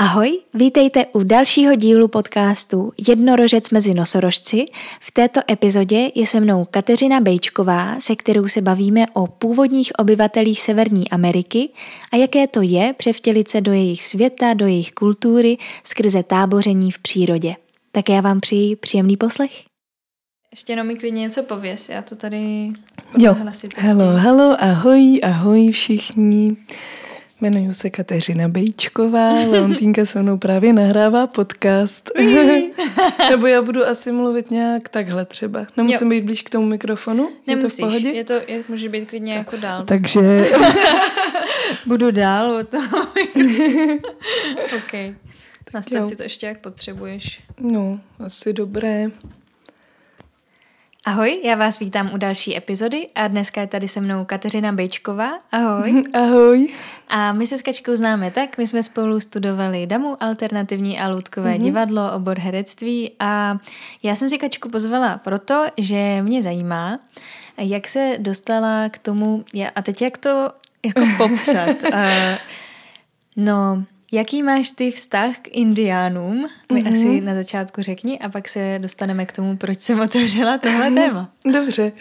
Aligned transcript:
Ahoj, 0.00 0.40
vítejte 0.54 1.06
u 1.06 1.22
dalšího 1.22 1.74
dílu 1.74 2.08
podcastu 2.08 2.92
Jednorožec 3.08 3.70
mezi 3.70 3.94
nosorožci. 3.94 4.64
V 5.00 5.10
této 5.10 5.40
epizodě 5.50 6.10
je 6.14 6.26
se 6.26 6.40
mnou 6.40 6.64
Kateřina 6.64 7.20
Bejčková, 7.20 8.00
se 8.00 8.16
kterou 8.16 8.48
se 8.48 8.62
bavíme 8.62 9.06
o 9.12 9.26
původních 9.26 9.92
obyvatelích 9.98 10.60
Severní 10.60 11.10
Ameriky 11.10 11.68
a 12.12 12.16
jaké 12.16 12.46
to 12.46 12.62
je 12.62 12.94
převtělit 12.96 13.48
se 13.48 13.60
do 13.60 13.72
jejich 13.72 14.04
světa, 14.04 14.54
do 14.54 14.66
jejich 14.66 14.92
kultury 14.92 15.56
skrze 15.84 16.22
táboření 16.22 16.90
v 16.90 16.98
přírodě. 16.98 17.54
Tak 17.92 18.08
já 18.08 18.20
vám 18.20 18.40
přeji 18.40 18.76
příjemný 18.76 19.16
poslech. 19.16 19.64
Ještě 20.52 20.72
jenom 20.72 20.86
mi 20.86 20.96
klidně 20.96 21.20
něco 21.20 21.42
pověs, 21.42 21.88
já 21.88 22.02
to 22.02 22.16
tady 22.16 22.70
Jo, 23.18 23.36
hello, 23.76 24.12
hello, 24.12 24.56
ahoj, 24.60 25.20
ahoj 25.22 25.70
všichni. 25.70 26.56
Jmenuji 27.40 27.74
se 27.74 27.90
Kateřina 27.90 28.48
Bejčková, 28.48 29.32
Leontýnka 29.32 30.06
se 30.06 30.22
mnou 30.22 30.38
právě 30.38 30.72
nahrává 30.72 31.26
podcast. 31.26 32.10
Nebo 33.30 33.46
já 33.46 33.62
budu 33.62 33.86
asi 33.86 34.12
mluvit 34.12 34.50
nějak 34.50 34.88
takhle 34.88 35.24
třeba. 35.24 35.66
Nemusím 35.76 36.12
jo. 36.12 36.18
být 36.18 36.24
blíž 36.24 36.42
k 36.42 36.50
tomu 36.50 36.66
mikrofonu? 36.66 37.30
Nemusíš, 37.46 37.78
je 37.78 37.84
to 37.84 37.88
v 37.88 37.90
pohodě? 37.90 38.08
Je 38.08 38.24
to, 38.24 38.32
je, 38.32 38.64
může 38.68 38.88
být 38.88 39.08
klidně 39.08 39.34
jako 39.34 39.56
dál. 39.56 39.84
Takže... 39.84 40.20
budu 41.86 42.10
dál 42.10 42.56
od 42.56 42.68
toho. 42.68 42.98
OK. 44.76 45.16
Nastav 45.74 46.04
si 46.04 46.16
to 46.16 46.22
ještě, 46.22 46.46
jak 46.46 46.58
potřebuješ. 46.58 47.42
No, 47.60 48.00
asi 48.18 48.52
dobré. 48.52 49.10
Ahoj, 51.08 51.40
já 51.44 51.54
vás 51.54 51.78
vítám 51.78 52.10
u 52.14 52.16
další 52.16 52.56
epizody 52.56 53.08
a 53.14 53.28
dneska 53.28 53.60
je 53.60 53.66
tady 53.66 53.88
se 53.88 54.00
mnou 54.00 54.24
Kateřina 54.24 54.72
Bejčková. 54.72 55.38
Ahoj. 55.52 56.02
Ahoj. 56.12 56.68
A 57.08 57.32
my 57.32 57.46
se 57.46 57.58
s 57.58 57.62
Kačkou 57.62 57.96
známe 57.96 58.30
tak, 58.30 58.58
my 58.58 58.66
jsme 58.66 58.82
spolu 58.82 59.20
studovali 59.20 59.86
DAMu, 59.86 60.22
alternativní 60.22 61.00
a 61.00 61.08
loudkové 61.08 61.54
mm-hmm. 61.54 61.62
divadlo, 61.62 62.12
obor 62.12 62.38
herectví 62.38 63.12
a 63.18 63.58
já 64.02 64.14
jsem 64.14 64.28
si 64.28 64.38
Kačku 64.38 64.68
pozvala 64.68 65.18
proto, 65.18 65.64
že 65.78 66.22
mě 66.22 66.42
zajímá, 66.42 66.98
jak 67.58 67.88
se 67.88 68.16
dostala 68.18 68.88
k 68.88 68.98
tomu, 68.98 69.44
a 69.74 69.82
teď 69.82 70.02
jak 70.02 70.18
to 70.18 70.50
jako 70.86 71.02
popsat. 71.16 71.76
no, 73.36 73.84
Jaký 74.12 74.42
máš 74.42 74.70
ty 74.70 74.90
vztah 74.90 75.38
k 75.42 75.48
indiánům? 75.48 76.46
Mi 76.72 76.82
mm-hmm. 76.82 76.88
asi 76.88 77.20
na 77.20 77.34
začátku 77.34 77.82
řekni 77.82 78.18
a 78.18 78.28
pak 78.28 78.48
se 78.48 78.78
dostaneme 78.82 79.26
k 79.26 79.32
tomu, 79.32 79.56
proč 79.56 79.80
jsem 79.80 80.00
otevřela 80.00 80.58
tohle 80.58 80.90
téma. 80.90 81.30
Dobře. 81.52 81.92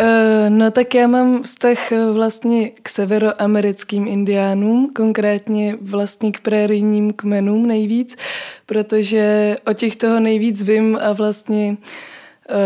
Uh, 0.00 0.50
no 0.50 0.70
tak 0.70 0.94
já 0.94 1.06
mám 1.06 1.42
vztah 1.42 1.92
eh, 1.92 2.12
vlastně 2.12 2.70
k 2.82 2.88
severoamerickým 2.88 4.08
indiánům, 4.08 4.90
konkrétně 4.94 5.76
vlastně 5.80 6.32
k 6.32 6.40
prérijním 6.40 7.12
kmenům 7.12 7.66
nejvíc, 7.66 8.16
protože 8.66 9.56
o 9.66 9.72
těch 9.72 9.96
toho 9.96 10.20
nejvíc 10.20 10.62
vím 10.62 10.98
a 11.02 11.12
vlastně 11.12 11.76
uh, 12.50 12.56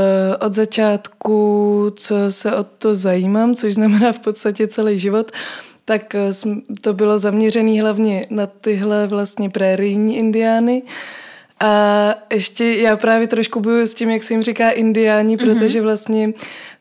od 0.47 0.55
začátku, 0.55 1.93
co 1.97 2.15
se 2.29 2.57
o 2.57 2.65
to 2.65 2.95
zajímám, 2.95 3.55
což 3.55 3.75
znamená 3.75 4.13
v 4.13 4.19
podstatě 4.19 4.67
celý 4.67 4.99
život, 4.99 5.33
tak 5.85 6.15
eh, 6.15 6.31
to 6.81 6.95
bylo 6.95 7.19
zaměřené 7.19 7.81
hlavně 7.81 8.27
na 8.31 8.47
tyhle 8.47 9.07
vlastně 9.07 9.51
prérijní 9.51 10.17
indiány. 10.17 10.83
A 11.61 12.15
ještě 12.33 12.65
já 12.65 12.97
právě 12.97 13.27
trošku 13.27 13.61
bojuju 13.61 13.87
s 13.87 13.95
tím, 13.95 14.11
jak 14.11 14.23
se 14.23 14.35
jim 14.35 14.43
říká 14.43 14.71
indiáni, 14.71 15.37
mm-hmm. 15.37 15.55
protože 15.55 15.83
vlastně 15.83 16.33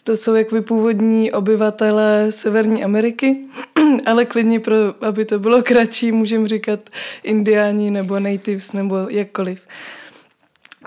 to 0.04 0.18
jsou 0.18 0.36
jakoby 0.36 0.62
původní 0.62 1.32
obyvatele 1.32 2.28
Severní 2.30 2.84
Ameriky, 2.84 3.38
ale 4.06 4.26
klidně, 4.26 4.60
pro, 4.60 4.76
aby 5.02 5.26
to 5.26 5.40
bylo 5.40 5.64
kratší, 5.64 6.12
můžeme 6.12 6.48
říkat 6.48 6.80
indiáni 7.23 7.92
nebo 7.92 8.20
natives 8.20 8.73
nebo 8.73 8.95
jakkoliv. 9.10 9.62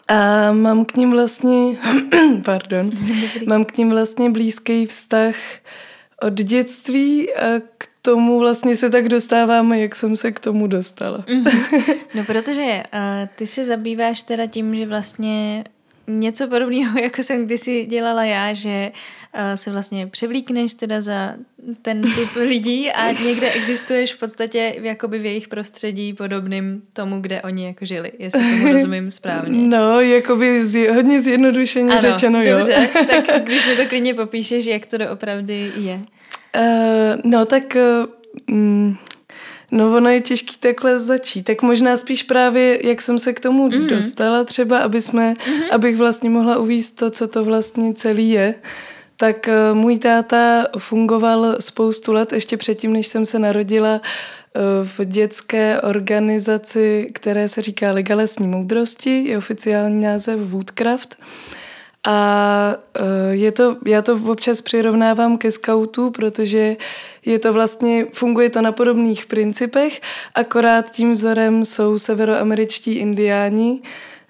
A 0.08 0.52
mám 0.52 0.84
k 0.84 0.96
ním 0.96 1.10
vlastně, 1.10 1.76
pardon, 2.44 2.90
mám 3.46 3.64
k 3.64 3.78
ním 3.78 3.90
vlastně 3.90 4.30
blízký 4.30 4.86
vztah 4.86 5.34
od 6.22 6.32
dětství 6.32 7.34
a 7.34 7.60
k 7.78 7.86
tomu 8.10 8.38
vlastně 8.38 8.76
se 8.76 8.90
tak 8.90 9.08
dostáváme, 9.08 9.80
jak 9.80 9.94
jsem 9.94 10.16
se 10.16 10.32
k 10.32 10.40
tomu 10.40 10.66
dostala. 10.66 11.18
Mm-hmm. 11.18 11.96
No 12.14 12.24
protože 12.24 12.62
uh, 12.62 13.00
ty 13.34 13.46
se 13.46 13.64
zabýváš 13.64 14.22
teda 14.22 14.46
tím, 14.46 14.76
že 14.76 14.86
vlastně 14.86 15.64
něco 16.06 16.48
podobného, 16.48 16.98
jako 17.02 17.22
jsem 17.22 17.46
kdysi 17.46 17.86
dělala 17.86 18.24
já, 18.24 18.52
že 18.52 18.92
uh, 19.34 19.40
se 19.54 19.70
vlastně 19.70 20.06
převlíkneš 20.06 20.74
teda 20.74 21.00
za 21.00 21.34
ten 21.82 22.02
typ 22.02 22.36
lidí 22.36 22.92
a 22.92 23.12
někde 23.12 23.50
existuješ 23.50 24.14
v 24.14 24.18
podstatě 24.18 24.74
jakoby 24.82 25.18
v 25.18 25.24
jejich 25.24 25.48
prostředí 25.48 26.12
podobným 26.12 26.82
tomu, 26.92 27.20
kde 27.20 27.42
oni 27.42 27.66
jako 27.66 27.84
žili, 27.84 28.12
jestli 28.18 28.40
tomu 28.40 28.72
rozumím 28.72 29.10
správně. 29.10 29.58
No, 29.68 30.00
jakoby 30.00 30.66
z, 30.66 30.88
hodně 30.88 31.20
zjednodušeně 31.20 31.90
ano, 31.90 32.00
řečeno, 32.00 32.42
jo. 32.42 32.56
dobře, 32.56 32.88
tak 33.26 33.44
když 33.44 33.66
mi 33.66 33.76
to 33.76 33.86
klidně 33.86 34.14
popíšeš, 34.14 34.66
jak 34.66 34.86
to 34.86 34.98
doopravdy 34.98 35.72
je. 35.76 36.00
Uh, 36.56 37.20
no, 37.24 37.44
tak 37.44 37.76
uh, 38.48 38.94
no 39.70 39.96
ono 39.96 40.08
je 40.10 40.20
těžký 40.20 40.56
takhle 40.60 40.98
začít. 40.98 41.42
Tak 41.42 41.62
možná 41.62 41.96
spíš 41.96 42.22
právě, 42.22 42.86
jak 42.88 43.02
jsem 43.02 43.18
se 43.18 43.32
k 43.32 43.40
tomu 43.40 43.68
mm. 43.68 43.86
dostala 43.86 44.44
třeba, 44.44 44.78
aby 44.78 45.02
jsme, 45.02 45.34
mm-hmm. 45.34 45.68
abych 45.70 45.96
vlastně 45.96 46.30
mohla 46.30 46.58
uvíct 46.58 46.96
to, 46.96 47.10
co 47.10 47.28
to 47.28 47.44
vlastně 47.44 47.94
celý 47.94 48.30
je. 48.30 48.54
Tak 49.16 49.48
uh, 49.48 49.76
můj 49.78 49.98
táta 49.98 50.66
fungoval 50.78 51.56
spoustu 51.60 52.12
let, 52.12 52.32
ještě 52.32 52.56
předtím, 52.56 52.92
než 52.92 53.06
jsem 53.06 53.26
se 53.26 53.38
narodila, 53.38 54.00
uh, 54.00 54.88
v 54.88 55.04
dětské 55.04 55.80
organizaci, 55.80 57.10
které 57.12 57.48
se 57.48 57.62
říká 57.62 57.92
Liga 57.92 58.16
lesní 58.16 58.46
moudrosti, 58.46 59.24
je 59.24 59.38
oficiální 59.38 60.04
název 60.04 60.40
Woodcraft. 60.40 61.16
A 62.06 62.76
e, 62.94 63.34
je 63.34 63.52
to, 63.52 63.76
já 63.86 64.02
to 64.02 64.20
občas 64.26 64.60
přirovnávám 64.60 65.38
ke 65.38 65.50
skautu, 65.50 66.10
protože 66.10 66.76
je 67.24 67.38
to 67.38 67.52
vlastně, 67.52 68.06
funguje 68.12 68.50
to 68.50 68.62
na 68.62 68.72
podobných 68.72 69.26
principech, 69.26 70.00
akorát 70.34 70.90
tím 70.90 71.12
vzorem 71.12 71.64
jsou 71.64 71.98
severoameričtí 71.98 72.92
indiáni, 72.92 73.80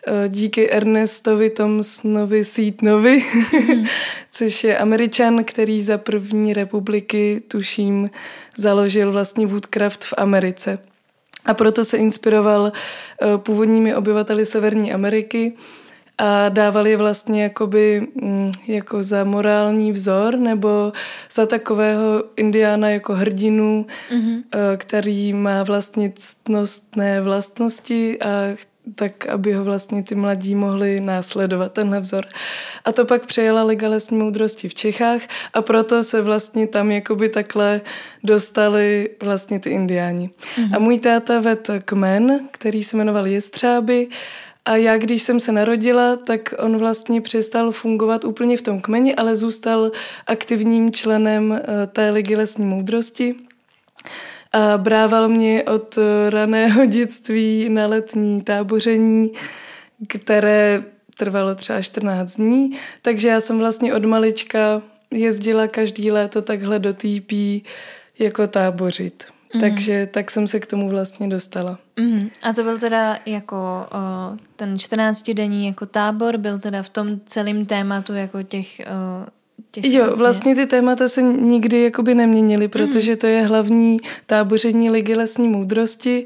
e, 0.07 0.29
díky 0.29 0.71
Ernestovi 0.71 1.51
Thompsonovi 1.51 2.45
Seatonovi, 2.45 3.25
mm. 3.53 3.85
což 4.33 4.65
je 4.65 4.79
američan, 4.79 5.45
který 5.45 5.83
za 5.83 5.99
první 5.99 6.53
republiky, 6.53 7.43
tuším, 7.49 8.11
založil 8.57 9.13
vlastně 9.13 9.47
Woodcraft 9.47 10.05
v 10.05 10.15
Americe. 10.17 10.79
A 11.45 11.55
proto 11.55 11.85
se 11.85 11.97
inspiroval 11.97 12.67
e, 12.67 13.39
původními 13.39 13.95
obyvateli 13.95 14.47
Severní 14.47 14.93
Ameriky, 14.93 15.53
a 16.19 16.49
dávali 16.49 16.91
je 16.91 16.97
vlastně 16.97 17.43
jakoby 17.43 18.07
mm, 18.15 18.53
jako 18.67 19.03
za 19.03 19.25
morální 19.25 19.93
vzor 19.93 20.39
nebo 20.39 20.93
za 21.33 21.47
takového 21.47 22.25
indiána 22.37 22.91
jako 22.91 23.15
hrdinu, 23.15 23.87
mm-hmm. 24.11 24.43
který 24.77 25.33
má 25.33 25.63
vlastně 25.63 26.13
ctnostné 26.17 27.21
vlastnosti 27.21 28.19
a 28.21 28.57
tak, 28.95 29.27
aby 29.27 29.53
ho 29.53 29.65
vlastně 29.65 30.03
ty 30.03 30.15
mladí 30.15 30.55
mohli 30.55 31.01
následovat, 31.01 31.73
tenhle 31.73 32.01
vzor. 32.01 32.25
A 32.85 32.93
to 32.93 33.05
pak 33.05 33.27
přejela 33.27 33.63
Liga 33.63 33.89
lesní 33.89 34.19
moudrosti 34.19 34.69
v 34.69 34.75
Čechách 34.75 35.21
a 35.55 35.63
proto 35.63 36.05
se 36.05 36.23
vlastně 36.23 36.67
tam 36.67 36.91
jakoby 36.91 37.29
takhle 37.29 37.81
dostali 38.25 39.11
vlastně 39.23 39.61
ty 39.61 39.71
indiáni. 39.71 40.31
Mm-hmm. 40.31 40.77
A 40.77 40.79
můj 40.79 40.99
táta 40.99 41.41
vedl 41.41 41.81
kmen, 41.85 42.41
který 42.51 42.85
se 42.85 42.97
jmenoval 42.97 43.27
Jestřáby 43.27 44.09
a 44.67 44.77
já, 44.77 44.99
když 44.99 45.23
jsem 45.23 45.41
se 45.41 45.53
narodila, 45.53 46.17
tak 46.17 46.55
on 46.59 46.79
vlastně 46.79 47.21
přestal 47.21 47.73
fungovat 47.73 48.25
úplně 48.25 48.57
v 48.57 48.63
tom 48.63 48.81
kmeni, 48.81 49.15
ale 49.15 49.37
zůstal 49.37 49.91
aktivním 50.27 50.93
členem 50.93 51.53
eh, 51.53 51.87
té 51.87 52.11
ligy 52.11 52.37
lesní 52.37 52.67
moudrosti. 52.67 53.35
A 54.53 54.79
brával 54.79 55.29
mě 55.29 55.65
od 55.65 55.99
raného 56.29 56.87
dětství 56.87 57.69
na 57.69 57.87
letní 57.87 58.43
táboření, 58.43 59.33
které 60.09 60.85
trvalo 61.17 61.55
třeba 61.55 61.83
14 61.83 62.37
dní, 62.37 62.71
takže 63.03 63.29
já 63.29 63.41
jsem 63.41 63.59
vlastně 63.59 63.95
od 63.95 64.05
malička 64.05 64.83
jezdila 65.11 65.69
každý 65.69 66.11
léto 66.11 66.43
takhle 66.43 66.79
do 66.79 66.95
TP 66.95 67.33
jako 68.19 68.47
tábořit. 68.47 69.36
Mm. 69.57 69.61
Takže 69.61 70.09
tak 70.13 70.31
jsem 70.31 70.49
se 70.49 70.61
k 70.61 70.67
tomu 70.67 70.91
vlastně 70.91 71.29
dostala. 71.29 71.79
Mm. 71.97 72.29
A 72.43 72.53
to 72.53 72.63
byl 72.63 72.79
teda 72.79 73.19
jako 73.27 73.57
o, 73.57 74.37
ten 74.57 74.75
14-denní 74.77 75.67
jako 75.67 75.87
tábor, 75.87 76.37
byl 76.37 76.59
teda 76.59 76.83
v 76.83 76.89
tom 76.89 77.21
celém 77.27 77.67
tématu 77.67 78.15
jako 78.15 78.43
těch... 78.43 78.81
O, 78.81 79.27
těch 79.71 79.85
jo, 79.85 80.05
vlastně... 80.05 80.23
vlastně 80.23 80.55
ty 80.55 80.67
témata 80.67 81.09
se 81.09 81.23
nikdy 81.23 81.83
jakoby 81.83 82.15
neměnily, 82.15 82.69
protože 82.69 83.13
mm. 83.13 83.19
to 83.19 83.27
je 83.27 83.43
hlavní 83.43 83.99
táboření 84.27 84.91
ligy 84.91 85.15
lesní 85.15 85.49
moudrosti. 85.49 86.25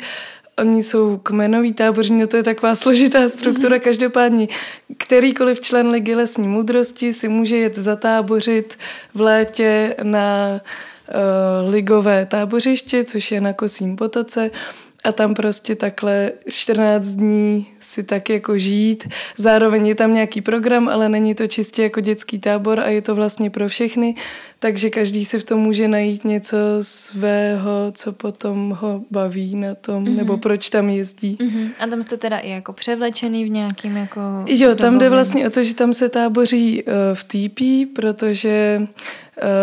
Oni 0.58 0.82
jsou 0.82 1.16
kmenový 1.18 1.72
táboření, 1.72 2.20
no 2.20 2.26
to 2.26 2.36
je 2.36 2.42
taková 2.42 2.74
složitá 2.74 3.28
struktura. 3.28 3.76
Mm. 3.76 3.80
Každopádně 3.80 4.48
kterýkoliv 4.96 5.60
člen 5.60 5.90
ligy 5.90 6.14
lesní 6.14 6.48
moudrosti 6.48 7.12
si 7.12 7.28
může 7.28 7.56
jet 7.56 7.78
zatábořit 7.78 8.78
v 9.14 9.20
létě 9.20 9.96
na 10.02 10.60
ligové 11.68 12.26
tábořiště, 12.26 13.04
což 13.04 13.32
je 13.32 13.40
na 13.40 13.52
Kosím 13.52 13.96
potoce 13.96 14.50
a 15.04 15.12
tam 15.12 15.34
prostě 15.34 15.74
takhle 15.74 16.32
14 16.48 17.06
dní 17.06 17.66
si 17.80 18.02
tak 18.02 18.30
jako 18.30 18.58
žít. 18.58 19.08
Zároveň 19.36 19.86
je 19.86 19.94
tam 19.94 20.14
nějaký 20.14 20.40
program, 20.40 20.88
ale 20.88 21.08
není 21.08 21.34
to 21.34 21.46
čistě 21.46 21.82
jako 21.82 22.00
dětský 22.00 22.38
tábor 22.38 22.80
a 22.80 22.88
je 22.88 23.02
to 23.02 23.14
vlastně 23.14 23.50
pro 23.50 23.68
všechny, 23.68 24.14
takže 24.58 24.90
každý 24.90 25.24
si 25.24 25.38
v 25.38 25.44
tom 25.44 25.60
může 25.60 25.88
najít 25.88 26.24
něco 26.24 26.56
svého, 26.80 27.92
co 27.92 28.12
potom 28.12 28.76
ho 28.80 29.02
baví 29.10 29.56
na 29.56 29.74
tom, 29.74 30.04
mm-hmm. 30.04 30.16
nebo 30.16 30.36
proč 30.36 30.68
tam 30.68 30.90
jezdí. 30.90 31.38
Mm-hmm. 31.40 31.70
A 31.78 31.86
tam 31.86 32.02
jste 32.02 32.16
teda 32.16 32.38
i 32.38 32.50
jako 32.50 32.72
převlečený 32.72 33.44
v 33.44 33.50
nějakým 33.50 33.96
jako... 33.96 34.20
Jo, 34.46 34.74
tam 34.74 34.98
jde 34.98 35.10
vlastně 35.10 35.46
o 35.46 35.50
to, 35.50 35.62
že 35.62 35.74
tam 35.74 35.94
se 35.94 36.08
táboří 36.08 36.82
uh, 36.82 36.92
v 37.14 37.24
týpí, 37.24 37.86
protože 37.86 38.78
uh, 38.80 38.86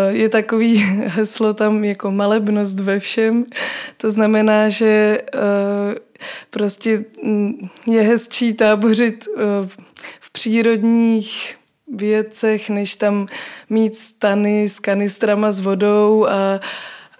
je 0.08 0.28
takový 0.28 0.76
heslo 1.06 1.54
tam 1.54 1.84
jako 1.84 2.10
malebnost 2.10 2.80
ve 2.80 3.00
všem. 3.00 3.44
To 3.96 4.10
znamená, 4.10 4.68
že 4.68 5.22
uh, 5.34 5.40
prostě 6.50 7.04
mm, 7.22 7.68
je 7.86 8.02
hezčí 8.02 8.52
tábořit 8.52 9.26
uh, 9.26 9.42
v 10.20 10.32
přírodních 10.32 11.56
věcech, 11.94 12.70
než 12.70 12.94
tam 12.94 13.26
mít 13.70 13.96
stany 13.96 14.68
s 14.68 14.78
kanistrama 14.78 15.52
s 15.52 15.60
vodou 15.60 16.26
a, 16.26 16.60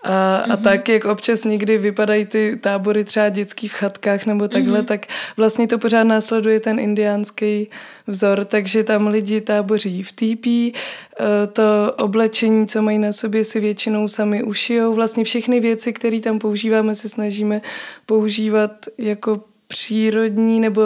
a, 0.03 0.37
a 0.37 0.47
mm-hmm. 0.47 0.63
tak, 0.63 0.89
jak 0.89 1.05
občas 1.05 1.45
někdy 1.45 1.79
vypadají 1.79 2.25
ty 2.25 2.59
tábory 2.61 3.05
třeba 3.05 3.29
dětský 3.29 3.69
v 3.69 3.73
chatkách 3.73 4.27
nebo 4.27 4.49
takhle, 4.49 4.81
mm-hmm. 4.81 4.85
tak 4.85 5.07
vlastně 5.37 5.69
to 5.69 5.79
pořád 5.79 6.05
následuje 6.05 6.61
ten 6.61 6.79
indiánský 6.79 7.71
vzor, 8.07 8.45
takže 8.45 8.85
tam 8.85 9.07
lidi 9.07 9.41
táboří 9.41 10.03
v 10.03 10.13
týpí, 10.13 10.75
e, 10.75 11.47
to 11.47 11.63
oblečení, 11.99 12.67
co 12.67 12.83
mají 12.83 12.99
na 12.99 13.13
sobě, 13.13 13.45
si 13.45 13.61
většinou 13.61 14.09
sami 14.09 14.43
ušijou. 14.43 14.95
Vlastně 14.95 15.25
všechny 15.25 15.61
věci, 15.61 15.93
které 15.93 16.21
tam 16.21 16.39
používáme, 16.39 16.95
se 16.95 17.09
snažíme 17.09 17.61
používat 18.07 18.73
jako 18.99 19.41
přírodní 19.69 20.61
nebo 20.61 20.83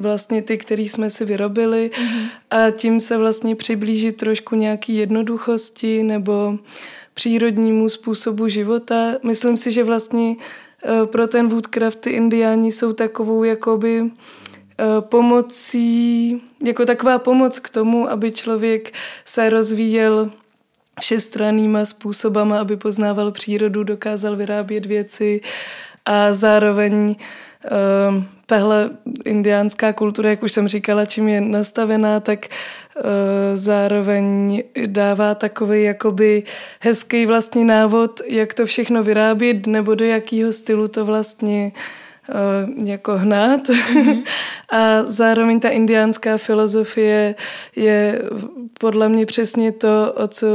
vlastně 0.00 0.42
ty, 0.42 0.58
který 0.58 0.88
jsme 0.88 1.10
si 1.10 1.24
vyrobili 1.24 1.90
mm-hmm. 1.94 2.26
a 2.50 2.70
tím 2.70 3.00
se 3.00 3.16
vlastně 3.16 3.56
přiblížit 3.56 4.16
trošku 4.16 4.56
nějaký 4.56 4.96
jednoduchosti 4.96 6.02
nebo 6.02 6.58
přírodnímu 7.20 7.88
způsobu 7.88 8.48
života. 8.48 9.12
Myslím 9.22 9.56
si, 9.56 9.72
že 9.72 9.84
vlastně 9.84 10.36
eh, 10.36 11.06
pro 11.06 11.28
ten 11.28 11.48
Woodcraft 11.48 12.00
ty 12.00 12.10
indiáni 12.10 12.72
jsou 12.72 12.92
takovou 12.92 13.44
jakoby 13.44 14.04
eh, 14.04 14.84
pomocí, 15.00 16.42
jako 16.64 16.86
taková 16.86 17.18
pomoc 17.18 17.58
k 17.58 17.68
tomu, 17.70 18.10
aby 18.10 18.32
člověk 18.32 18.92
se 19.24 19.50
rozvíjel 19.50 20.30
všestrannýma 21.00 21.84
způsobama, 21.84 22.60
aby 22.60 22.76
poznával 22.76 23.32
přírodu, 23.32 23.84
dokázal 23.84 24.36
vyrábět 24.36 24.86
věci 24.86 25.40
a 26.06 26.32
zároveň 26.32 27.16
Ehm, 27.64 28.28
tahle 28.46 28.90
indiánská 29.24 29.92
kultura, 29.92 30.30
jak 30.30 30.42
už 30.42 30.52
jsem 30.52 30.68
říkala, 30.68 31.04
čím 31.04 31.28
je 31.28 31.40
nastavená, 31.40 32.20
tak 32.20 32.46
zároveň 33.54 34.62
dává 34.86 35.34
takový 35.34 35.82
jakoby 35.82 36.42
hezký 36.80 37.26
vlastní 37.26 37.64
návod, 37.64 38.20
jak 38.26 38.54
to 38.54 38.66
všechno 38.66 39.04
vyrábět, 39.04 39.66
nebo 39.66 39.94
do 39.94 40.04
jakého 40.04 40.52
stylu 40.52 40.88
to 40.88 41.04
vlastně 41.04 41.72
uh, 42.28 42.88
jako 42.88 43.18
hnát. 43.18 43.68
Mm-hmm. 43.68 44.24
A 44.72 45.02
zároveň 45.04 45.60
ta 45.60 45.68
indiánská 45.68 46.36
filozofie 46.36 47.34
je 47.76 48.22
podle 48.80 49.08
mě 49.08 49.26
přesně 49.26 49.72
to, 49.72 50.12
o 50.16 50.28
co 50.28 50.46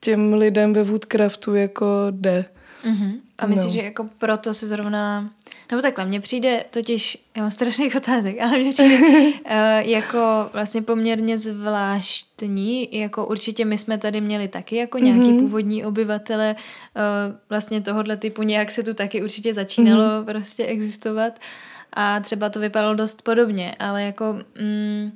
těm 0.00 0.34
lidem 0.34 0.72
ve 0.72 0.82
Woodcraftu 0.82 1.54
jako 1.54 1.86
jde. 2.10 2.44
Mm-hmm. 2.84 3.12
A 3.38 3.46
myslíš, 3.46 3.74
no. 3.74 3.80
že 3.80 3.82
jako 3.82 4.08
proto 4.18 4.54
se 4.54 4.66
zrovna 4.66 5.30
nebo 5.72 5.82
takhle, 5.82 6.04
mně 6.04 6.20
přijde 6.20 6.64
totiž, 6.70 7.18
já 7.36 7.42
mám 7.42 7.50
strašných 7.50 7.96
otázek, 8.02 8.40
ale 8.40 8.58
mně 8.58 8.70
přijde 8.70 8.98
uh, 8.98 9.40
jako 9.90 10.50
vlastně 10.52 10.82
poměrně 10.82 11.38
zvláštní, 11.38 12.98
jako 12.98 13.26
určitě 13.26 13.64
my 13.64 13.78
jsme 13.78 13.98
tady 13.98 14.20
měli 14.20 14.48
taky 14.48 14.76
jako 14.76 14.98
nějaký 14.98 15.22
mm-hmm. 15.22 15.40
původní 15.40 15.84
obyvatele 15.84 16.56
uh, 16.56 17.36
vlastně 17.48 17.80
tohohle 17.80 18.16
typu, 18.16 18.42
nějak 18.42 18.70
se 18.70 18.82
tu 18.82 18.94
taky 18.94 19.22
určitě 19.22 19.54
začínalo 19.54 20.02
mm-hmm. 20.02 20.24
prostě 20.24 20.66
existovat 20.66 21.38
a 21.92 22.20
třeba 22.20 22.48
to 22.48 22.60
vypadalo 22.60 22.94
dost 22.94 23.22
podobně, 23.22 23.74
ale 23.78 24.02
jako... 24.02 24.38
Mm, 24.60 25.12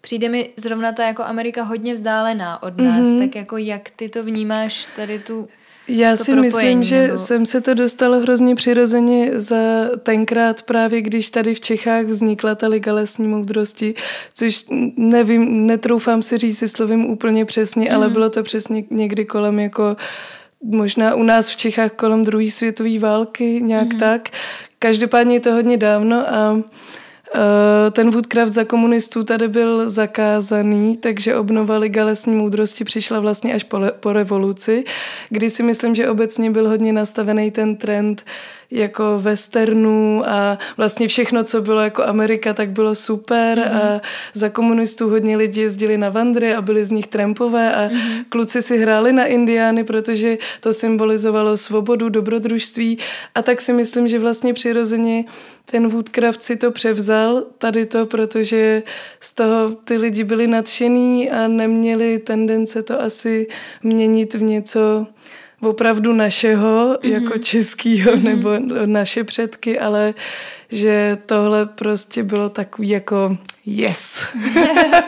přijde 0.00 0.28
mi 0.28 0.50
zrovna 0.56 0.92
ta 0.92 1.06
jako 1.06 1.22
Amerika 1.22 1.62
hodně 1.62 1.94
vzdálená 1.94 2.62
od 2.62 2.80
nás, 2.80 3.08
mm-hmm. 3.08 3.18
tak 3.18 3.34
jako 3.34 3.56
jak 3.56 3.90
ty 3.90 4.08
to 4.08 4.24
vnímáš, 4.24 4.88
tady 4.96 5.18
tu 5.18 5.48
já 5.88 6.16
si 6.16 6.36
myslím, 6.36 6.84
že 6.84 7.02
nebo... 7.02 7.18
jsem 7.18 7.46
se 7.46 7.60
to 7.60 7.74
dostalo 7.74 8.20
hrozně 8.20 8.54
přirozeně 8.54 9.30
za 9.34 9.56
tenkrát 10.02 10.62
právě, 10.62 11.02
když 11.02 11.30
tady 11.30 11.54
v 11.54 11.60
Čechách 11.60 12.04
vznikla 12.04 12.54
ta 12.54 12.68
Liga 12.68 12.92
lesní 12.92 13.28
moudrosti, 13.28 13.94
což 14.34 14.64
nevím, 14.96 15.66
netroufám 15.66 16.22
si 16.22 16.38
říct 16.38 16.58
si 16.58 16.68
slovím 16.68 17.06
úplně 17.06 17.44
přesně, 17.44 17.88
mm. 17.90 17.96
ale 17.96 18.06
mhm. 18.06 18.12
bylo 18.12 18.30
to 18.30 18.42
přesně 18.42 18.84
někdy 18.90 19.24
kolem 19.24 19.58
jako 19.58 19.96
možná 20.64 21.14
u 21.14 21.22
nás 21.22 21.50
v 21.50 21.56
Čechách 21.56 21.92
kolem 21.92 22.24
druhé 22.24 22.50
světové 22.50 22.98
války, 22.98 23.60
nějak 23.62 23.92
mm. 23.92 23.98
tak. 23.98 24.28
Každopádně 24.78 25.36
je 25.36 25.40
to 25.40 25.52
hodně 25.52 25.76
dávno 25.76 26.34
a 26.34 26.62
ten 27.90 28.10
Woodcraft 28.10 28.52
za 28.52 28.64
komunistů 28.64 29.24
tady 29.24 29.48
byl 29.48 29.90
zakázaný, 29.90 30.96
takže 30.96 31.36
obnova 31.36 31.78
Liga 31.78 32.04
lesní 32.04 32.34
moudrosti 32.34 32.84
přišla 32.84 33.20
vlastně 33.20 33.54
až 33.54 33.64
po, 33.64 33.80
po 34.00 34.12
revoluci, 34.12 34.84
kdy 35.28 35.50
si 35.50 35.62
myslím, 35.62 35.94
že 35.94 36.08
obecně 36.08 36.50
byl 36.50 36.68
hodně 36.68 36.92
nastavený 36.92 37.50
ten 37.50 37.76
trend 37.76 38.24
jako 38.72 39.18
westernů 39.20 40.22
a 40.26 40.58
vlastně 40.76 41.08
všechno, 41.08 41.44
co 41.44 41.62
bylo 41.62 41.80
jako 41.80 42.04
Amerika, 42.04 42.54
tak 42.54 42.70
bylo 42.70 42.94
super 42.94 43.58
mm-hmm. 43.58 43.96
a 43.96 44.00
za 44.34 44.48
komunistů 44.48 45.10
hodně 45.10 45.36
lidí 45.36 45.60
jezdili 45.60 45.98
na 45.98 46.08
vandry 46.08 46.54
a 46.54 46.62
byli 46.62 46.84
z 46.84 46.90
nich 46.90 47.06
trampové 47.06 47.74
a 47.74 47.88
mm-hmm. 47.88 48.24
kluci 48.28 48.62
si 48.62 48.78
hráli 48.78 49.12
na 49.12 49.24
indiány, 49.24 49.84
protože 49.84 50.38
to 50.60 50.72
symbolizovalo 50.72 51.56
svobodu, 51.56 52.08
dobrodružství 52.08 52.98
a 53.34 53.42
tak 53.42 53.60
si 53.60 53.72
myslím, 53.72 54.08
že 54.08 54.18
vlastně 54.18 54.54
přirozeně 54.54 55.24
ten 55.64 55.88
Woodcraft 55.88 56.42
si 56.42 56.56
to 56.56 56.70
převzal 56.70 57.44
tady 57.58 57.86
to, 57.86 58.06
protože 58.06 58.82
z 59.20 59.34
toho 59.34 59.70
ty 59.84 59.96
lidi 59.96 60.24
byli 60.24 60.46
nadšený 60.46 61.30
a 61.30 61.48
neměli 61.48 62.18
tendence 62.18 62.82
to 62.82 63.00
asi 63.00 63.46
měnit 63.82 64.34
v 64.34 64.42
něco 64.42 65.06
opravdu 65.62 66.12
našeho, 66.12 66.94
mm-hmm. 66.94 67.12
jako 67.12 67.38
českýho, 67.38 68.12
mm-hmm. 68.12 68.22
nebo 68.24 68.50
naše 68.86 69.24
předky, 69.24 69.78
ale 69.78 70.14
že 70.68 71.18
tohle 71.26 71.66
prostě 71.66 72.22
bylo 72.22 72.48
takový 72.48 72.88
jako 72.88 73.36
yes. 73.66 74.26
mm-hmm. 74.54 75.02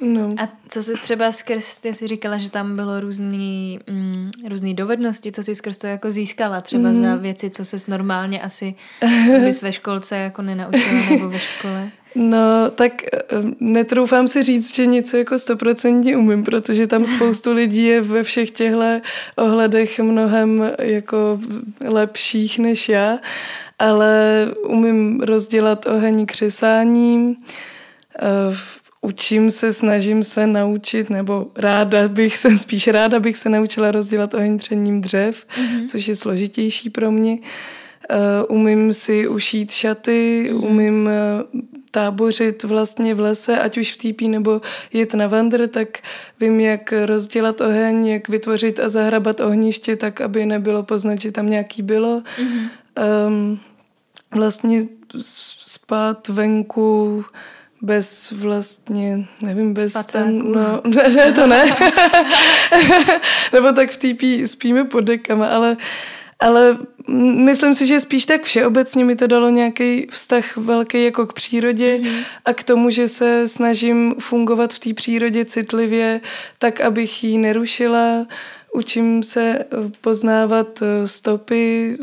no. 0.00 0.34
A 0.38 0.48
co 0.68 0.82
jsi 0.82 0.92
třeba 1.00 1.32
skrz, 1.32 1.78
ty 1.78 1.94
jsi 1.94 2.06
říkala, 2.06 2.38
že 2.38 2.50
tam 2.50 2.76
bylo 2.76 3.00
různý, 3.00 3.78
mm, 3.90 4.30
různý 4.48 4.74
dovednosti, 4.74 5.32
co 5.32 5.42
jsi 5.42 5.54
skrz 5.54 5.78
to 5.78 5.86
jako 5.86 6.10
získala, 6.10 6.60
třeba 6.60 6.88
mm-hmm. 6.88 7.02
za 7.02 7.16
věci, 7.16 7.50
co 7.50 7.64
ses 7.64 7.86
normálně 7.86 8.42
asi 8.42 8.74
bys 9.44 9.62
ve 9.62 9.72
školce 9.72 10.16
jako 10.16 10.42
nenaučila 10.42 11.10
nebo 11.10 11.28
ve 11.28 11.38
škole? 11.38 11.90
No, 12.14 12.70
tak 12.74 13.02
eh, 13.04 13.18
netroufám 13.60 14.28
si 14.28 14.42
říct, 14.42 14.74
že 14.74 14.86
něco 14.86 15.16
jako 15.16 15.38
stoprocentně 15.38 16.16
umím, 16.16 16.44
protože 16.44 16.86
tam 16.86 17.06
spoustu 17.16 17.52
lidí 17.52 17.84
je 17.84 18.00
ve 18.00 18.22
všech 18.22 18.50
těchto 18.50 19.00
ohledech 19.36 20.00
mnohem 20.00 20.70
jako 20.78 21.40
lepších 21.84 22.58
než 22.58 22.88
já, 22.88 23.18
ale 23.78 24.46
umím 24.62 25.20
rozdělat 25.20 25.86
oheň 25.86 26.26
křesáním, 26.26 27.36
eh, 28.18 28.56
učím 29.00 29.50
se, 29.50 29.72
snažím 29.72 30.24
se 30.24 30.46
naučit, 30.46 31.10
nebo 31.10 31.46
ráda 31.56 32.08
bych 32.08 32.36
se, 32.36 32.56
spíš 32.58 32.88
ráda 32.88 33.20
bych 33.20 33.38
se 33.38 33.48
naučila 33.48 33.90
rozdělat 33.90 34.34
oheň 34.34 34.58
třením 34.58 35.00
dřev, 35.00 35.46
mm-hmm. 35.46 35.86
což 35.88 36.08
je 36.08 36.16
složitější 36.16 36.90
pro 36.90 37.10
mě. 37.10 37.32
Uh, 37.32 37.46
umím 38.48 38.94
si 38.94 39.28
ušít 39.28 39.70
šaty, 39.70 40.50
mm-hmm. 40.50 40.64
umím 40.64 41.08
uh, 41.54 41.60
tábořit 41.90 42.64
vlastně 42.64 43.14
v 43.14 43.20
lese, 43.20 43.58
ať 43.58 43.78
už 43.78 43.92
v 43.92 43.98
týpí 43.98 44.28
nebo 44.28 44.60
jet 44.92 45.14
na 45.14 45.26
vandr, 45.26 45.66
tak 45.68 45.98
vím, 46.40 46.60
jak 46.60 46.94
rozdělat 47.04 47.60
oheň, 47.60 48.06
jak 48.06 48.28
vytvořit 48.28 48.80
a 48.80 48.88
zahrabat 48.88 49.40
ohniště 49.40 49.96
tak, 49.96 50.20
aby 50.20 50.46
nebylo 50.46 50.82
poznat, 50.82 51.20
že 51.20 51.32
tam 51.32 51.50
nějaký 51.50 51.82
bylo. 51.82 52.20
Mm-hmm. 52.20 52.68
Um, 53.26 53.60
vlastně 54.34 54.86
spát 55.58 56.28
venku 56.28 57.24
bez 57.82 58.30
vlastně, 58.30 59.26
nevím, 59.40 59.74
bez 59.74 59.92
ten, 60.12 60.52
no, 60.52 60.80
ne, 60.94 61.08
ne, 61.08 61.32
to 61.32 61.46
ne. 61.46 61.64
Nebo 63.52 63.72
tak 63.72 63.90
v 63.90 63.96
týpí 63.96 64.48
spíme 64.48 64.84
pod 64.84 65.00
dekama, 65.00 65.46
ale 65.46 65.76
ale 66.40 66.78
myslím 67.36 67.74
si, 67.74 67.86
že 67.86 68.00
spíš 68.00 68.26
tak 68.26 68.42
všeobecně 68.42 69.04
mi 69.04 69.16
to 69.16 69.26
dalo 69.26 69.50
nějaký 69.50 70.06
vztah 70.10 70.56
velký 70.56 71.04
jako 71.04 71.26
k 71.26 71.32
přírodě 71.32 71.98
mm-hmm. 72.02 72.24
a 72.44 72.52
k 72.52 72.62
tomu, 72.62 72.90
že 72.90 73.08
se 73.08 73.48
snažím 73.48 74.14
fungovat 74.18 74.74
v 74.74 74.78
té 74.78 74.94
přírodě 74.94 75.44
citlivě, 75.44 76.20
tak 76.58 76.80
abych 76.80 77.24
ji 77.24 77.38
nerušila. 77.38 78.26
učím 78.74 79.22
se 79.22 79.64
poznávat 80.00 80.82
stopy, 81.04 81.98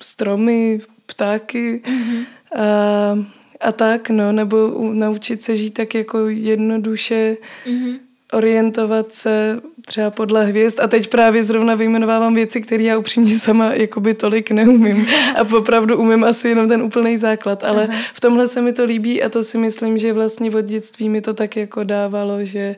stromy, 0.00 0.80
ptáky 1.06 1.82
mm-hmm. 1.84 2.24
a, 2.56 3.68
a 3.68 3.72
tak, 3.72 4.10
no, 4.10 4.32
nebo 4.32 4.90
naučit 4.92 5.42
se 5.42 5.56
žít 5.56 5.70
tak 5.70 5.94
jako 5.94 6.28
jednoduše, 6.28 7.36
mm-hmm. 7.66 7.98
Orientovat 8.32 9.12
se 9.12 9.60
třeba 9.86 10.10
podle 10.10 10.44
hvězd 10.44 10.80
a 10.80 10.88
teď 10.88 11.08
právě 11.08 11.44
zrovna 11.44 11.74
vyjmenovávám 11.74 12.34
věci, 12.34 12.60
které 12.60 12.84
já 12.84 12.98
upřímně 12.98 13.38
sama 13.38 13.72
jakoby 13.74 14.14
tolik 14.14 14.50
neumím 14.50 15.06
a 15.36 15.56
opravdu 15.56 15.98
umím 15.98 16.24
asi 16.24 16.48
jenom 16.48 16.68
ten 16.68 16.82
úplný 16.82 17.18
základ, 17.18 17.64
ale 17.64 17.86
Aha. 17.90 17.98
v 18.14 18.20
tomhle 18.20 18.48
se 18.48 18.62
mi 18.62 18.72
to 18.72 18.84
líbí 18.84 19.22
a 19.22 19.28
to 19.28 19.42
si 19.42 19.58
myslím, 19.58 19.98
že 19.98 20.12
vlastně 20.12 20.50
od 20.50 20.64
dětství 20.64 21.08
mi 21.08 21.20
to 21.20 21.34
tak 21.34 21.56
jako 21.56 21.84
dávalo, 21.84 22.44
že 22.44 22.76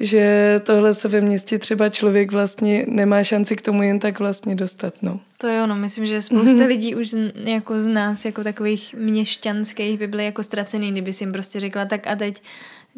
že 0.00 0.60
tohle 0.64 0.94
se 0.94 1.08
ve 1.08 1.20
městě 1.20 1.58
třeba 1.58 1.88
člověk 1.88 2.32
vlastně 2.32 2.84
nemá 2.88 3.24
šanci 3.24 3.56
k 3.56 3.62
tomu 3.62 3.82
jen 3.82 3.98
tak 3.98 4.18
vlastně 4.18 4.54
dostat. 4.54 4.94
No. 5.02 5.20
To 5.38 5.46
je 5.46 5.62
ono, 5.62 5.76
myslím, 5.76 6.06
že 6.06 6.22
spousta 6.22 6.64
lidí 6.64 6.94
už 6.94 7.10
z, 7.10 7.32
jako 7.34 7.80
z 7.80 7.86
nás, 7.86 8.24
jako 8.24 8.44
takových 8.44 8.94
měšťanských 8.94 9.98
by 9.98 10.06
byly 10.06 10.24
jako 10.24 10.42
ztracený, 10.42 10.92
kdyby 10.92 11.12
si 11.12 11.24
jim 11.24 11.32
prostě 11.32 11.60
řekla, 11.60 11.84
tak 11.84 12.06
a 12.06 12.16
teď 12.16 12.42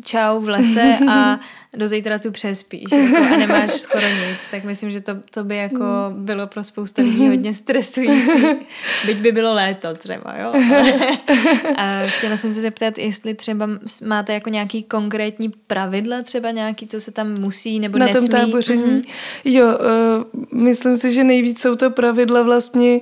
čau 0.04 0.40
v 0.40 0.48
lese 0.48 0.98
a 1.08 1.40
do 1.76 1.88
zítra 1.88 2.18
tu 2.18 2.30
přespíš 2.30 2.84
jako, 2.92 3.34
a 3.34 3.36
nemáš 3.36 3.70
skoro 3.80 4.06
nic, 4.08 4.48
tak 4.50 4.64
myslím, 4.64 4.90
že 4.90 5.00
to, 5.00 5.12
to 5.30 5.44
by 5.44 5.56
jako 5.56 5.84
bylo 6.10 6.46
pro 6.46 6.64
spousta 6.64 7.02
lidí 7.02 7.28
hodně 7.28 7.54
stresující. 7.54 8.46
Byť 9.06 9.20
by 9.20 9.32
bylo 9.32 9.54
léto 9.54 9.94
třeba, 9.94 10.34
jo. 10.44 10.52
a 11.76 12.02
chtěla 12.06 12.36
jsem 12.36 12.52
se 12.52 12.60
zeptat, 12.60 12.98
jestli 12.98 13.34
třeba 13.34 13.68
máte 14.04 14.34
jako 14.34 14.50
nějaký 14.50 14.82
konkrétní 14.82 15.52
pravidla, 15.66 16.22
třeba 16.22 16.50
nějaký, 16.50 16.86
co 16.86 17.00
se 17.00 17.10
tam 17.10 17.34
musí 17.40 17.80
nebo 17.80 17.98
Na 17.98 18.06
nesmí. 18.06 18.28
tom 18.28 18.40
táboření? 18.40 18.82
Mm-hmm. 18.84 19.04
Jo, 19.44 19.66
uh, 19.66 20.58
myslím 20.58 20.96
si, 20.96 21.14
že 21.14 21.24
nejvíc 21.24 21.60
jsou 21.60 21.74
to 21.74 21.90
pravidla 21.90 22.42
vlastně 22.42 23.00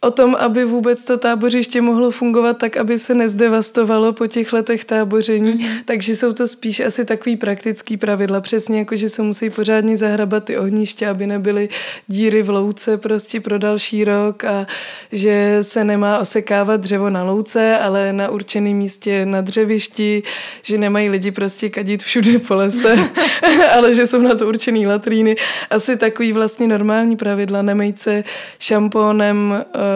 o 0.00 0.10
tom, 0.10 0.36
aby 0.38 0.64
vůbec 0.64 1.04
to 1.04 1.18
tábořiště 1.18 1.80
mohlo 1.80 2.10
fungovat 2.10 2.58
tak, 2.58 2.76
aby 2.76 2.98
se 2.98 3.14
nezdevastovalo 3.14 4.12
po 4.12 4.26
těch 4.26 4.52
letech 4.52 4.84
táboření. 4.84 5.52
Mm-hmm. 5.52 5.82
Takže 5.84 6.16
jsou 6.16 6.32
to 6.32 6.48
spíš 6.48 6.80
asi 6.80 7.04
takový 7.04 7.36
praktický 7.36 7.96
pravidla. 7.96 8.40
Přesně 8.40 8.78
jako, 8.78 8.96
že 8.96 9.08
se 9.08 9.22
musí 9.22 9.50
pořádně 9.50 9.96
zahrabat 9.96 10.44
ty 10.44 10.58
ohniště, 10.58 11.08
aby 11.08 11.26
nebyly 11.26 11.68
díry 12.06 12.42
v 12.42 12.50
louce 12.50 12.96
prostě 12.96 13.40
pro 13.40 13.58
další 13.58 14.04
rok 14.04 14.44
a 14.44 14.66
že 15.12 15.58
se 15.62 15.84
nemá 15.84 16.18
osekávat 16.18 16.80
dřevo 16.80 17.10
na 17.10 17.24
louce, 17.24 17.78
ale 17.78 18.12
na 18.12 18.28
určeném 18.28 18.76
místě 18.76 19.26
na 19.26 19.40
dřevišti, 19.40 20.22
že 20.62 20.78
nemají 20.78 21.08
lidi 21.08 21.30
prostě 21.30 21.70
kadit 21.70 22.02
všude 22.02 22.38
po 22.38 22.54
lese, 22.54 22.96
ale 23.72 23.94
že 23.94 24.06
jsou 24.06 24.22
na 24.22 24.34
to 24.34 24.48
určený 24.48 24.86
latríny. 24.86 25.36
Asi 25.70 25.96
takový 25.96 26.32
vlastně 26.32 26.68
normální 26.68 27.16
pravidla. 27.16 27.62
Nemejt 27.62 27.98
se 27.98 28.24
šampónem 28.58 29.64
Eh, 29.74 29.89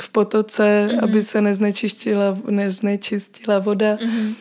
v 0.00 0.08
potoce, 0.08 0.88
mm-hmm. 0.88 1.04
aby 1.04 1.22
se 1.22 1.40
neznečistila, 1.40 2.38
neznečistila 2.50 3.58
voda. 3.58 3.96
Mm-hmm. 3.96 4.34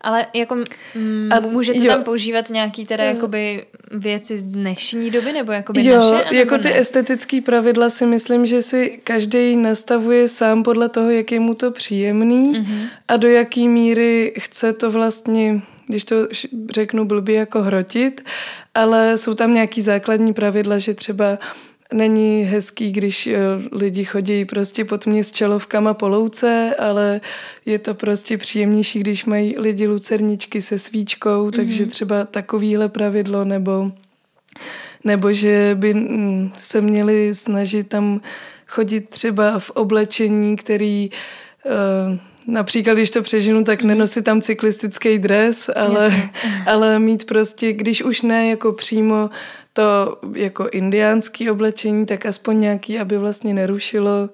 Ale 0.00 0.26
jako 0.34 0.56
mm, 0.94 1.28
a, 1.32 1.40
můžete 1.40 1.78
jo. 1.78 1.86
tam 1.86 2.04
používat 2.04 2.50
nějaký 2.50 2.86
teda 2.86 3.04
jakoby 3.04 3.66
věci 3.90 4.38
z 4.38 4.42
dnešní 4.42 5.10
doby, 5.10 5.32
nebo 5.32 5.52
jakoby 5.52 5.84
jo, 5.84 5.96
naše? 5.96 6.14
Jo, 6.14 6.40
jako 6.40 6.56
ne? 6.56 6.62
ty 6.62 6.78
estetické 6.78 7.40
pravidla 7.40 7.90
si 7.90 8.06
myslím, 8.06 8.46
že 8.46 8.62
si 8.62 9.00
každý 9.04 9.56
nastavuje 9.56 10.28
sám 10.28 10.62
podle 10.62 10.88
toho, 10.88 11.10
jak 11.10 11.32
je 11.32 11.40
mu 11.40 11.54
to 11.54 11.70
příjemný 11.70 12.54
mm-hmm. 12.54 12.88
a 13.08 13.16
do 13.16 13.28
jaký 13.28 13.68
míry 13.68 14.32
chce 14.38 14.72
to 14.72 14.90
vlastně 14.90 15.62
když 15.90 16.04
to 16.04 16.28
řeknu 16.70 17.04
blbě, 17.04 17.36
jako 17.36 17.62
hrotit, 17.62 18.24
ale 18.74 19.18
jsou 19.18 19.34
tam 19.34 19.54
nějaký 19.54 19.82
základní 19.82 20.32
pravidla, 20.32 20.78
že 20.78 20.94
třeba 20.94 21.38
není 21.92 22.42
hezký, 22.42 22.92
když 22.92 23.26
eh, 23.26 23.38
lidi 23.72 24.04
chodí 24.04 24.44
prostě 24.44 24.84
pod 24.84 25.06
mě 25.06 25.24
s 25.24 25.32
čelovkama 25.32 25.94
po 25.94 26.08
louce, 26.08 26.74
ale 26.78 27.20
je 27.66 27.78
to 27.78 27.94
prostě 27.94 28.38
příjemnější, 28.38 29.00
když 29.00 29.24
mají 29.24 29.58
lidi 29.58 29.86
lucerničky 29.86 30.62
se 30.62 30.78
svíčkou, 30.78 31.48
mm-hmm. 31.48 31.56
takže 31.56 31.86
třeba 31.86 32.24
takovýhle 32.24 32.88
pravidlo, 32.88 33.44
nebo, 33.44 33.92
nebo 35.04 35.32
že 35.32 35.70
by 35.74 35.94
mm, 35.94 36.52
se 36.56 36.80
měli 36.80 37.34
snažit 37.34 37.88
tam 37.88 38.20
chodit 38.66 39.08
třeba 39.08 39.58
v 39.58 39.70
oblečení, 39.70 40.56
který 40.56 41.10
uh, 41.64 42.18
Například, 42.46 42.94
když 42.94 43.10
to 43.10 43.22
přežinu, 43.22 43.64
tak 43.64 43.80
mhm. 43.80 43.88
nenosit 43.88 44.24
tam 44.24 44.40
cyklistický 44.40 45.18
dres, 45.18 45.70
ale, 45.76 46.30
ale 46.66 46.98
mít 46.98 47.24
prostě, 47.24 47.72
když 47.72 48.02
už 48.02 48.22
ne 48.22 48.48
jako 48.48 48.72
přímo 48.72 49.30
to 49.72 50.18
jako 50.34 50.68
indiánský 50.68 51.50
oblečení, 51.50 52.06
tak 52.06 52.26
aspoň 52.26 52.60
nějaký, 52.60 52.98
aby 52.98 53.18
vlastně 53.18 53.54
nerušilo. 53.54 54.30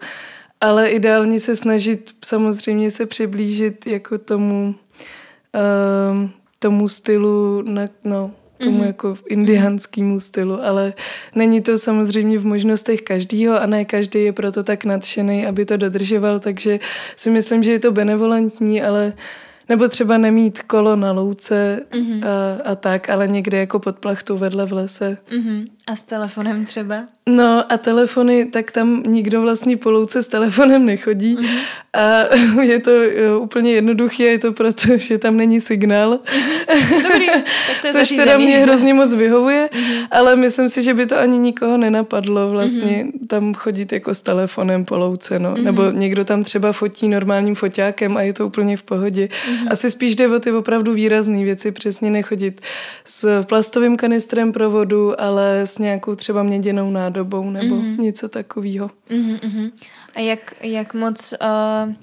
Ale 0.60 0.88
ideálně 0.88 1.40
se 1.40 1.56
snažit 1.56 2.10
samozřejmě 2.24 2.90
se 2.90 3.06
přiblížit 3.06 3.86
jako 3.86 4.18
tomu, 4.18 4.74
um, 6.12 6.30
tomu 6.58 6.88
stylu, 6.88 7.62
na, 7.62 7.88
no, 8.04 8.30
tomu 8.58 8.78
mm-hmm. 8.78 8.86
jako 8.86 9.18
indiánskému 9.28 10.20
stylu, 10.20 10.64
ale 10.64 10.92
není 11.34 11.60
to 11.60 11.78
samozřejmě 11.78 12.38
v 12.38 12.46
možnostech 12.46 13.02
každýho 13.02 13.62
a 13.62 13.66
ne 13.66 13.84
každý 13.84 14.24
je 14.24 14.32
proto 14.32 14.62
tak 14.62 14.84
nadšený, 14.84 15.46
aby 15.46 15.64
to 15.64 15.76
dodržoval, 15.76 16.40
takže 16.40 16.80
si 17.16 17.30
myslím, 17.30 17.62
že 17.62 17.72
je 17.72 17.78
to 17.78 17.92
benevolentní, 17.92 18.82
ale 18.82 19.12
nebo 19.68 19.88
třeba 19.88 20.18
nemít 20.18 20.62
kolo 20.62 20.96
na 20.96 21.12
louce 21.12 21.80
mm-hmm. 21.90 22.26
a, 22.26 22.62
a 22.70 22.75
tak, 22.75 23.11
ale 23.11 23.28
někde 23.28 23.58
jako 23.58 23.78
pod 23.78 23.99
plachtou 23.99 24.38
vedle 24.38 24.66
v 24.66 24.73
lese. 24.73 25.18
Mm-hmm. 25.30 25.66
A 25.86 25.96
s 25.96 26.02
telefonem 26.02 26.64
třeba? 26.64 27.04
No 27.28 27.72
a 27.72 27.76
telefony, 27.76 28.44
tak 28.44 28.70
tam 28.70 29.02
nikdo 29.06 29.42
vlastně 29.42 29.76
po 29.76 29.90
louce 29.90 30.22
s 30.22 30.28
telefonem 30.28 30.86
nechodí 30.86 31.36
mm-hmm. 31.36 31.58
a 31.92 32.62
je 32.62 32.80
to 32.80 32.90
jo, 32.90 33.40
úplně 33.40 33.72
jednoduché, 33.72 34.22
je 34.22 34.38
to 34.38 34.52
proto, 34.52 34.98
že 34.98 35.18
tam 35.18 35.36
není 35.36 35.60
signál. 35.60 36.10
Mm-hmm. 36.14 37.02
Dobrý, 37.02 37.26
tak 37.26 37.80
to 37.80 37.86
je 37.86 37.92
Což 37.92 38.08
teda 38.08 38.38
mě 38.38 38.58
hrozně 38.58 38.94
moc 38.94 39.14
vyhovuje, 39.14 39.68
mm-hmm. 39.72 40.06
ale 40.10 40.36
myslím 40.36 40.68
si, 40.68 40.82
že 40.82 40.94
by 40.94 41.06
to 41.06 41.18
ani 41.18 41.38
nikoho 41.38 41.76
nenapadlo 41.76 42.50
vlastně 42.50 43.04
mm-hmm. 43.04 43.26
tam 43.26 43.54
chodit 43.54 43.92
jako 43.92 44.14
s 44.14 44.20
telefonem 44.20 44.84
po 44.84 44.96
louce, 44.98 45.38
no. 45.38 45.54
Mm-hmm. 45.54 45.62
Nebo 45.62 45.90
někdo 45.90 46.24
tam 46.24 46.44
třeba 46.44 46.72
fotí 46.72 47.08
normálním 47.08 47.54
foťákem 47.54 48.16
a 48.16 48.22
je 48.22 48.32
to 48.32 48.46
úplně 48.46 48.76
v 48.76 48.82
pohodě. 48.82 49.28
Mm-hmm. 49.28 49.68
Asi 49.70 49.90
spíš 49.90 50.16
jde 50.16 50.28
o 50.28 50.38
ty 50.38 50.52
opravdu 50.52 50.94
výrazné 50.94 51.44
věci, 51.44 51.72
přesně 51.72 52.10
nechodit 52.10 52.60
s 53.06 53.42
plastovým 53.42 53.96
kanistrem 53.96 54.52
pro 54.52 54.70
vodu, 54.70 55.20
ale 55.20 55.60
s 55.60 55.75
nějakou 55.78 56.14
třeba 56.14 56.42
měděnou 56.42 56.90
nádobou 56.90 57.50
nebo 57.50 57.75
mm-hmm. 57.75 57.99
něco 57.99 58.28
takového. 58.28 58.90
Mm-hmm. 59.11 59.73
A 60.14 60.21
jak, 60.21 60.54
jak 60.61 60.95
moc... 60.95 61.35
Uh... 61.87 61.95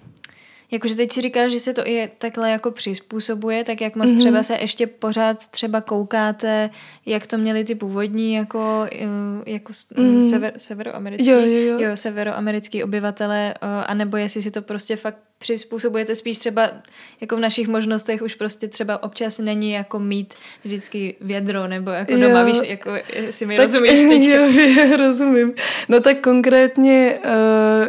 Jakože 0.72 0.96
teď 0.96 1.12
si 1.12 1.22
říkal, 1.22 1.50
že 1.50 1.60
se 1.60 1.74
to 1.74 1.88
i 1.88 2.10
takhle 2.18 2.52
jako 2.52 2.72
přizpůsobuje, 2.72 3.64
tak 3.64 3.82
jak 3.82 3.96
moc 3.96 4.10
mm-hmm. 4.10 4.20
třeba 4.20 4.44
se 4.44 4.58
ještě 4.62 4.88
pořád 4.88 5.48
třeba 5.48 5.82
koukáte, 5.82 6.70
jak 7.06 7.28
to 7.28 7.38
měli 7.38 7.64
ty 7.64 7.76
původní 7.76 8.34
jako, 8.34 8.88
eh, 8.92 9.52
jako 9.52 9.72
mm. 9.98 10.24
sever, 10.24 10.54
severoamerický, 10.58 11.30
jo, 11.30 11.40
jo, 11.40 11.60
jo. 11.60 11.80
Jo, 11.80 11.98
severoamerický 11.98 12.84
obyvatele, 12.84 13.54
uh, 13.64 13.70
anebo 13.88 14.18
jestli 14.18 14.42
si 14.42 14.52
to 14.52 14.62
prostě 14.62 14.96
fakt 14.96 15.18
přizpůsobujete 15.44 16.16
spíš 16.16 16.38
třeba 16.38 16.72
jako 17.22 17.36
v 17.36 17.40
našich 17.40 17.68
možnostech 17.68 18.22
už 18.22 18.36
prostě 18.36 18.68
třeba 18.68 19.04
občas 19.04 19.40
není 19.40 19.72
jako 19.72 20.00
mít 20.00 20.34
vždycky 20.64 21.16
vědro 21.22 21.68
nebo 21.68 21.92
jako 21.92 22.14
jo. 22.14 22.20
doma, 22.20 22.44
víš, 22.44 22.58
jako 22.64 22.92
si 23.30 23.46
mi 23.46 23.58
tak, 23.58 23.64
rozumíš 23.64 24.00
teďka. 24.10 24.34
Jo, 24.34 24.48
jo, 24.48 24.98
rozumím. 24.98 25.54
No 25.90 26.00
tak 26.00 26.20
konkrétně 26.20 27.20
uh, 27.26 27.32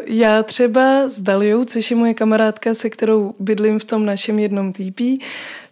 já 0.06 0.42
třeba 0.42 1.08
s 1.08 1.20
Daliou, 1.22 1.64
což 1.64 1.90
je 1.90 1.96
moje 1.96 2.14
kamarádka, 2.14 2.74
se 2.74 2.90
kterou 2.90 3.34
bydlím 3.38 3.78
v 3.78 3.84
tom 3.84 4.06
našem 4.06 4.38
jednom 4.38 4.72
týpí, 4.72 5.20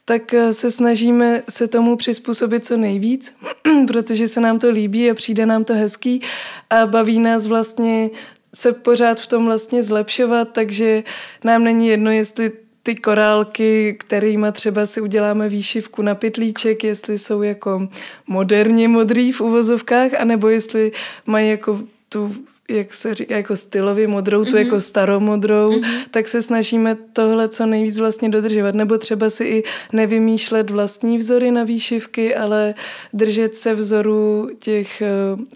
tak 0.04 0.34
eh, 0.34 0.52
se 0.52 0.70
snažíme 0.70 1.42
se 1.48 1.68
tomu 1.68 1.96
přizpůsobit 1.96 2.64
co 2.64 2.76
nejvíc, 2.76 3.34
protože 3.86 4.28
se 4.28 4.40
nám 4.40 4.58
to 4.58 4.70
líbí 4.70 5.10
a 5.10 5.14
přijde 5.14 5.46
nám 5.46 5.64
to 5.64 5.74
hezký 5.74 6.22
a 6.70 6.86
baví 6.86 7.20
nás 7.20 7.46
vlastně 7.46 8.10
se 8.54 8.72
pořád 8.72 9.20
v 9.20 9.26
tom 9.26 9.44
vlastně 9.44 9.82
zlepšovat, 9.82 10.48
takže 10.52 11.04
nám 11.44 11.64
není 11.64 11.88
jedno, 11.88 12.10
jestli 12.10 12.52
ty 12.82 12.94
korálky, 12.94 13.96
kterými 14.00 14.46
třeba 14.52 14.86
si 14.86 15.00
uděláme 15.00 15.48
výšivku 15.48 16.02
na 16.02 16.14
pytlíček, 16.14 16.84
jestli 16.84 17.18
jsou 17.18 17.42
jako 17.42 17.88
moderně 18.26 18.88
modrý 18.88 19.32
v 19.32 19.40
uvozovkách, 19.40 20.14
anebo 20.14 20.48
jestli 20.48 20.92
mají 21.26 21.50
jako 21.50 21.80
tu 22.08 22.34
jak 22.70 22.94
se 22.94 23.14
říká, 23.14 23.36
jako 23.36 23.56
stylově 23.56 24.08
modrou, 24.08 24.42
mm-hmm. 24.42 24.50
tu 24.50 24.56
jako 24.56 24.80
staromodrou, 24.80 25.70
mm-hmm. 25.70 26.04
tak 26.10 26.28
se 26.28 26.42
snažíme 26.42 26.96
tohle 27.12 27.48
co 27.48 27.66
nejvíc 27.66 27.98
vlastně 27.98 28.28
dodržovat. 28.28 28.74
Nebo 28.74 28.98
třeba 28.98 29.30
si 29.30 29.44
i 29.44 29.64
nevymýšlet 29.92 30.70
vlastní 30.70 31.18
vzory 31.18 31.50
na 31.50 31.64
výšivky, 31.64 32.34
ale 32.34 32.74
držet 33.12 33.56
se 33.56 33.74
vzoru 33.74 34.50
těch 34.58 35.02
eh, 35.02 35.06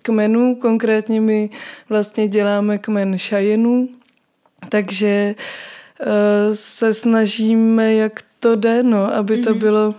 kmenů. 0.02 0.54
Konkrétně 0.54 1.20
my 1.20 1.50
vlastně 1.88 2.28
děláme 2.28 2.78
kmen 2.78 3.18
šajenů, 3.18 3.88
takže 4.68 5.34
uh, 6.00 6.06
se 6.54 6.94
snažíme, 6.94 7.94
jak 7.94 8.22
to 8.40 8.56
jde, 8.56 8.82
no, 8.82 9.14
aby 9.14 9.36
mm-hmm. 9.36 9.44
to 9.44 9.54
bylo 9.54 9.94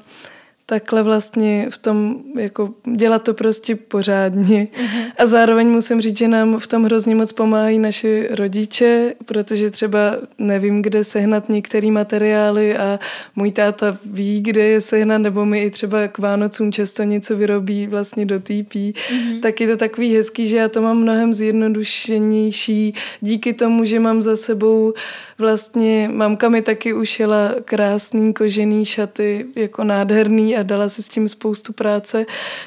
takhle 0.70 1.04
vlastně 1.04 1.68
v 1.70 1.78
tom, 1.78 2.16
jako 2.40 2.74
dělat 2.96 3.24
to 3.24 3.34
prostě 3.34 3.76
pořádně. 3.76 4.68
Uh-huh. 4.74 5.12
A 5.18 5.26
zároveň 5.26 5.68
musím 5.68 6.02
říct, 6.02 6.18
že 6.18 6.28
nám 6.28 6.60
v 6.60 6.68
tom 6.68 6.84
hrozně 6.84 7.16
moc 7.16 7.32
pomáhají 7.32 7.80
naši 7.80 8.28
rodiče, 8.30 9.14
protože 9.26 9.72
třeba 9.72 10.16
nevím, 10.38 10.82
kde 10.82 11.04
sehnat 11.04 11.50
některé 11.50 11.92
materiály 11.92 12.78
a 12.78 13.00
můj 13.36 13.52
táta 13.52 13.98
ví, 14.06 14.42
kde 14.42 14.64
je 14.64 14.82
sehnat, 14.82 15.22
nebo 15.22 15.46
mi 15.46 15.64
i 15.64 15.70
třeba 15.70 16.08
k 16.08 16.18
Vánocům 16.18 16.72
často 16.72 17.04
něco 17.04 17.38
vyrobí 17.38 17.88
vlastně 17.88 18.26
do 18.26 18.40
TP. 18.40 18.74
Uh-huh. 18.74 19.40
Tak 19.42 19.62
je 19.62 19.68
to 19.68 19.78
takový 19.78 20.16
hezký, 20.16 20.48
že 20.48 20.58
já 20.58 20.68
to 20.68 20.82
mám 20.82 20.98
mnohem 20.98 21.34
zjednodušenější 21.34 22.94
díky 23.22 23.54
tomu, 23.54 23.86
že 23.86 24.00
mám 24.00 24.22
za 24.22 24.36
sebou 24.36 24.94
vlastně, 25.38 26.10
mamka 26.14 26.50
mi 26.50 26.62
taky 26.62 26.94
ušila 26.94 27.56
krásný 27.66 28.34
kožený 28.34 28.86
šaty, 28.86 29.46
jako 29.56 29.84
nádherný 29.84 30.57
a 30.58 30.64
dala 30.64 30.90
si 30.90 31.04
s 31.04 31.08
tím 31.08 31.28
spoustu 31.28 31.74
práce, 31.74 32.26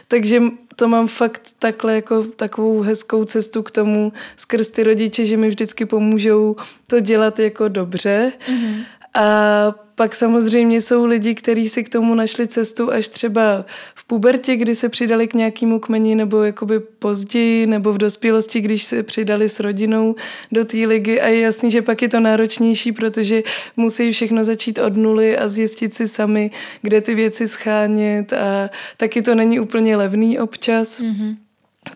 takže 0.09 0.43
to 0.77 0.89
mám 0.89 1.09
fakt 1.09 1.53
takhle 1.59 1.95
jako 1.95 2.25
takovou 2.25 2.81
hezkou 2.81 3.25
cestu 3.25 3.63
k 3.63 3.71
tomu 3.71 4.13
skrz 4.37 4.71
ty 4.71 4.83
rodiče, 4.83 5.25
že 5.25 5.37
mi 5.37 5.49
vždycky 5.49 5.87
pomůžou 5.87 6.57
to 6.87 7.01
dělat 7.01 7.39
jako 7.39 7.69
dobře. 7.69 8.33
Mm-hmm. 8.49 8.85
A 9.15 9.75
pak 9.95 10.17
samozřejmě 10.17 10.81
jsou 10.81 11.05
lidi, 11.05 11.35
kteří 11.35 11.69
si 11.69 11.85
k 11.85 11.89
tomu 11.89 12.15
našli 12.15 12.49
cestu 12.49 12.93
až 12.93 13.09
třeba 13.09 13.65
v 13.95 14.05
pubertě, 14.05 14.57
kdy 14.57 14.75
se 14.75 14.89
přidali 14.89 15.29
k 15.29 15.35
nějakému 15.35 15.79
kmeni, 15.79 16.15
nebo 16.15 16.43
jakoby 16.43 16.81
později, 16.81 17.67
nebo 17.67 17.93
v 17.93 17.99
dospělosti, 17.99 18.61
když 18.61 18.85
se 18.85 19.03
přidali 19.03 19.49
s 19.49 19.61
rodinou 19.61 20.15
do 20.53 20.65
té 20.65 20.77
ligy. 20.77 21.21
A 21.21 21.29
je 21.29 21.41
jasný, 21.41 21.71
že 21.71 21.83
pak 21.83 22.03
je 22.03 22.09
to 22.09 22.21
náročnější, 22.21 22.93
protože 22.93 23.43
musí 23.77 24.13
všechno 24.13 24.45
začít 24.45 24.79
od 24.79 24.97
nuly 24.97 25.39
a 25.39 25.49
zjistit 25.49 25.95
si 25.95 26.09
sami, 26.09 26.51
kde 26.83 27.01
ty 27.01 27.15
věci 27.15 27.49
schánět. 27.49 28.33
A 28.33 28.71
taky 28.97 29.23
to 29.23 29.35
není 29.35 29.61
úplně 29.61 29.97
levný 29.97 30.39
občas. 30.39 31.01
Mm-hmm. 31.01 31.37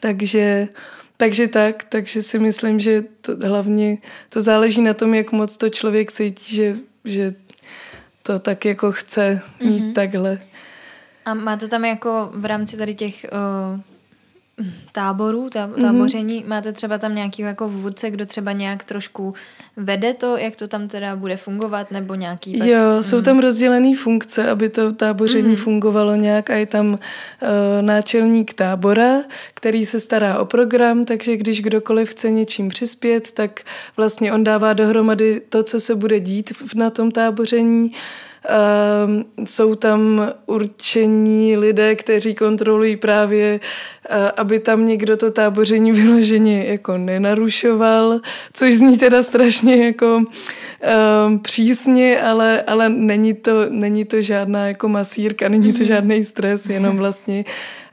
Takže 0.00 0.68
takže 1.16 1.49
tak, 1.49 1.85
takže 1.85 2.23
si 2.23 2.38
myslím, 2.38 2.80
že 2.80 3.04
to, 3.21 3.37
hlavně 3.37 3.99
to 4.28 4.42
záleží 4.42 4.83
na 4.83 4.94
tom, 4.94 5.14
jak 5.14 5.33
moc 5.33 5.56
to 5.56 5.68
člověk 5.68 6.12
cítí, 6.12 6.56
že, 6.56 6.76
že 7.04 7.34
to 8.23 8.38
tak 8.38 8.64
jako 8.64 8.92
chce 8.92 9.40
mít 9.61 9.82
mm-hmm. 9.82 9.92
takhle. 9.92 10.38
A 11.25 11.34
máte 11.34 11.68
tam 11.68 11.84
jako 11.84 12.30
v 12.34 12.44
rámci 12.44 12.76
tady 12.76 12.94
těch 12.94 13.26
uh, 13.32 13.80
táborů, 14.92 15.50
tá, 15.50 15.66
mhm. 15.66 15.80
táboření, 15.80 16.42
mm-hmm. 16.42 16.49
máte 16.49 16.73
třeba 16.73 16.99
tam 16.99 17.14
nějaký 17.14 17.42
jako 17.42 17.68
vůdce, 17.68 18.11
kdo 18.11 18.26
třeba 18.26 18.52
nějak 18.52 18.84
trošku 18.84 19.34
vede 19.76 20.14
to, 20.14 20.37
jak 20.37 20.56
to 20.56 20.68
tam 20.68 20.88
teda 20.88 21.16
bude 21.16 21.37
fungovat, 21.37 21.90
nebo 21.90 22.14
nějaký... 22.14 22.58
Pak... 22.58 22.68
Jo, 22.68 22.78
jsou 23.00 23.16
mhm. 23.16 23.25
tam 23.25 23.38
rozdělené 23.38 23.96
funkce, 23.96 24.50
aby 24.50 24.68
to 24.68 24.92
táboření 24.92 25.54
mm-hmm. 25.54 25.62
fungovalo 25.62 26.14
nějak 26.14 26.50
a 26.50 26.54
je 26.54 26.66
tam 26.66 26.87
uh, 26.92 26.99
náčelník 27.80 28.54
tábora, 28.54 29.23
který 29.54 29.87
se 29.87 30.00
stará 30.00 30.38
o 30.38 30.44
program, 30.44 31.04
takže 31.04 31.37
když 31.37 31.62
kdokoliv 31.62 32.11
chce 32.11 32.30
něčím 32.30 32.68
přispět, 32.68 33.32
tak 33.32 33.61
vlastně 33.96 34.32
on 34.32 34.44
dává 34.44 34.73
dohromady 34.73 35.42
to, 35.49 35.62
co 35.62 35.80
se 35.80 35.94
bude 35.94 36.20
dít 36.20 36.52
na 36.75 36.90
tom 36.90 37.11
táboření, 37.11 37.84
Uh, 37.84 37.99
jsou 39.45 39.75
tam 39.75 40.33
určení 40.47 41.57
lidé, 41.57 41.95
kteří 41.95 42.35
kontrolují 42.35 42.97
právě, 42.97 43.61
uh, 44.11 44.17
aby 44.37 44.59
tam 44.59 44.87
někdo 44.87 45.17
to 45.17 45.31
táboření 45.31 45.93
vyloženě 46.03 46.65
jako 46.65 46.99
nenarušoval, 46.99 48.21
což 48.53 48.75
zní 48.75 48.99
teda 48.99 49.23
strašně 49.23 49.87
jako 49.87 50.17
uh, 50.17 51.39
přísně, 51.39 52.23
ale, 52.23 52.63
ale 52.63 52.89
není, 52.89 53.35
to, 53.35 53.67
není 53.69 54.05
to 54.05 54.23
žádná 54.23 54.67
jako 54.67 54.89
masírka, 54.89 55.49
není 55.49 55.73
to 55.73 55.79
mhm. 55.79 55.87
žádný 55.87 56.25
stres, 56.25 56.67
jenom 56.67 56.97
vlastně 56.97 57.45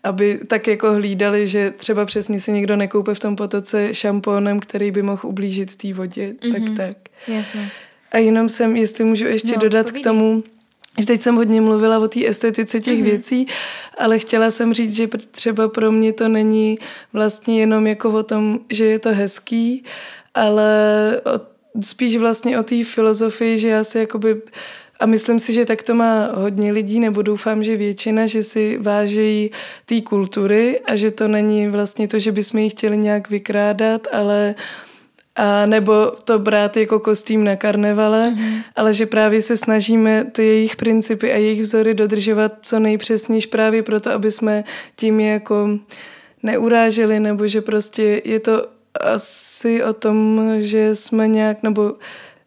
aby 0.04 0.40
tak 0.48 0.68
jako 0.68 0.94
hlídali, 0.94 1.48
že 1.48 1.72
třeba 1.72 2.06
přesně 2.06 2.40
si 2.40 2.52
někdo 2.52 2.76
nekoupe 2.76 3.14
v 3.14 3.20
tom 3.20 3.36
potoce 3.36 3.94
šampónem, 3.94 4.60
který 4.60 4.92
by 4.92 5.02
mohl 5.02 5.22
ublížit 5.24 5.76
té 5.76 5.94
vodě, 5.94 6.34
mm-hmm. 6.34 6.52
tak 6.52 6.62
mhm. 6.62 6.78
tak. 6.78 6.98
Jasně. 7.28 7.72
A 8.12 8.18
jenom 8.18 8.50
jsem, 8.50 8.76
jestli 8.76 9.04
můžu 9.04 9.26
ještě 9.26 9.54
no, 9.56 9.62
dodat 9.62 9.86
povídej. 9.86 10.02
k 10.02 10.04
tomu, 10.04 10.44
že 11.00 11.06
teď 11.06 11.22
jsem 11.22 11.36
hodně 11.36 11.62
mluvila 11.62 12.00
o 12.00 12.08
té 12.08 12.28
estetice 12.28 12.80
těch 12.80 13.00
mm-hmm. 13.00 13.04
věcí, 13.04 13.48
ale 13.98 14.20
chtěla 14.20 14.52
jsem 14.52 14.74
říct, 14.74 14.96
že 14.96 15.08
třeba 15.32 15.68
pro 15.68 15.92
mě 15.92 16.14
to 16.14 16.28
není 16.28 16.80
vlastně 17.14 17.60
jenom 17.60 17.88
jako 17.88 18.10
o 18.10 18.24
tom, 18.24 18.60
že 18.70 18.86
je 18.86 19.00
to 19.00 19.10
hezký, 19.10 19.84
ale 20.34 20.72
o, 21.26 21.40
spíš 21.82 22.18
vlastně 22.18 22.60
o 22.60 22.64
té 22.64 22.84
filozofii, 22.84 23.58
že 23.58 23.68
já 23.68 23.84
si 23.84 23.98
jakoby 24.00 24.42
a 25.00 25.06
myslím 25.06 25.40
si, 25.40 25.54
že 25.54 25.66
tak 25.66 25.84
to 25.84 25.96
má 25.96 26.30
hodně 26.34 26.72
lidí, 26.72 27.00
nebo 27.00 27.22
doufám, 27.22 27.64
že 27.64 27.78
většina, 27.78 28.26
že 28.26 28.44
si 28.44 28.78
vážejí 28.78 29.52
té 29.86 30.02
kultury 30.02 30.80
a 30.80 30.96
že 30.96 31.12
to 31.12 31.28
není 31.28 31.68
vlastně 31.68 32.08
to, 32.08 32.20
že 32.20 32.32
bychom 32.32 32.60
ji 32.60 32.70
chtěli 32.70 32.98
nějak 32.98 33.30
vykrádat, 33.30 34.08
ale 34.12 34.56
uh, 34.58 34.91
a 35.36 35.66
nebo 35.66 36.12
to 36.24 36.40
brát 36.40 36.78
jako 36.78 37.00
kostým 37.00 37.44
na 37.44 37.56
karnevale, 37.56 38.32
mm-hmm. 38.32 38.64
ale 38.76 38.94
že 38.94 39.06
právě 39.06 39.42
se 39.42 39.58
snažíme 39.58 40.26
ty 40.32 40.46
jejich 40.46 40.76
principy 40.76 41.34
a 41.34 41.38
jejich 41.38 41.62
vzory 41.62 41.94
dodržovat 41.94 42.54
co 42.62 42.80
nejpřesnější 42.80 43.48
právě 43.48 43.84
proto, 43.84 44.12
aby 44.12 44.32
jsme 44.32 44.64
tím 44.96 45.20
je 45.20 45.34
jako 45.34 45.70
neuráželi, 46.44 47.20
nebo 47.20 47.48
že 47.48 47.62
prostě 47.62 48.22
je 48.26 48.40
to 48.40 48.68
asi 49.00 49.84
o 49.84 49.94
tom, 49.94 50.42
že 50.60 50.96
jsme 50.96 51.28
nějak, 51.28 51.64
nebo 51.64 51.94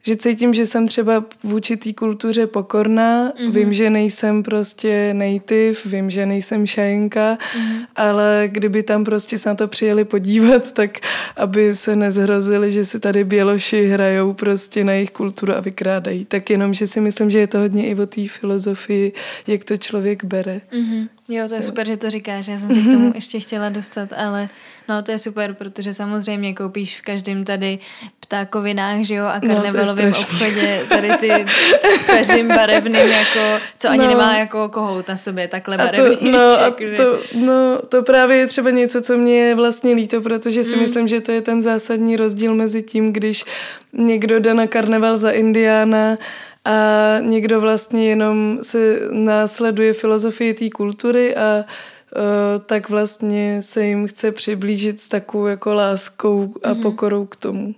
že 0.06 0.16
cítím, 0.16 0.54
že 0.54 0.66
jsem 0.66 0.88
třeba 0.88 1.24
vůči 1.42 1.76
té 1.76 1.92
kultuře 1.92 2.46
pokorná, 2.46 3.30
mm-hmm. 3.30 3.52
vím, 3.52 3.74
že 3.74 3.90
nejsem 3.90 4.42
prostě 4.42 5.14
native, 5.14 5.76
vím, 5.84 6.10
že 6.10 6.26
nejsem 6.26 6.66
šajenka, 6.66 7.38
mm-hmm. 7.38 7.86
ale 7.96 8.48
kdyby 8.52 8.82
tam 8.82 9.04
prostě 9.04 9.38
se 9.38 9.48
na 9.48 9.54
to 9.54 9.68
přijeli 9.68 10.04
podívat, 10.04 10.72
tak 10.72 10.98
aby 11.36 11.74
se 11.74 11.96
nezhrozili, 11.96 12.72
že 12.72 12.84
si 12.84 13.00
tady 13.00 13.24
běloši 13.24 13.86
hrajou 13.86 14.32
prostě 14.32 14.84
na 14.84 14.92
jejich 14.92 15.10
kulturu 15.10 15.52
a 15.56 15.60
vykrádají. 15.60 16.24
Tak 16.24 16.50
jenom, 16.50 16.74
že 16.74 16.86
si 16.86 17.00
myslím, 17.00 17.30
že 17.30 17.38
je 17.38 17.46
to 17.46 17.58
hodně 17.58 17.86
i 17.86 17.94
o 17.94 18.06
té 18.06 18.28
filozofii, 18.28 19.12
jak 19.46 19.64
to 19.64 19.76
člověk 19.76 20.24
bere. 20.24 20.60
Mm-hmm. 20.72 21.08
Jo, 21.28 21.48
to 21.48 21.54
je 21.54 21.62
super, 21.62 21.86
že 21.86 21.96
to 21.96 22.10
říkáš, 22.10 22.48
já 22.48 22.58
jsem 22.58 22.70
se 22.70 22.80
k 22.80 22.90
tomu 22.90 23.12
ještě 23.14 23.40
chtěla 23.40 23.68
dostat, 23.68 24.12
ale 24.12 24.48
no 24.88 25.02
to 25.02 25.10
je 25.10 25.18
super, 25.18 25.54
protože 25.54 25.94
samozřejmě 25.94 26.54
koupíš 26.54 27.00
v 27.00 27.02
každém 27.02 27.44
tady 27.44 27.78
ptákovinách, 28.20 29.02
že 29.02 29.14
jo, 29.14 29.24
a 29.26 29.40
no, 29.42 29.54
karnevalovém 29.54 30.10
no, 30.10 30.18
obchodě 30.18 30.86
tady 30.88 31.16
ty 31.16 31.30
s 31.78 32.06
peřím 32.06 32.48
barevným, 32.56 33.06
jako, 33.06 33.64
co 33.78 33.88
ani 33.88 33.98
no. 33.98 34.08
nemá 34.08 34.36
jako 34.38 34.68
kohout 34.68 35.08
na 35.08 35.16
sobě, 35.16 35.48
takhle 35.48 35.76
barevný. 35.76 36.16
To, 36.16 36.30
no, 36.30 36.40
a 36.40 36.70
to, 36.96 37.18
no, 37.34 37.78
to 37.88 38.02
právě 38.02 38.36
je 38.36 38.46
třeba 38.46 38.70
něco, 38.70 39.00
co 39.00 39.16
mě 39.16 39.34
je 39.34 39.54
vlastně 39.54 39.94
líto, 39.94 40.20
protože 40.20 40.64
si 40.64 40.76
mm. 40.76 40.82
myslím, 40.82 41.08
že 41.08 41.20
to 41.20 41.32
je 41.32 41.42
ten 41.42 41.60
zásadní 41.60 42.16
rozdíl 42.16 42.54
mezi 42.54 42.82
tím, 42.82 43.12
když 43.12 43.44
někdo 43.92 44.40
jde 44.40 44.54
na 44.54 44.66
karneval 44.66 45.16
za 45.16 45.30
Indiána 45.30 46.18
a 46.64 47.18
někdo 47.20 47.60
vlastně 47.60 48.08
jenom 48.08 48.58
se 48.62 49.00
následuje 49.12 49.92
filozofii 49.92 50.54
té 50.54 50.70
kultury 50.70 51.36
a 51.36 51.64
uh, 51.64 52.62
tak 52.66 52.88
vlastně 52.88 53.62
se 53.62 53.86
jim 53.86 54.06
chce 54.06 54.32
přiblížit 54.32 55.00
s 55.00 55.08
takovou 55.08 55.46
jako 55.46 55.74
láskou 55.74 56.54
a 56.62 56.68
mm-hmm. 56.68 56.82
pokorou 56.82 57.26
k 57.26 57.36
tomu. 57.36 57.74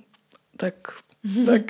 Tak 0.57 0.75
tak. 1.47 1.63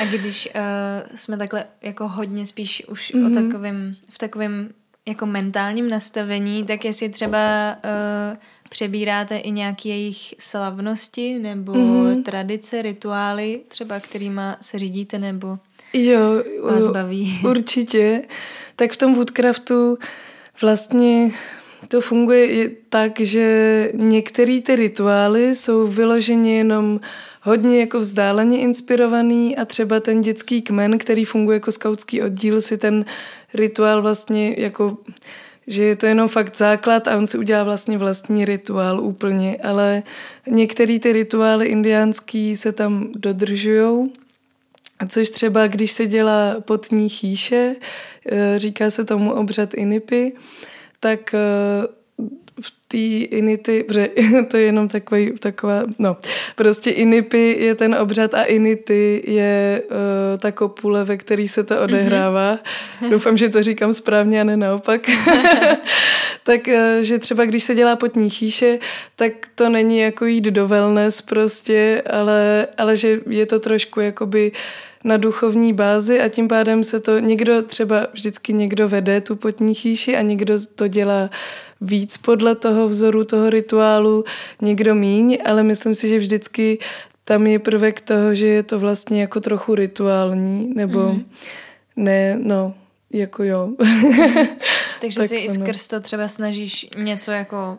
A 0.00 0.04
když 0.04 0.48
uh, 0.54 1.16
jsme 1.16 1.36
takhle 1.36 1.64
jako 1.82 2.08
hodně 2.08 2.46
spíš 2.46 2.82
už 2.88 3.14
mm-hmm. 3.14 3.26
o 3.26 3.28
mhm. 3.28 3.50
takovým, 3.50 3.96
v 4.10 4.18
takovém 4.18 4.68
jako 5.08 5.26
mentálním 5.26 5.90
nastavení, 5.90 6.64
tak 6.64 6.84
jestli 6.84 7.08
třeba 7.08 7.76
uh, 7.76 8.36
přebíráte 8.70 9.36
i 9.36 9.50
nějaké 9.50 9.88
jejich 9.88 10.34
slavnosti 10.38 11.38
nebo 11.38 11.72
mm-hmm. 11.72 12.22
tradice, 12.22 12.82
rituály, 12.82 13.60
třeba 13.68 14.00
kterýma 14.00 14.56
se 14.60 14.78
řídíte 14.78 15.18
nebo 15.18 15.58
jo, 15.94 16.42
vás 16.62 16.88
baví. 16.88 17.40
Určitě. 17.50 18.22
Tak 18.76 18.92
v 18.92 18.96
tom 18.96 19.14
Woodcraftu 19.14 19.98
vlastně 20.62 21.30
to 21.88 22.00
funguje 22.00 22.70
tak, 22.88 23.20
že 23.20 23.90
některé 23.94 24.60
ty 24.60 24.76
rituály 24.76 25.54
jsou 25.54 25.86
vyloženě 25.86 26.58
jenom 26.58 27.00
hodně 27.42 27.80
jako 27.80 27.98
vzdáleně 27.98 28.58
inspirovaný 28.58 29.56
a 29.56 29.64
třeba 29.64 30.00
ten 30.00 30.20
dětský 30.20 30.62
kmen, 30.62 30.98
který 30.98 31.24
funguje 31.24 31.56
jako 31.56 31.72
skautský 31.72 32.22
oddíl, 32.22 32.60
si 32.60 32.78
ten 32.78 33.04
rituál 33.54 34.02
vlastně 34.02 34.54
jako 34.58 34.98
že 35.66 35.84
je 35.84 35.96
to 35.96 36.06
jenom 36.06 36.28
fakt 36.28 36.56
základ 36.56 37.08
a 37.08 37.16
on 37.16 37.26
si 37.26 37.38
udělá 37.38 37.64
vlastně 37.64 37.98
vlastní 37.98 38.44
rituál 38.44 39.00
úplně, 39.00 39.56
ale 39.56 40.02
některé 40.46 40.98
ty 40.98 41.12
rituály 41.12 41.66
indiánský 41.66 42.56
se 42.56 42.72
tam 42.72 43.08
dodržujou 43.14 44.10
a 44.98 45.06
což 45.06 45.30
třeba, 45.30 45.66
když 45.66 45.92
se 45.92 46.06
dělá 46.06 46.60
potní 46.60 47.08
chýše, 47.08 47.76
eh, 48.32 48.58
říká 48.58 48.90
se 48.90 49.04
tomu 49.04 49.32
obřad 49.32 49.74
inipy, 49.74 50.32
tak 51.00 51.34
eh, 51.34 51.38
té 52.94 53.36
inity, 53.36 53.82
protože 53.82 54.08
to 54.50 54.56
je 54.56 54.62
jenom 54.62 54.88
takový, 54.88 55.32
taková, 55.38 55.82
no, 55.98 56.16
prostě 56.56 56.90
inipy 56.90 57.56
je 57.60 57.74
ten 57.74 57.94
obřad 57.94 58.34
a 58.34 58.42
inity 58.42 59.22
je 59.26 59.82
uh, 59.90 60.40
ta 60.40 60.52
kopule, 60.52 61.04
ve 61.04 61.16
který 61.16 61.48
se 61.48 61.64
to 61.64 61.82
odehrává. 61.82 62.58
Mm-hmm. 62.58 63.10
Doufám, 63.10 63.36
že 63.36 63.48
to 63.48 63.62
říkám 63.62 63.94
správně 63.94 64.40
a 64.40 64.44
ne 64.44 64.56
naopak. 64.56 65.10
tak, 66.42 66.60
uh, 66.68 66.74
že 67.00 67.18
třeba 67.18 67.44
když 67.44 67.64
se 67.64 67.74
dělá 67.74 67.96
potní 67.96 68.30
chýše, 68.30 68.78
tak 69.16 69.32
to 69.54 69.68
není 69.68 69.98
jako 69.98 70.24
jít 70.24 70.44
do 70.44 70.68
wellness 70.68 71.22
prostě, 71.22 72.02
ale, 72.10 72.66
ale 72.78 72.96
že 72.96 73.20
je 73.28 73.46
to 73.46 73.60
trošku 73.60 74.00
jakoby 74.00 74.52
na 75.04 75.16
duchovní 75.16 75.72
bázi 75.72 76.20
a 76.20 76.28
tím 76.28 76.48
pádem 76.48 76.84
se 76.84 77.00
to 77.00 77.18
někdo 77.18 77.62
třeba 77.62 78.06
vždycky 78.12 78.52
někdo 78.52 78.88
vede 78.88 79.20
tu 79.20 79.36
potní 79.36 79.74
chýši 79.74 80.16
a 80.16 80.22
někdo 80.22 80.54
to 80.74 80.88
dělá 80.88 81.30
víc 81.80 82.16
podle 82.16 82.54
toho 82.54 82.88
vzoru, 82.88 83.24
toho 83.24 83.50
rituálu, 83.50 84.24
někdo 84.62 84.94
míň, 84.94 85.38
ale 85.44 85.62
myslím 85.62 85.94
si, 85.94 86.08
že 86.08 86.18
vždycky 86.18 86.78
tam 87.24 87.46
je 87.46 87.58
prvek 87.58 88.00
toho, 88.00 88.34
že 88.34 88.46
je 88.46 88.62
to 88.62 88.78
vlastně 88.78 89.20
jako 89.20 89.40
trochu 89.40 89.74
rituální, 89.74 90.74
nebo 90.74 91.12
mm. 91.12 91.24
ne, 91.96 92.38
no, 92.42 92.74
jako 93.12 93.44
jo. 93.44 93.70
Takže 95.00 95.20
tak 95.20 95.28
si 95.28 95.36
i 95.36 95.50
skrz 95.50 95.88
to 95.88 96.00
třeba 96.00 96.28
snažíš 96.28 96.86
něco 96.98 97.30
jako, 97.30 97.78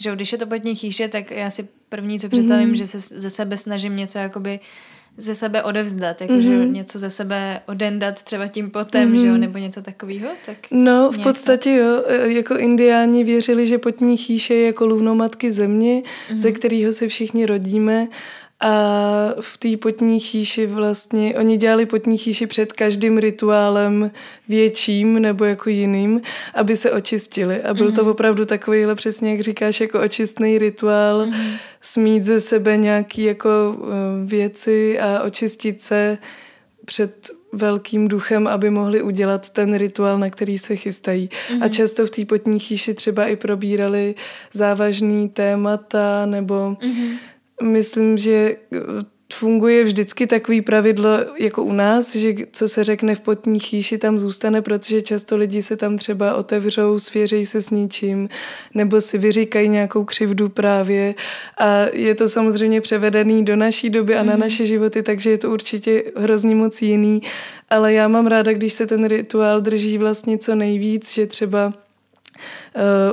že 0.00 0.14
když 0.14 0.32
je 0.32 0.38
to 0.38 0.46
potní 0.46 0.74
chýše, 0.74 1.08
tak 1.08 1.30
já 1.30 1.50
si 1.50 1.68
první, 1.88 2.20
co 2.20 2.28
představím, 2.28 2.68
mm. 2.68 2.74
že 2.74 2.86
se 2.86 2.98
ze 2.98 3.30
sebe 3.30 3.56
snažím 3.56 3.96
něco 3.96 4.18
jakoby 4.18 4.60
ze 5.16 5.34
sebe 5.34 5.62
odevzdat, 5.62 6.20
jakože 6.20 6.48
mm-hmm. 6.48 6.72
něco 6.72 6.98
ze 6.98 7.10
sebe 7.10 7.60
odendat 7.66 8.22
třeba 8.22 8.48
tím 8.48 8.70
potem, 8.70 9.12
mm-hmm. 9.12 9.20
že 9.20 9.26
jo, 9.26 9.36
nebo 9.36 9.58
něco 9.58 9.82
takového? 9.82 10.28
Tak 10.46 10.56
no, 10.70 11.10
v 11.12 11.16
něco. 11.16 11.28
podstatě 11.28 11.70
jo, 11.70 12.04
e, 12.06 12.32
jako 12.32 12.56
indiáni 12.56 13.24
věřili, 13.24 13.66
že 13.66 13.78
potní 13.78 14.16
chýše 14.16 14.54
je 14.54 14.66
jako 14.66 14.86
lůnomatky 14.86 15.52
země, 15.52 16.02
mm-hmm. 16.02 16.36
ze 16.36 16.52
kterého 16.52 16.92
se 16.92 17.08
všichni 17.08 17.46
rodíme 17.46 18.08
a 18.62 19.34
v 19.40 19.58
té 19.58 19.76
potní 19.76 20.20
chýši 20.20 20.66
vlastně, 20.66 21.34
oni 21.34 21.56
dělali 21.56 21.86
potní 21.86 22.18
chýši 22.18 22.46
před 22.46 22.72
každým 22.72 23.18
rituálem 23.18 24.10
větším 24.48 25.22
nebo 25.22 25.44
jako 25.44 25.70
jiným, 25.70 26.20
aby 26.54 26.76
se 26.76 26.90
očistili. 26.90 27.62
A 27.62 27.74
byl 27.74 27.88
mm-hmm. 27.88 27.94
to 27.94 28.02
mhm. 28.02 28.10
opravdu 28.10 28.44
takovýhle 28.44 28.94
přesně, 28.94 29.30
jak 29.30 29.40
říkáš, 29.40 29.80
jako 29.80 30.00
očistný 30.00 30.58
rituál, 30.58 31.26
mm-hmm. 31.26 31.56
smít 31.80 32.24
ze 32.24 32.40
sebe 32.40 32.76
nějaký 32.76 33.22
jako 33.22 33.48
uh, 33.78 33.88
věci 34.24 35.00
a 35.00 35.22
očistit 35.22 35.82
se 35.82 36.18
před 36.84 37.30
velkým 37.52 38.08
duchem, 38.08 38.46
aby 38.46 38.70
mohli 38.70 39.02
udělat 39.02 39.50
ten 39.50 39.74
rituál, 39.74 40.18
na 40.18 40.30
který 40.30 40.58
se 40.58 40.76
chystají. 40.76 41.28
Mm-hmm. 41.28 41.54
A 41.54 41.64
mhm. 41.64 41.70
často 41.70 42.06
v 42.06 42.10
té 42.10 42.24
potní 42.24 42.58
chýši 42.58 42.94
třeba 42.94 43.26
i 43.26 43.36
probírali 43.36 44.14
závažný 44.52 45.28
témata 45.28 46.26
nebo 46.26 46.54
mm-hmm 46.54 47.16
myslím, 47.62 48.18
že 48.18 48.56
funguje 49.32 49.84
vždycky 49.84 50.26
takový 50.26 50.62
pravidlo 50.62 51.10
jako 51.38 51.62
u 51.62 51.72
nás, 51.72 52.16
že 52.16 52.34
co 52.52 52.68
se 52.68 52.84
řekne 52.84 53.14
v 53.14 53.20
potní 53.20 53.60
chýši, 53.60 53.98
tam 53.98 54.18
zůstane, 54.18 54.62
protože 54.62 55.02
často 55.02 55.36
lidi 55.36 55.62
se 55.62 55.76
tam 55.76 55.98
třeba 55.98 56.34
otevřou, 56.34 56.98
svěří 56.98 57.46
se 57.46 57.62
s 57.62 57.70
ničím, 57.70 58.28
nebo 58.74 59.00
si 59.00 59.18
vyříkají 59.18 59.68
nějakou 59.68 60.04
křivdu 60.04 60.48
právě 60.48 61.14
a 61.58 61.86
je 61.92 62.14
to 62.14 62.28
samozřejmě 62.28 62.80
převedený 62.80 63.44
do 63.44 63.56
naší 63.56 63.90
doby 63.90 64.14
a 64.14 64.22
na 64.22 64.34
mm-hmm. 64.34 64.38
naše 64.38 64.66
životy, 64.66 65.02
takže 65.02 65.30
je 65.30 65.38
to 65.38 65.50
určitě 65.50 66.02
hrozně 66.16 66.54
moc 66.54 66.82
jiný, 66.82 67.22
ale 67.70 67.92
já 67.92 68.08
mám 68.08 68.26
ráda, 68.26 68.52
když 68.52 68.72
se 68.72 68.86
ten 68.86 69.04
rituál 69.04 69.60
drží 69.60 69.98
vlastně 69.98 70.38
co 70.38 70.54
nejvíc, 70.54 71.12
že 71.12 71.26
třeba 71.26 71.72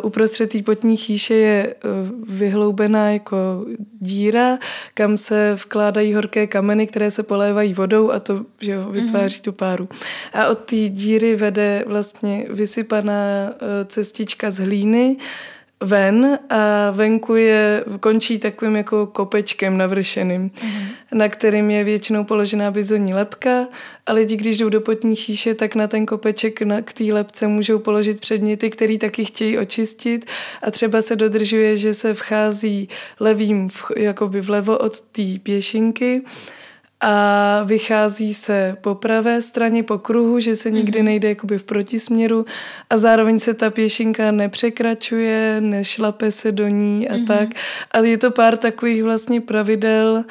uprostřed 0.01 0.51
té 0.51 0.61
potní 0.61 0.97
chýše 0.97 1.33
je 1.33 1.75
uh, 1.83 2.35
vyhloubená 2.35 3.11
jako 3.11 3.65
díra, 3.99 4.57
kam 4.93 5.17
se 5.17 5.57
vkládají 5.65 6.13
horké 6.13 6.47
kameny, 6.47 6.87
které 6.87 7.11
se 7.11 7.23
polévají 7.23 7.73
vodou 7.73 8.11
a 8.11 8.19
to 8.19 8.45
že 8.59 8.71
jo, 8.71 8.89
vytváří 8.91 9.39
mm-hmm. 9.39 9.43
tu 9.43 9.51
páru. 9.51 9.89
A 10.33 10.47
od 10.47 10.59
té 10.59 10.75
díry 10.75 11.35
vede 11.35 11.83
vlastně 11.87 12.45
vysypaná 12.49 13.49
uh, 13.49 13.87
cestička 13.87 14.51
z 14.51 14.57
hlíny, 14.57 15.17
ven 15.81 16.39
a 16.49 16.91
venku 16.91 17.35
je, 17.35 17.83
končí 17.99 18.39
takovým 18.39 18.75
jako 18.75 19.07
kopečkem 19.07 19.77
navršeným, 19.77 20.49
mm-hmm. 20.49 20.87
na 21.11 21.29
kterým 21.29 21.71
je 21.71 21.83
většinou 21.83 22.23
položená 22.23 22.71
bizonní 22.71 23.13
lepka 23.13 23.67
a 24.05 24.13
lidi, 24.13 24.35
když 24.35 24.57
jdou 24.57 24.69
do 24.69 24.81
potní 24.81 25.15
chýše, 25.15 25.55
tak 25.55 25.75
na 25.75 25.87
ten 25.87 26.05
kopeček 26.05 26.61
na, 26.61 26.81
k 26.81 26.93
té 26.93 27.03
lepce 27.03 27.47
můžou 27.47 27.79
položit 27.79 28.19
předměty, 28.19 28.69
které 28.69 28.97
taky 28.97 29.25
chtějí 29.25 29.57
očistit 29.57 30.25
a 30.61 30.71
třeba 30.71 31.01
se 31.01 31.15
dodržuje, 31.15 31.77
že 31.77 31.93
se 31.93 32.13
vchází 32.13 32.89
levým 33.19 33.69
v, 33.69 33.91
jakoby 33.97 34.41
vlevo 34.41 34.77
od 34.77 34.99
té 34.99 35.23
pěšinky 35.43 36.21
a 37.01 37.63
vychází 37.63 38.33
se 38.33 38.77
po 38.81 38.95
pravé 38.95 39.41
straně 39.41 39.83
po 39.83 39.97
kruhu, 39.97 40.39
že 40.39 40.55
se 40.55 40.71
nikdy 40.71 40.99
mhm. 40.99 41.05
nejde 41.05 41.29
jakoby 41.29 41.57
v 41.57 41.63
protisměru 41.63 42.45
a 42.89 42.97
zároveň 42.97 43.39
se 43.39 43.53
ta 43.53 43.69
pěšinka 43.69 44.31
nepřekračuje, 44.31 45.61
nešlape 45.61 46.31
se 46.31 46.51
do 46.51 46.67
ní 46.67 47.09
a 47.09 47.13
mm-hmm. 47.13 47.27
tak. 47.27 47.49
A 47.91 47.97
je 47.97 48.17
to 48.17 48.31
pár 48.31 48.57
takových 48.57 49.03
vlastně 49.03 49.41
pravidel, 49.41 50.23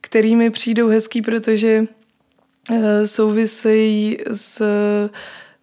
kterými 0.00 0.50
přijdou 0.50 0.88
hezký, 0.88 1.22
protože 1.22 1.86
uh, 2.70 2.76
souvisejí 3.04 4.18
s 4.32 4.62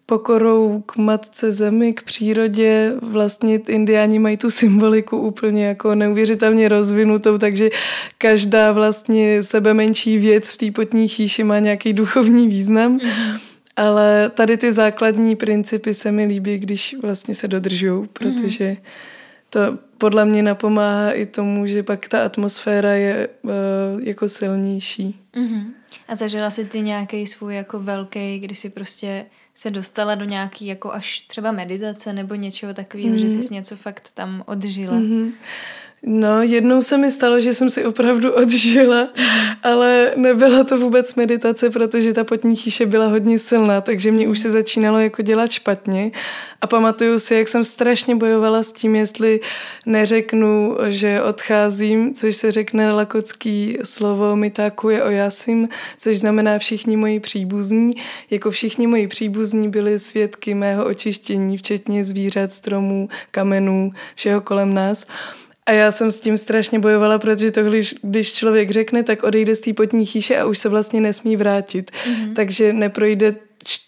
pokorou 0.06 0.82
k 0.86 0.96
matce 0.96 1.52
zemi, 1.52 1.92
k 1.92 2.02
přírodě. 2.02 2.92
Vlastně 3.02 3.60
indiáni 3.68 4.18
mají 4.18 4.36
tu 4.36 4.50
symboliku 4.50 5.18
úplně 5.18 5.66
jako 5.66 5.94
neuvěřitelně 5.94 6.68
rozvinutou, 6.68 7.38
takže 7.38 7.70
každá 8.18 8.72
vlastně 8.72 9.42
sebe 9.42 9.74
menší 9.74 10.18
věc 10.18 10.52
v 10.52 10.56
té 10.56 10.70
potní 10.70 11.08
chýši 11.08 11.44
má 11.44 11.58
nějaký 11.58 11.92
duchovní 11.92 12.48
význam. 12.48 12.98
Mm-hmm. 12.98 13.40
Ale 13.76 14.30
tady 14.34 14.56
ty 14.56 14.72
základní 14.72 15.36
principy 15.36 15.94
se 15.94 16.12
mi 16.12 16.24
líbí, 16.24 16.58
když 16.58 16.96
vlastně 17.02 17.34
se 17.34 17.48
dodržují, 17.48 18.08
protože 18.12 18.76
to 19.50 19.60
podle 19.98 20.24
mě 20.24 20.42
napomáhá 20.42 21.12
i 21.12 21.26
tomu, 21.26 21.66
že 21.66 21.82
pak 21.82 22.08
ta 22.08 22.24
atmosféra 22.24 22.92
je 22.92 23.28
uh, 23.42 23.52
jako 24.02 24.28
silnější. 24.28 25.20
Mm-hmm. 25.34 25.64
A 26.08 26.14
zažila 26.14 26.50
jsi 26.50 26.64
ty 26.64 26.80
nějaký 26.80 27.26
svůj 27.26 27.54
jako 27.54 27.80
velký, 27.80 28.38
kdy 28.38 28.54
jsi 28.54 28.70
prostě 28.70 29.26
se 29.54 29.70
dostala 29.70 30.14
do 30.14 30.24
nějaký 30.24 30.66
jako 30.66 30.92
až 30.92 31.20
třeba 31.20 31.52
meditace 31.52 32.12
nebo 32.12 32.34
něčeho 32.34 32.74
takového, 32.74 33.10
mm-hmm. 33.10 33.28
že 33.28 33.34
mhm. 33.34 33.42
jsi 33.42 33.54
něco 33.54 33.76
fakt 33.76 34.10
tam 34.14 34.42
odžila? 34.46 34.94
Mm-hmm. 34.94 35.32
No, 36.06 36.42
jednou 36.42 36.82
se 36.82 36.98
mi 36.98 37.10
stalo, 37.10 37.40
že 37.40 37.54
jsem 37.54 37.70
si 37.70 37.84
opravdu 37.84 38.32
odžila, 38.32 39.08
ale 39.62 40.12
nebyla 40.16 40.64
to 40.64 40.78
vůbec 40.78 41.14
meditace, 41.14 41.70
protože 41.70 42.12
ta 42.12 42.24
potní 42.24 42.56
chýše 42.56 42.86
byla 42.86 43.06
hodně 43.06 43.38
silná, 43.38 43.80
takže 43.80 44.12
mě 44.12 44.28
už 44.28 44.40
se 44.40 44.50
začínalo 44.50 44.98
jako 44.98 45.22
dělat 45.22 45.50
špatně. 45.50 46.10
A 46.60 46.66
pamatuju 46.66 47.18
si, 47.18 47.34
jak 47.34 47.48
jsem 47.48 47.64
strašně 47.64 48.16
bojovala 48.16 48.62
s 48.62 48.72
tím, 48.72 48.96
jestli 48.96 49.40
neřeknu, 49.86 50.76
že 50.88 51.22
odcházím, 51.22 52.14
což 52.14 52.36
se 52.36 52.52
řekne 52.52 52.92
lakocký 52.92 53.78
slovo 53.84 54.36
mitáku 54.36 54.88
je 54.88 55.02
ojasím, 55.02 55.68
což 55.98 56.18
znamená 56.18 56.58
všichni 56.58 56.96
moji 56.96 57.20
příbuzní. 57.20 57.94
Jako 58.30 58.50
všichni 58.50 58.86
moji 58.86 59.08
příbuzní 59.08 59.68
byli 59.68 59.98
svědky 59.98 60.54
mého 60.54 60.84
očištění, 60.84 61.58
včetně 61.58 62.04
zvířat, 62.04 62.52
stromů, 62.52 63.08
kamenů, 63.30 63.92
všeho 64.14 64.40
kolem 64.40 64.74
nás. 64.74 65.06
A 65.66 65.72
já 65.72 65.92
jsem 65.92 66.10
s 66.10 66.20
tím 66.20 66.36
strašně 66.36 66.78
bojovala, 66.78 67.18
protože 67.18 67.50
to, 67.50 67.64
když, 67.64 67.94
když 68.02 68.32
člověk 68.32 68.70
řekne, 68.70 69.02
tak 69.02 69.22
odejde 69.22 69.56
z 69.56 69.60
té 69.60 69.72
potní 69.72 70.06
chýše 70.06 70.38
a 70.38 70.44
už 70.44 70.58
se 70.58 70.68
vlastně 70.68 71.00
nesmí 71.00 71.36
vrátit. 71.36 71.90
Mm-hmm. 71.90 72.34
Takže 72.34 72.72
neprojde 72.72 73.34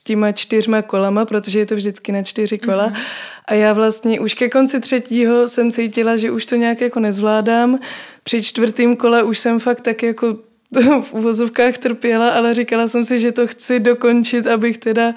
těma 0.05 0.33
čtyřma 0.33 0.83
kolama, 0.83 1.25
protože 1.25 1.59
je 1.59 1.67
to 1.67 1.77
vždycky 1.77 2.13
na 2.13 2.23
čtyři 2.23 2.59
kola. 2.59 2.89
Mm-hmm. 2.89 3.01
A 3.47 3.55
já 3.55 3.73
vlastně 3.73 4.21
už 4.21 4.35
ke 4.35 4.49
konci 4.49 4.81
třetího 4.81 5.49
jsem 5.49 5.73
cítila, 5.73 6.17
že 6.17 6.31
už 6.31 6.47
to 6.47 6.57
nějak 6.57 6.81
jako 6.81 7.01
nezvládám. 7.01 7.79
Při 8.25 8.43
čtvrtém 8.43 8.97
kole 8.97 9.23
už 9.23 9.39
jsem 9.39 9.61
fakt 9.61 9.81
tak 9.81 10.03
jako 10.03 10.37
v 11.03 11.13
uvozovkách 11.13 11.79
trpěla, 11.79 12.31
ale 12.31 12.55
říkala 12.55 12.89
jsem 12.89 13.05
si, 13.05 13.19
že 13.19 13.33
to 13.33 13.47
chci 13.47 13.81
dokončit, 13.81 14.47
abych 14.47 14.79
teda 14.79 15.15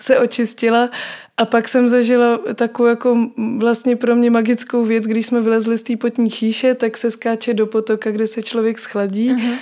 se 0.00 0.18
očistila. 0.18 0.90
A 1.36 1.44
pak 1.44 1.68
jsem 1.68 1.88
zažila 1.88 2.40
takovou 2.54 2.88
jako 2.88 3.18
vlastně 3.58 3.96
pro 3.96 4.16
mě 4.16 4.30
magickou 4.30 4.84
věc, 4.84 5.04
když 5.04 5.26
jsme 5.26 5.40
vylezli 5.40 5.78
z 5.78 5.82
té 5.82 5.96
potní 5.96 6.30
chýše, 6.30 6.74
tak 6.74 6.96
se 6.96 7.10
skáče 7.10 7.54
do 7.54 7.66
potoka, 7.66 8.10
kde 8.10 8.26
se 8.26 8.42
člověk 8.42 8.78
schladí. 8.78 9.30
Uh-huh. 9.30 9.54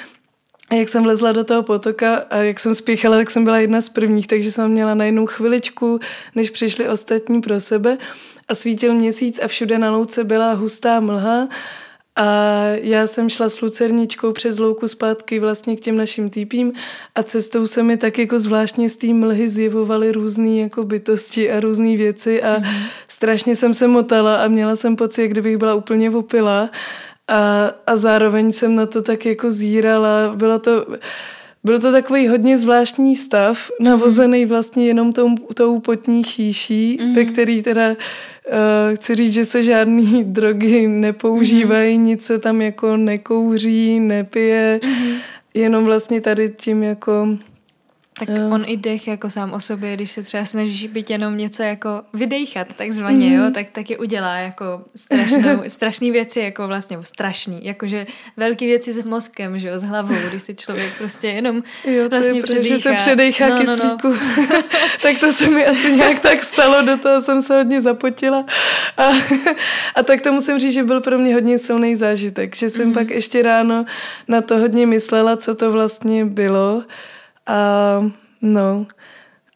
A 0.70 0.74
jak 0.74 0.88
jsem 0.88 1.02
vlezla 1.02 1.32
do 1.32 1.44
toho 1.44 1.62
potoka 1.62 2.16
a 2.16 2.36
jak 2.36 2.60
jsem 2.60 2.74
spíchala, 2.74 3.16
tak 3.16 3.30
jsem 3.30 3.44
byla 3.44 3.58
jedna 3.58 3.80
z 3.80 3.88
prvních, 3.88 4.26
takže 4.26 4.52
jsem 4.52 4.70
měla 4.70 4.94
na 4.94 5.04
jednu 5.04 5.26
chviličku, 5.26 6.00
než 6.34 6.50
přišli 6.50 6.88
ostatní 6.88 7.40
pro 7.40 7.60
sebe 7.60 7.98
a 8.48 8.54
svítil 8.54 8.94
měsíc 8.94 9.40
a 9.42 9.48
všude 9.48 9.78
na 9.78 9.90
louce 9.90 10.24
byla 10.24 10.52
hustá 10.52 11.00
mlha 11.00 11.48
A 12.16 12.24
já 12.80 13.06
jsem 13.06 13.28
šla 13.28 13.48
s 13.48 13.60
lucerničkou 13.60 14.32
přes 14.32 14.58
louku 14.58 14.88
zpátky 14.88 15.38
vlastně 15.38 15.76
k 15.76 15.80
těm 15.80 15.96
našim 15.96 16.30
týpím 16.30 16.72
a 17.14 17.22
cestou 17.22 17.66
se 17.66 17.82
mi 17.82 17.96
tak 17.96 18.18
jako 18.18 18.38
zvláštně 18.38 18.90
z 18.90 18.96
té 18.96 19.14
mlhy 19.14 19.48
zjevovaly 19.48 20.12
různé 20.12 20.50
jako 20.50 20.84
bytosti 20.84 21.50
a 21.50 21.60
různé 21.60 21.96
věci 21.96 22.42
a 22.42 22.58
mm. 22.58 22.64
strašně 23.08 23.56
jsem 23.56 23.74
se 23.74 23.88
motala 23.88 24.36
a 24.36 24.48
měla 24.48 24.76
jsem 24.76 24.96
pocit, 24.96 25.28
kdybych 25.28 25.58
byla 25.58 25.74
úplně 25.74 26.10
opila 26.10 26.70
a, 27.28 27.70
a 27.86 27.96
zároveň 27.96 28.52
jsem 28.52 28.74
na 28.74 28.86
to 28.86 29.02
tak 29.02 29.26
jako 29.26 29.50
zírala. 29.50 30.32
Bylo 30.34 30.58
to... 30.58 30.86
Byl 31.64 31.78
to 31.78 31.92
takový 31.92 32.28
hodně 32.28 32.58
zvláštní 32.58 33.16
stav, 33.16 33.70
mhm. 33.80 33.88
navozený 33.88 34.46
vlastně 34.46 34.86
jenom 34.86 35.12
tou, 35.12 35.34
tou 35.54 35.80
potní 35.80 36.24
chýší, 36.24 36.98
mm-hmm. 37.00 37.14
ve 37.14 37.24
který 37.24 37.62
teda 37.62 37.88
uh, 37.90 37.96
chci 38.94 39.14
říct, 39.14 39.32
že 39.32 39.44
se 39.44 39.62
žádný 39.62 40.24
drogy 40.26 40.88
nepoužívají, 40.88 41.96
mm-hmm. 41.96 42.02
nic 42.02 42.22
se 42.24 42.38
tam 42.38 42.62
jako 42.62 42.96
nekouří, 42.96 44.00
nepije, 44.00 44.80
mm-hmm. 44.82 45.16
jenom 45.54 45.84
vlastně 45.84 46.20
tady 46.20 46.50
tím 46.50 46.82
jako 46.82 47.28
tak 48.26 48.36
uh. 48.38 48.54
on 48.54 48.64
i 48.66 48.76
dech 48.76 49.08
jako 49.08 49.30
sám 49.30 49.52
o 49.52 49.60
sobě, 49.60 49.94
když 49.94 50.10
se 50.10 50.22
třeba 50.22 50.44
snažíš 50.44 50.86
být 50.86 51.10
jenom 51.10 51.36
něco 51.36 51.62
jako 51.62 52.02
vydejchat 52.14 52.74
takzvaně, 52.74 53.30
mm. 53.30 53.34
jo, 53.34 53.50
tak 53.54 53.70
taky 53.70 53.98
udělá 53.98 54.36
jako 54.36 54.82
strašnou, 54.96 55.62
strašný 55.68 56.10
věci, 56.10 56.40
jako 56.40 56.66
vlastně 56.66 56.98
strašný, 57.00 57.60
jakože 57.62 58.06
velký 58.36 58.66
věci 58.66 58.92
s 58.92 59.04
mozkem, 59.04 59.58
že 59.58 59.68
jo, 59.68 59.78
s 59.78 59.82
hlavou, 59.82 60.14
když 60.30 60.42
si 60.42 60.54
člověk 60.54 60.92
prostě 60.98 61.28
jenom 61.28 61.62
jo, 61.84 62.02
to 62.02 62.08
vlastně 62.08 62.38
je, 62.38 62.42
předýchá. 62.42 62.76
že 62.76 62.78
se 62.78 62.92
předejchá 62.92 63.48
no, 63.48 63.60
kyslíku. 63.60 64.08
No, 64.08 64.16
no. 64.52 64.62
tak 65.02 65.18
to 65.18 65.32
se 65.32 65.50
mi 65.50 65.66
asi 65.66 65.92
nějak 65.92 66.20
tak 66.20 66.44
stalo, 66.44 66.82
do 66.82 66.96
toho 66.96 67.20
jsem 67.20 67.42
se 67.42 67.56
hodně 67.56 67.80
zapotila. 67.80 68.44
A, 68.96 69.10
a 69.94 70.02
tak 70.02 70.20
to 70.20 70.32
musím 70.32 70.58
říct, 70.58 70.74
že 70.74 70.82
byl 70.82 71.00
pro 71.00 71.18
mě 71.18 71.34
hodně 71.34 71.58
silný 71.58 71.96
zážitek, 71.96 72.56
že 72.56 72.70
jsem 72.70 72.86
mm. 72.86 72.94
pak 72.94 73.10
ještě 73.10 73.42
ráno 73.42 73.84
na 74.28 74.40
to 74.40 74.58
hodně 74.58 74.86
myslela, 74.86 75.36
co 75.36 75.54
to 75.54 75.72
vlastně 75.72 76.24
bylo 76.24 76.82
a 77.46 78.10
no, 78.42 78.86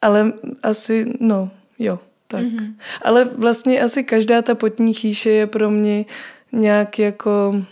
ale 0.03 0.33
asi, 0.62 1.12
no, 1.20 1.51
jo, 1.79 1.99
tak. 2.29 2.44
Mm-hmm. 2.44 2.75
Ale 3.03 3.25
vlastně 3.25 3.83
asi 3.83 4.05
každá 4.05 4.42
ta 4.42 4.55
potní 4.55 4.94
chýše 4.94 5.31
je 5.31 5.46
pro 5.46 5.70
mě 5.70 6.05
nějak 6.53 6.99
jako, 6.99 7.64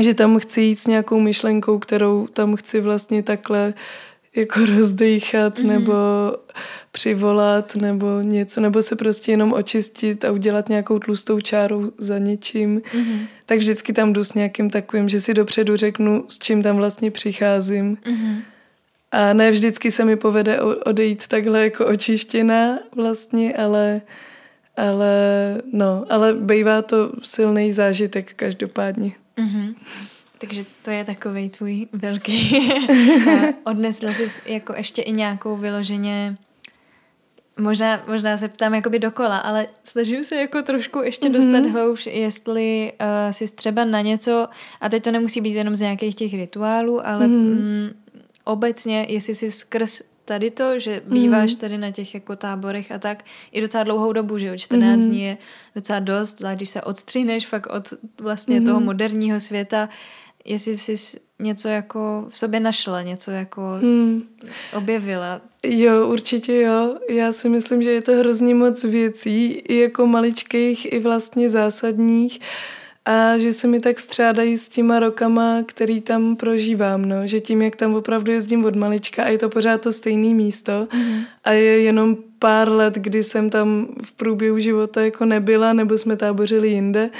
že 0.00 0.14
tam 0.14 0.38
chci 0.38 0.60
jít 0.60 0.76
s 0.76 0.86
nějakou 0.86 1.20
myšlenkou, 1.20 1.78
kterou 1.78 2.26
tam 2.26 2.56
chci 2.56 2.80
vlastně 2.80 3.22
takhle 3.22 3.74
jako 4.36 4.66
rozdýchat 4.76 5.58
mm-hmm. 5.58 5.66
nebo 5.66 5.92
přivolat 6.92 7.76
nebo 7.76 8.20
něco, 8.20 8.60
nebo 8.60 8.82
se 8.82 8.96
prostě 8.96 9.32
jenom 9.32 9.52
očistit 9.52 10.24
a 10.24 10.32
udělat 10.32 10.68
nějakou 10.68 10.98
tlustou 10.98 11.40
čárou 11.40 11.92
za 11.98 12.18
něčím. 12.18 12.80
Mm-hmm. 12.80 13.26
Tak 13.46 13.58
vždycky 13.58 13.92
tam 13.92 14.12
jdu 14.12 14.24
s 14.24 14.34
nějakým 14.34 14.70
takovým, 14.70 15.08
že 15.08 15.20
si 15.20 15.34
dopředu 15.34 15.76
řeknu, 15.76 16.24
s 16.28 16.38
čím 16.38 16.62
tam 16.62 16.76
vlastně 16.76 17.10
přicházím. 17.10 17.96
Mm-hmm. 17.96 18.42
A 19.14 19.32
ne 19.32 19.50
vždycky 19.50 19.90
se 19.90 20.04
mi 20.04 20.16
povede 20.16 20.60
odejít 20.60 21.26
takhle 21.28 21.64
jako 21.64 21.86
očištěná 21.86 22.78
vlastně, 22.96 23.56
ale, 23.56 24.00
ale 24.76 25.12
no, 25.72 26.04
ale 26.10 26.34
bývá 26.34 26.82
to 26.82 27.12
silný 27.22 27.72
zážitek 27.72 28.34
každopádně. 28.34 29.12
Mm-hmm. 29.38 29.74
Takže 30.38 30.62
to 30.82 30.90
je 30.90 31.04
takový 31.04 31.50
tvůj 31.50 31.86
velký. 31.92 32.68
Odnesla 33.64 34.12
jsi 34.12 34.42
jako 34.46 34.74
ještě 34.74 35.02
i 35.02 35.12
nějakou 35.12 35.56
vyloženě 35.56 36.36
Možná, 37.60 38.02
možná 38.06 38.36
se 38.36 38.48
ptám 38.48 38.74
jakoby 38.74 38.98
dokola, 38.98 39.38
ale 39.38 39.66
snažím 39.84 40.24
se 40.24 40.36
jako 40.36 40.62
trošku 40.62 41.02
ještě 41.02 41.28
mm-hmm. 41.28 41.32
dostat 41.32 41.66
hloubš, 41.66 42.06
jestli 42.06 42.92
uh, 43.00 43.32
jsi 43.32 43.54
třeba 43.54 43.84
na 43.84 44.00
něco, 44.00 44.48
a 44.80 44.88
teď 44.88 45.02
to 45.02 45.10
nemusí 45.10 45.40
být 45.40 45.54
jenom 45.54 45.76
z 45.76 45.80
nějakých 45.80 46.14
těch 46.14 46.34
rituálů, 46.34 47.06
ale 47.06 47.26
mm-hmm. 47.26 47.54
mm, 47.54 47.90
obecně, 48.44 49.06
jestli 49.08 49.34
si 49.34 49.50
skrz 49.50 50.02
tady 50.24 50.50
to, 50.50 50.78
že 50.78 51.02
býváš 51.04 51.50
mm. 51.50 51.56
tady 51.56 51.78
na 51.78 51.90
těch 51.90 52.14
jako 52.14 52.36
táborech 52.36 52.92
a 52.92 52.98
tak 52.98 53.24
i 53.52 53.60
docela 53.60 53.84
dlouhou 53.84 54.12
dobu, 54.12 54.38
že 54.38 54.46
jo, 54.46 54.58
14 54.58 55.04
mm. 55.04 55.10
dní 55.10 55.22
je 55.22 55.38
docela 55.74 55.98
dost, 56.00 56.38
zvlášť 56.38 56.56
když 56.56 56.70
se 56.70 56.82
odstřihneš 56.82 57.46
fakt 57.46 57.66
od 57.66 57.92
vlastně 58.20 58.60
mm. 58.60 58.66
toho 58.66 58.80
moderního 58.80 59.40
světa, 59.40 59.88
jestli 60.44 60.76
jsi 60.76 61.20
něco 61.38 61.68
jako 61.68 62.26
v 62.28 62.38
sobě 62.38 62.60
našla, 62.60 63.02
něco 63.02 63.30
jako 63.30 63.62
mm. 63.80 64.22
objevila. 64.76 65.40
Jo, 65.66 66.08
určitě 66.08 66.60
jo. 66.60 66.96
Já 67.10 67.32
si 67.32 67.48
myslím, 67.48 67.82
že 67.82 67.90
je 67.90 68.02
to 68.02 68.12
hrozně 68.12 68.54
moc 68.54 68.84
věcí, 68.84 69.52
i 69.52 69.76
jako 69.76 70.06
maličkých, 70.06 70.92
i 70.92 70.98
vlastně 70.98 71.50
zásadních 71.50 72.40
a 73.04 73.38
že 73.38 73.52
se 73.52 73.66
mi 73.66 73.80
tak 73.80 74.00
střádají 74.00 74.56
s 74.56 74.68
těma 74.68 74.98
rokama, 74.98 75.62
který 75.66 76.00
tam 76.00 76.36
prožívám, 76.36 77.04
no. 77.04 77.26
že 77.26 77.40
tím, 77.40 77.62
jak 77.62 77.76
tam 77.76 77.94
opravdu 77.94 78.32
jezdím 78.32 78.64
od 78.64 78.76
malička 78.76 79.24
a 79.24 79.28
je 79.28 79.38
to 79.38 79.48
pořád 79.48 79.80
to 79.80 79.92
stejné 79.92 80.34
místo 80.34 80.88
mm. 80.94 81.22
a 81.44 81.52
je 81.52 81.82
jenom 81.82 82.16
pár 82.38 82.72
let, 82.72 82.94
kdy 82.94 83.22
jsem 83.22 83.50
tam 83.50 83.88
v 84.04 84.12
průběhu 84.12 84.58
života 84.58 85.04
jako 85.04 85.24
nebyla 85.24 85.72
nebo 85.72 85.98
jsme 85.98 86.16
tábořili 86.16 86.68
jinde, 86.68 87.10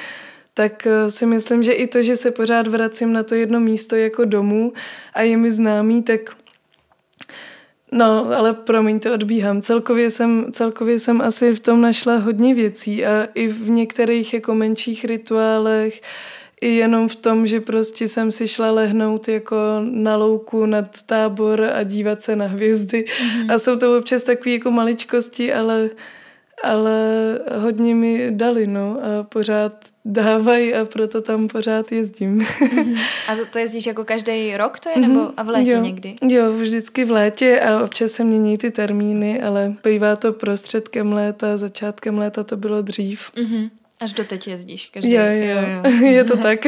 tak 0.54 0.86
eh, 0.86 1.10
si 1.10 1.26
myslím, 1.26 1.62
že 1.62 1.72
i 1.72 1.86
to, 1.86 2.02
že 2.02 2.16
se 2.16 2.30
pořád 2.30 2.66
vracím 2.66 3.12
na 3.12 3.22
to 3.22 3.34
jedno 3.34 3.60
místo 3.60 3.96
jako 3.96 4.24
domů 4.24 4.72
a 5.14 5.22
je 5.22 5.36
mi 5.36 5.50
známý, 5.50 6.02
tak 6.02 6.36
No, 7.92 8.36
ale 8.36 8.54
promiň, 8.54 9.00
to 9.00 9.14
odbíhám. 9.14 9.62
Celkově 9.62 10.10
jsem, 10.10 10.46
celkově 10.52 10.98
jsem 10.98 11.20
asi 11.20 11.54
v 11.54 11.60
tom 11.60 11.80
našla 11.80 12.16
hodně 12.16 12.54
věcí 12.54 13.06
a 13.06 13.28
i 13.34 13.48
v 13.48 13.70
některých 13.70 14.34
jako 14.34 14.54
menších 14.54 15.04
rituálech, 15.04 16.00
i 16.60 16.68
jenom 16.68 17.08
v 17.08 17.16
tom, 17.16 17.46
že 17.46 17.60
prostě 17.60 18.08
jsem 18.08 18.30
si 18.30 18.48
šla 18.48 18.70
lehnout 18.70 19.28
jako 19.28 19.56
na 19.80 20.16
louku 20.16 20.66
nad 20.66 21.02
tábor 21.02 21.64
a 21.74 21.82
dívat 21.82 22.22
se 22.22 22.36
na 22.36 22.46
hvězdy. 22.46 23.04
Mm-hmm. 23.04 23.54
A 23.54 23.58
jsou 23.58 23.76
to 23.76 23.98
občas 23.98 24.22
takové 24.22 24.50
jako 24.50 24.70
maličkosti, 24.70 25.52
ale 25.52 25.90
ale 26.62 27.00
hodně 27.56 27.94
mi 27.94 28.30
dali, 28.30 28.66
no, 28.66 28.98
a 29.02 29.22
pořád 29.22 29.72
dávají 30.04 30.74
a 30.74 30.84
proto 30.84 31.22
tam 31.22 31.48
pořád 31.48 31.92
jezdím. 31.92 32.46
Mhm. 32.60 32.94
A 33.28 33.36
to, 33.36 33.46
to 33.46 33.58
jezdíš 33.58 33.86
jako 33.86 34.04
každý 34.04 34.56
rok 34.56 34.80
to 34.80 34.88
je, 34.88 34.96
nebo 35.00 35.20
mhm. 35.20 35.32
a 35.36 35.42
v 35.42 35.48
létě 35.48 35.70
jo, 35.70 35.82
někdy? 35.82 36.16
Jo, 36.22 36.52
vždycky 36.52 37.04
v 37.04 37.10
létě 37.10 37.60
a 37.60 37.84
občas 37.84 38.12
se 38.12 38.24
mění 38.24 38.58
ty 38.58 38.70
termíny, 38.70 39.42
ale 39.42 39.74
bývá 39.84 40.16
to 40.16 40.32
prostředkem 40.32 41.12
léta, 41.12 41.56
začátkem 41.56 42.18
léta 42.18 42.44
to 42.44 42.56
bylo 42.56 42.82
dřív. 42.82 43.30
Mm-hmm. 43.36 43.70
Až 44.00 44.12
doteď 44.12 44.48
jezdíš 44.48 44.90
každý. 44.94 45.12
Jo, 45.12 45.22
jo, 45.24 45.60
jo. 45.68 46.06
je 46.10 46.24
to 46.24 46.36
tak. 46.36 46.66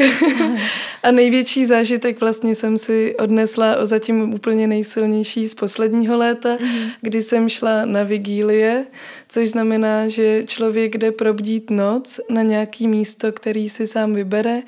a 1.03 1.11
největší 1.11 1.65
zážitek 1.65 2.19
vlastně 2.19 2.55
jsem 2.55 2.77
si 2.77 3.15
odnesla 3.15 3.77
o 3.77 3.85
zatím 3.85 4.33
úplně 4.33 4.67
nejsilnější 4.67 5.47
z 5.47 5.53
posledního 5.53 6.17
léta, 6.17 6.55
mm-hmm. 6.55 6.91
kdy 7.01 7.21
jsem 7.21 7.49
šla 7.49 7.85
na 7.85 8.03
vigílie, 8.03 8.85
což 9.29 9.49
znamená, 9.49 10.07
že 10.07 10.43
člověk 10.43 10.97
jde 10.97 11.11
probdít 11.11 11.69
noc 11.69 12.19
na 12.29 12.41
nějaký 12.41 12.87
místo, 12.87 13.31
který 13.31 13.69
si 13.69 13.87
sám 13.87 14.13
vybere 14.13 14.61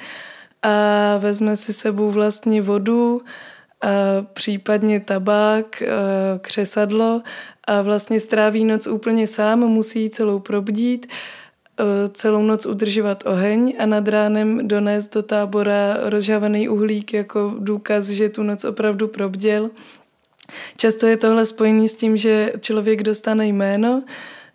a 0.62 1.18
vezme 1.18 1.56
si 1.56 1.74
sebou 1.74 2.12
vlastně 2.12 2.62
vodu, 2.62 3.22
a 3.82 3.88
případně 4.34 5.00
tabák, 5.00 5.84
křesadlo 6.42 7.22
a 7.68 7.82
vlastně 7.82 8.20
stráví 8.20 8.66
noc 8.66 8.88
úplně 8.88 9.28
sám, 9.28 9.60
musí 9.60 10.02
ji 10.02 10.10
celou 10.10 10.40
probdít 10.40 11.08
celou 12.14 12.44
noc 12.44 12.66
udržovat 12.66 13.24
oheň 13.26 13.76
a 13.80 13.86
nad 13.86 14.08
ránem 14.08 14.68
donést 14.68 15.14
do 15.14 15.24
tábora 15.24 15.98
rozžávaný 16.02 16.70
uhlík 16.70 17.14
jako 17.14 17.56
důkaz, 17.60 18.10
že 18.10 18.30
tu 18.30 18.44
noc 18.44 18.64
opravdu 18.64 19.08
probděl. 19.08 19.70
Často 20.78 21.08
je 21.08 21.18
tohle 21.18 21.46
spojený 21.46 21.90
s 21.90 21.94
tím, 21.94 22.18
že 22.18 22.54
člověk 22.60 23.04
dostane 23.04 23.48
jméno. 23.48 24.04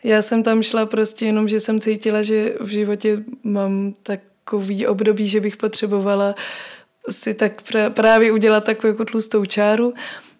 Já 0.04 0.22
jsem 0.22 0.42
tam 0.42 0.62
šla 0.62 0.86
prostě 0.86 1.26
jenom, 1.26 1.48
že 1.48 1.60
jsem 1.60 1.80
cítila, 1.80 2.22
že 2.22 2.54
v 2.60 2.68
životě 2.68 3.24
mám 3.42 3.94
takový 4.02 4.86
období, 4.86 5.28
že 5.28 5.40
bych 5.40 5.56
potřebovala 5.56 6.34
si 7.10 7.34
tak 7.34 7.52
právě 7.88 8.32
udělat 8.32 8.64
takovou 8.64 8.92
jako 8.92 9.04
tlustou 9.04 9.44
čáru 9.44 9.94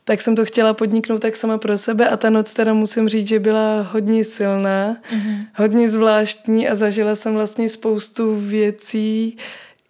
tak 0.04 0.20
jsem 0.20 0.36
to 0.36 0.44
chtěla 0.44 0.74
podniknout 0.74 1.18
tak 1.18 1.36
sama 1.36 1.58
pro 1.58 1.78
sebe 1.78 2.08
a 2.08 2.16
ta 2.16 2.30
noc 2.30 2.54
teda 2.54 2.74
musím 2.74 3.08
říct, 3.08 3.28
že 3.28 3.38
byla 3.38 3.82
hodně 3.82 4.24
silná, 4.24 4.96
mm-hmm. 5.12 5.46
hodně 5.54 5.88
zvláštní 5.88 6.68
a 6.68 6.74
zažila 6.74 7.16
jsem 7.16 7.34
vlastně 7.34 7.68
spoustu 7.68 8.36
věcí, 8.36 9.36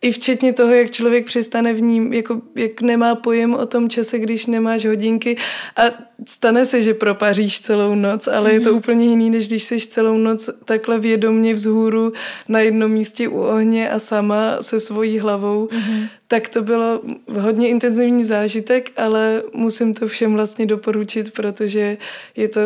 i 0.04 0.12
včetně 0.12 0.52
toho, 0.52 0.74
jak 0.74 0.90
člověk 0.90 1.26
přestane 1.26 1.74
v 1.74 1.82
ním, 1.82 2.12
jako, 2.12 2.42
jak 2.54 2.80
nemá 2.80 3.14
pojem 3.14 3.54
o 3.54 3.66
tom 3.66 3.88
čase, 3.90 4.18
když 4.18 4.46
nemáš 4.46 4.84
hodinky 4.84 5.36
a 5.76 5.82
stane 6.26 6.66
se, 6.66 6.82
že 6.82 6.94
propaříš 6.94 7.60
celou 7.60 7.94
noc, 7.94 8.28
ale 8.28 8.50
mm-hmm. 8.50 8.54
je 8.54 8.60
to 8.60 8.68
mhm. 8.68 8.78
úplně 8.78 9.06
jiný, 9.06 9.30
než 9.30 9.48
když 9.48 9.64
jsi 9.64 9.80
celou 9.80 10.18
noc 10.18 10.50
takhle 10.64 10.98
vědomně 10.98 11.54
vzhůru 11.54 12.12
na 12.48 12.60
jednom 12.60 12.90
místě 12.90 13.28
u 13.28 13.40
ohně 13.40 13.90
a 13.90 13.98
sama 13.98 14.58
se 14.60 14.80
svojí 14.80 15.18
hlavou. 15.18 15.66
Mm-hmm. 15.66 16.08
Tak 16.28 16.48
to 16.48 16.62
bylo 16.62 17.00
hodně 17.40 17.68
intenzivní 17.68 18.24
zážitek, 18.24 18.90
ale 18.96 19.42
musím 19.52 19.94
to 19.94 20.08
všem 20.08 20.34
vlastně 20.34 20.66
doporučit, 20.66 21.32
protože 21.32 21.96
je 22.36 22.48
to 22.48 22.60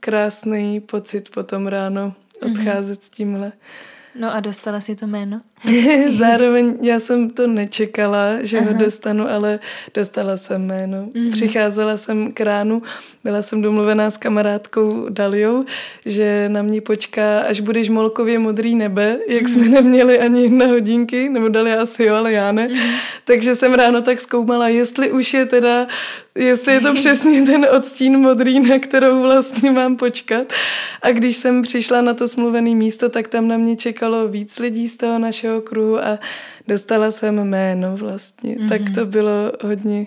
krásný 0.00 0.80
pocit 0.80 1.28
potom 1.30 1.66
ráno 1.66 2.14
mhm. 2.42 2.52
odcházet 2.52 2.98
mm-hmm. 2.98 3.04
s 3.04 3.08
tímhle. 3.08 3.52
No 4.14 4.34
a 4.34 4.40
dostala 4.40 4.80
si 4.80 4.96
to 4.96 5.06
jméno? 5.06 5.40
Zároveň 6.18 6.78
já 6.82 7.00
jsem 7.00 7.30
to 7.30 7.46
nečekala, 7.46 8.26
že 8.40 8.58
Aha. 8.58 8.70
ho 8.70 8.78
dostanu, 8.78 9.30
ale 9.30 9.58
dostala 9.94 10.36
jsem 10.36 10.66
jméno. 10.66 11.06
Mm-hmm. 11.06 11.32
Přicházela 11.32 11.96
jsem 11.96 12.32
k 12.32 12.40
ránu, 12.40 12.82
byla 13.24 13.42
jsem 13.42 13.62
domluvená 13.62 14.10
s 14.10 14.16
kamarádkou 14.16 15.08
Daliou, 15.08 15.64
že 16.06 16.48
na 16.48 16.62
mě 16.62 16.80
počká, 16.80 17.40
až 17.40 17.60
budeš 17.60 17.90
molkově 17.90 18.38
modrý 18.38 18.74
nebe, 18.74 19.18
jak 19.28 19.42
mm-hmm. 19.42 19.48
jsme 19.48 19.68
neměli 19.68 20.18
ani 20.20 20.50
na 20.50 20.66
hodinky, 20.66 21.28
nebo 21.28 21.48
dali 21.48 21.72
asi 21.72 22.04
jo, 22.04 22.14
ale 22.14 22.32
já 22.32 22.52
ne. 22.52 22.68
Mm-hmm. 22.68 22.94
Takže 23.24 23.54
jsem 23.54 23.74
ráno 23.74 24.02
tak 24.02 24.20
zkoumala, 24.20 24.68
jestli 24.68 25.12
už 25.12 25.34
je 25.34 25.46
teda 25.46 25.86
jestli 26.38 26.72
je 26.72 26.80
to 26.80 26.94
přesně 27.00 27.42
ten 27.42 27.66
odstín 27.76 28.18
modrý, 28.18 28.60
na 28.60 28.78
kterou 28.78 29.22
vlastně 29.22 29.70
mám 29.70 29.96
počkat. 29.96 30.52
A 31.02 31.10
když 31.10 31.36
jsem 31.36 31.62
přišla 31.62 32.00
na 32.00 32.14
to 32.14 32.28
smluvené 32.28 32.74
místo, 32.74 33.08
tak 33.08 33.28
tam 33.28 33.48
na 33.48 33.56
mě 33.56 33.76
čekalo 33.76 34.28
víc 34.28 34.58
lidí 34.58 34.88
z 34.88 34.96
toho 34.96 35.18
našeho 35.18 35.60
kruhu 35.60 35.98
a 35.98 36.18
dostala 36.68 37.10
jsem 37.10 37.44
jméno 37.44 37.96
vlastně. 37.96 38.56
Mm-hmm. 38.56 38.68
Tak 38.68 38.82
to 38.94 39.06
bylo 39.06 39.52
hodně 39.64 40.06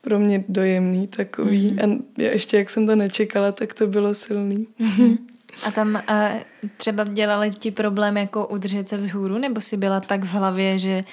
pro 0.00 0.18
mě 0.18 0.44
dojemný 0.48 1.06
takový. 1.06 1.70
Mm-hmm. 1.70 2.00
A 2.18 2.22
ještě 2.22 2.56
jak 2.56 2.70
jsem 2.70 2.86
to 2.86 2.96
nečekala, 2.96 3.52
tak 3.52 3.74
to 3.74 3.86
bylo 3.86 4.14
silný. 4.14 4.66
Mm-hmm. 4.80 5.18
A 5.64 5.70
tam 5.70 6.02
a 6.06 6.30
třeba 6.76 7.04
dělali 7.04 7.50
ti 7.50 7.70
problém 7.70 8.16
jako 8.16 8.46
udržet 8.46 8.88
se 8.88 8.96
vzhůru, 8.96 9.38
nebo 9.38 9.60
si 9.60 9.76
byla 9.76 10.00
tak 10.00 10.24
v 10.24 10.28
hlavě, 10.28 10.78
že 10.78 11.04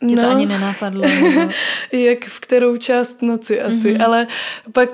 Tě 0.00 0.16
to 0.16 0.22
no, 0.22 0.30
ani 0.30 0.46
nenapadlo? 0.46 1.02
Nebo... 1.02 1.52
jak 1.92 2.24
v 2.24 2.40
kterou 2.40 2.76
část 2.76 3.22
noci 3.22 3.60
asi, 3.60 3.94
mm-hmm. 3.94 4.04
ale 4.04 4.26
pak 4.72 4.90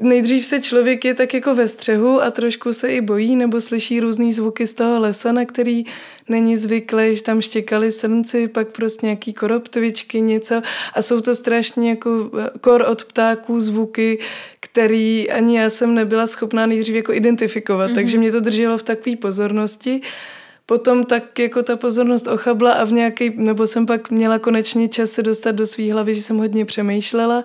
nejdřív 0.00 0.44
se 0.44 0.60
člověk 0.60 1.04
je 1.04 1.14
tak 1.14 1.34
jako 1.34 1.54
ve 1.54 1.68
střehu 1.68 2.22
a 2.22 2.30
trošku 2.30 2.72
se 2.72 2.88
i 2.88 3.00
bojí 3.00 3.36
nebo 3.36 3.60
slyší 3.60 4.00
různý 4.00 4.32
zvuky 4.32 4.66
z 4.66 4.74
toho 4.74 5.00
lesa, 5.00 5.32
na 5.32 5.44
který 5.44 5.84
není 6.28 6.56
zvyklý, 6.56 7.16
že 7.16 7.22
tam 7.22 7.40
štěkali 7.40 7.92
srnci, 7.92 8.48
pak 8.48 8.68
prostě 8.68 9.06
nějaký 9.06 9.32
koroptvičky, 9.32 10.20
něco 10.20 10.62
a 10.94 11.02
jsou 11.02 11.20
to 11.20 11.34
strašně 11.34 11.90
jako 11.90 12.30
eh, 12.38 12.50
kor 12.60 12.82
od 12.88 13.04
ptáků 13.04 13.60
zvuky, 13.60 14.18
který 14.60 15.30
ani 15.30 15.58
já 15.58 15.70
jsem 15.70 15.94
nebyla 15.94 16.26
schopná 16.26 16.66
nejdřív 16.66 16.94
jako 16.94 17.12
identifikovat, 17.12 17.90
mm-hmm. 17.90 17.94
takže 17.94 18.18
mě 18.18 18.32
to 18.32 18.40
drželo 18.40 18.78
v 18.78 18.82
takové 18.82 19.16
pozornosti 19.16 20.00
potom 20.70 21.04
tak 21.04 21.38
jako 21.38 21.62
ta 21.62 21.76
pozornost 21.76 22.26
ochabla 22.26 22.72
a 22.72 22.84
v 22.84 22.92
nějaký, 22.92 23.32
nebo 23.36 23.66
jsem 23.66 23.86
pak 23.86 24.10
měla 24.10 24.38
konečně 24.38 24.88
čas 24.88 25.10
se 25.10 25.22
dostat 25.22 25.52
do 25.52 25.66
svý 25.66 25.90
hlavy, 25.90 26.14
že 26.14 26.22
jsem 26.22 26.38
hodně 26.38 26.64
přemýšlela, 26.64 27.44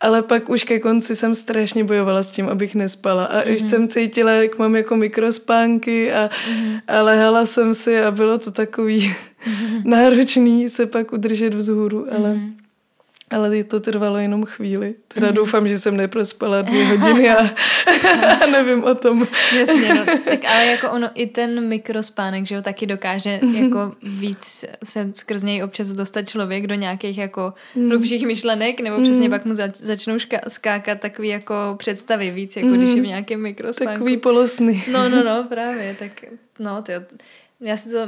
ale 0.00 0.22
pak 0.22 0.50
už 0.50 0.64
ke 0.64 0.78
konci 0.80 1.16
jsem 1.16 1.34
strašně 1.34 1.84
bojovala 1.84 2.22
s 2.22 2.30
tím, 2.30 2.48
abych 2.48 2.74
nespala 2.74 3.24
a 3.24 3.40
mm-hmm. 3.40 3.54
už 3.54 3.60
jsem 3.60 3.88
cítila, 3.88 4.30
jak 4.30 4.58
mám 4.58 4.76
jako 4.76 4.96
mikrospánky 4.96 6.12
a, 6.12 6.28
mm-hmm. 6.28 6.80
a 6.88 7.02
lehala 7.02 7.46
jsem 7.46 7.74
si 7.74 8.00
a 8.00 8.10
bylo 8.10 8.38
to 8.38 8.50
takový 8.50 9.08
mm-hmm. 9.08 9.82
náročný 9.84 10.68
se 10.68 10.86
pak 10.86 11.12
udržet 11.12 11.54
vzhůru, 11.54 12.06
ale... 12.12 12.32
Mm-hmm. 12.32 12.65
Ale 13.30 13.64
to 13.64 13.80
trvalo 13.80 14.16
jenom 14.16 14.44
chvíli. 14.44 14.94
Teda 15.08 15.28
mm. 15.28 15.34
doufám, 15.34 15.68
že 15.68 15.78
jsem 15.78 15.96
neprospala 15.96 16.62
dvě 16.62 16.84
hodiny 16.84 17.30
a, 17.30 17.50
a 18.42 18.46
nevím 18.52 18.84
o 18.84 18.94
tom. 18.94 19.26
Jasně, 19.58 19.94
no. 19.94 20.04
tak 20.24 20.44
ale 20.44 20.66
jako 20.66 20.90
ono, 20.90 21.10
i 21.14 21.26
ten 21.26 21.68
mikrospánek, 21.68 22.46
že 22.46 22.54
jo, 22.54 22.62
taky 22.62 22.86
dokáže 22.86 23.40
mhm. 23.42 23.64
jako 23.64 23.92
víc 24.02 24.64
se 24.84 25.10
skrz 25.14 25.42
něj 25.42 25.62
občas 25.62 25.92
dostat 25.92 26.28
člověk 26.28 26.66
do 26.66 26.74
nějakých 26.74 27.18
jako 27.18 27.54
mm. 27.74 27.88
hlubších 27.88 28.26
myšlenek, 28.26 28.80
nebo 28.80 29.02
přesně 29.02 29.28
mm. 29.28 29.30
pak 29.30 29.44
mu 29.44 29.54
zač, 29.54 29.76
začnou 29.76 30.18
ška, 30.18 30.38
skákat 30.48 31.00
takový 31.00 31.28
jako 31.28 31.54
představy 31.76 32.30
víc, 32.30 32.56
jako 32.56 32.68
mm. 32.68 32.76
když 32.76 32.88
je 32.88 32.94
v 32.94 32.98
mhm. 32.98 33.06
nějakém 33.06 33.42
mikrospánku. 33.42 33.92
Takový 33.92 34.16
polosný. 34.16 34.84
No, 34.92 35.08
no, 35.08 35.24
no, 35.24 35.44
právě, 35.48 35.96
tak 35.98 36.12
no, 36.58 36.82
ty, 36.82 36.92
já 37.60 37.76
si 37.76 37.92
to 37.92 37.98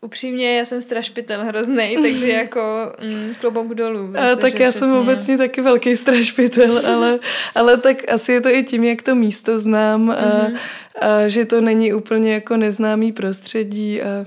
upřímně, 0.00 0.58
já 0.58 0.64
jsem 0.64 0.80
strašpitel 0.80 1.44
hrozný, 1.44 1.96
takže 2.02 2.28
jako 2.28 2.92
mm, 3.08 3.34
klobouk 3.40 3.74
dolů. 3.74 4.12
A, 4.16 4.36
tak 4.36 4.60
já 4.60 4.68
přesně... 4.68 4.88
jsem 4.88 4.96
obecně 4.96 5.38
taky 5.38 5.60
velký 5.60 5.96
strašpitel, 5.96 6.86
ale, 6.92 7.18
ale 7.54 7.76
tak 7.76 8.12
asi 8.12 8.32
je 8.32 8.40
to 8.40 8.48
i 8.48 8.62
tím, 8.62 8.84
jak 8.84 9.02
to 9.02 9.14
místo 9.14 9.58
znám 9.58 10.10
a, 10.10 10.14
mm-hmm. 10.14 10.56
a 11.00 11.28
že 11.28 11.44
to 11.44 11.60
není 11.60 11.92
úplně 11.92 12.32
jako 12.32 12.56
neznámý 12.56 13.12
prostředí 13.12 14.02
a 14.02 14.26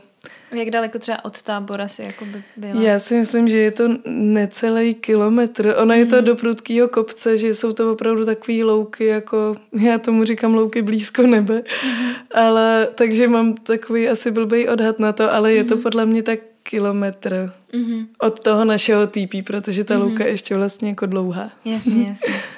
jak 0.53 0.69
daleko 0.69 0.99
třeba 0.99 1.25
od 1.25 1.41
tábora 1.41 1.87
si 1.87 2.01
jako 2.01 2.25
by 2.25 2.43
byla? 2.57 2.81
Já 2.81 2.99
si 2.99 3.15
myslím, 3.15 3.47
že 3.47 3.57
je 3.57 3.71
to 3.71 3.83
necelý 4.05 4.93
kilometr. 4.93 5.75
Mm. 5.83 5.91
je 5.91 6.05
to 6.05 6.15
mhm. 6.15 6.25
do 6.25 6.35
prudkého 6.35 6.87
kopce, 6.87 7.37
že 7.37 7.55
jsou 7.55 7.73
to 7.73 7.91
opravdu 7.91 8.25
takové 8.25 8.63
louky, 8.63 9.05
jako 9.05 9.55
já 9.79 9.97
tomu 9.97 10.23
říkám 10.23 10.53
louky 10.53 10.81
blízko 10.81 11.21
nebe. 11.27 11.63
Mm. 11.85 12.13
Ale 12.31 12.87
takže 12.95 13.27
mám 13.27 13.53
takový 13.53 14.09
asi 14.09 14.31
blbý 14.31 14.67
odhad 14.67 14.99
na 14.99 15.13
to, 15.13 15.33
ale 15.33 15.53
je 15.53 15.63
to 15.63 15.75
mhm. 15.75 15.83
podle 15.83 16.05
mě 16.05 16.23
tak 16.23 16.39
kilometr 16.63 17.51
mm. 17.73 18.07
od 18.21 18.39
toho 18.39 18.65
našeho 18.65 19.07
týpí, 19.07 19.41
protože 19.41 19.83
ta 19.83 19.97
mm. 19.97 20.01
louka 20.01 20.25
je 20.25 20.31
ještě 20.31 20.55
vlastně 20.55 20.89
jako 20.89 21.05
dlouhá. 21.05 21.49
Jasně, 21.65 22.07
jasně. 22.07 22.33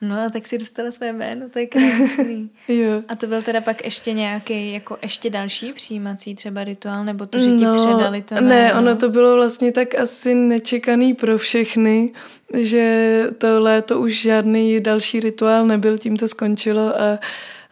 No 0.00 0.16
a 0.20 0.28
tak 0.28 0.46
si 0.46 0.58
dostala 0.58 0.90
své 0.90 1.12
jméno, 1.12 1.48
to 1.48 1.58
je 1.58 1.66
krásný. 1.66 2.50
jo. 2.68 3.02
A 3.08 3.16
to 3.16 3.26
byl 3.26 3.42
teda 3.42 3.60
pak 3.60 3.84
ještě 3.84 4.12
nějaký, 4.12 4.72
jako 4.72 4.98
ještě 5.02 5.30
další 5.30 5.72
přijímací 5.72 6.34
třeba 6.34 6.64
rituál, 6.64 7.04
nebo 7.04 7.26
to, 7.26 7.38
že 7.38 7.50
ti 7.50 7.64
no, 7.64 7.74
předali 7.74 8.22
to 8.22 8.34
jméno? 8.34 8.48
Ne, 8.48 8.74
ono 8.74 8.96
to 8.96 9.08
bylo 9.08 9.34
vlastně 9.34 9.72
tak 9.72 9.94
asi 9.94 10.34
nečekaný 10.34 11.14
pro 11.14 11.38
všechny, 11.38 12.12
že 12.54 13.24
to 13.38 13.60
léto 13.60 14.00
už 14.00 14.20
žádný 14.20 14.80
další 14.80 15.20
rituál 15.20 15.66
nebyl, 15.66 15.98
tím 15.98 16.16
to 16.16 16.28
skončilo 16.28 17.00
a 17.00 17.18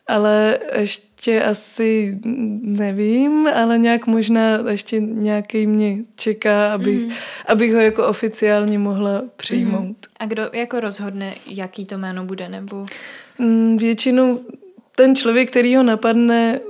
ale 0.07 0.59
ještě 0.77 1.14
asi 1.33 2.19
nevím, 2.63 3.47
ale 3.55 3.79
nějak 3.79 4.07
možná 4.07 4.71
ještě 4.71 5.01
nějaký 5.01 5.67
mě 5.67 5.97
čeká, 6.15 6.75
aby, 6.75 6.95
mm. 6.95 7.11
abych 7.49 7.75
ho 7.75 7.81
jako 7.81 8.07
oficiálně 8.07 8.79
mohla 8.79 9.23
přijmout. 9.37 9.83
Mm. 9.83 9.95
A 10.19 10.27
kdo 10.27 10.51
jako 10.53 10.81
rozhodne, 10.81 11.35
jaký 11.47 11.85
to 11.85 11.99
jméno 11.99 12.25
bude, 12.25 12.49
nebo? 12.49 12.87
Mm, 13.39 13.77
většinou 13.77 14.41
ten 14.97 15.17
člověk, 15.17 15.51
který 15.51 15.77
ho 15.77 15.83
napadne, 15.83 16.61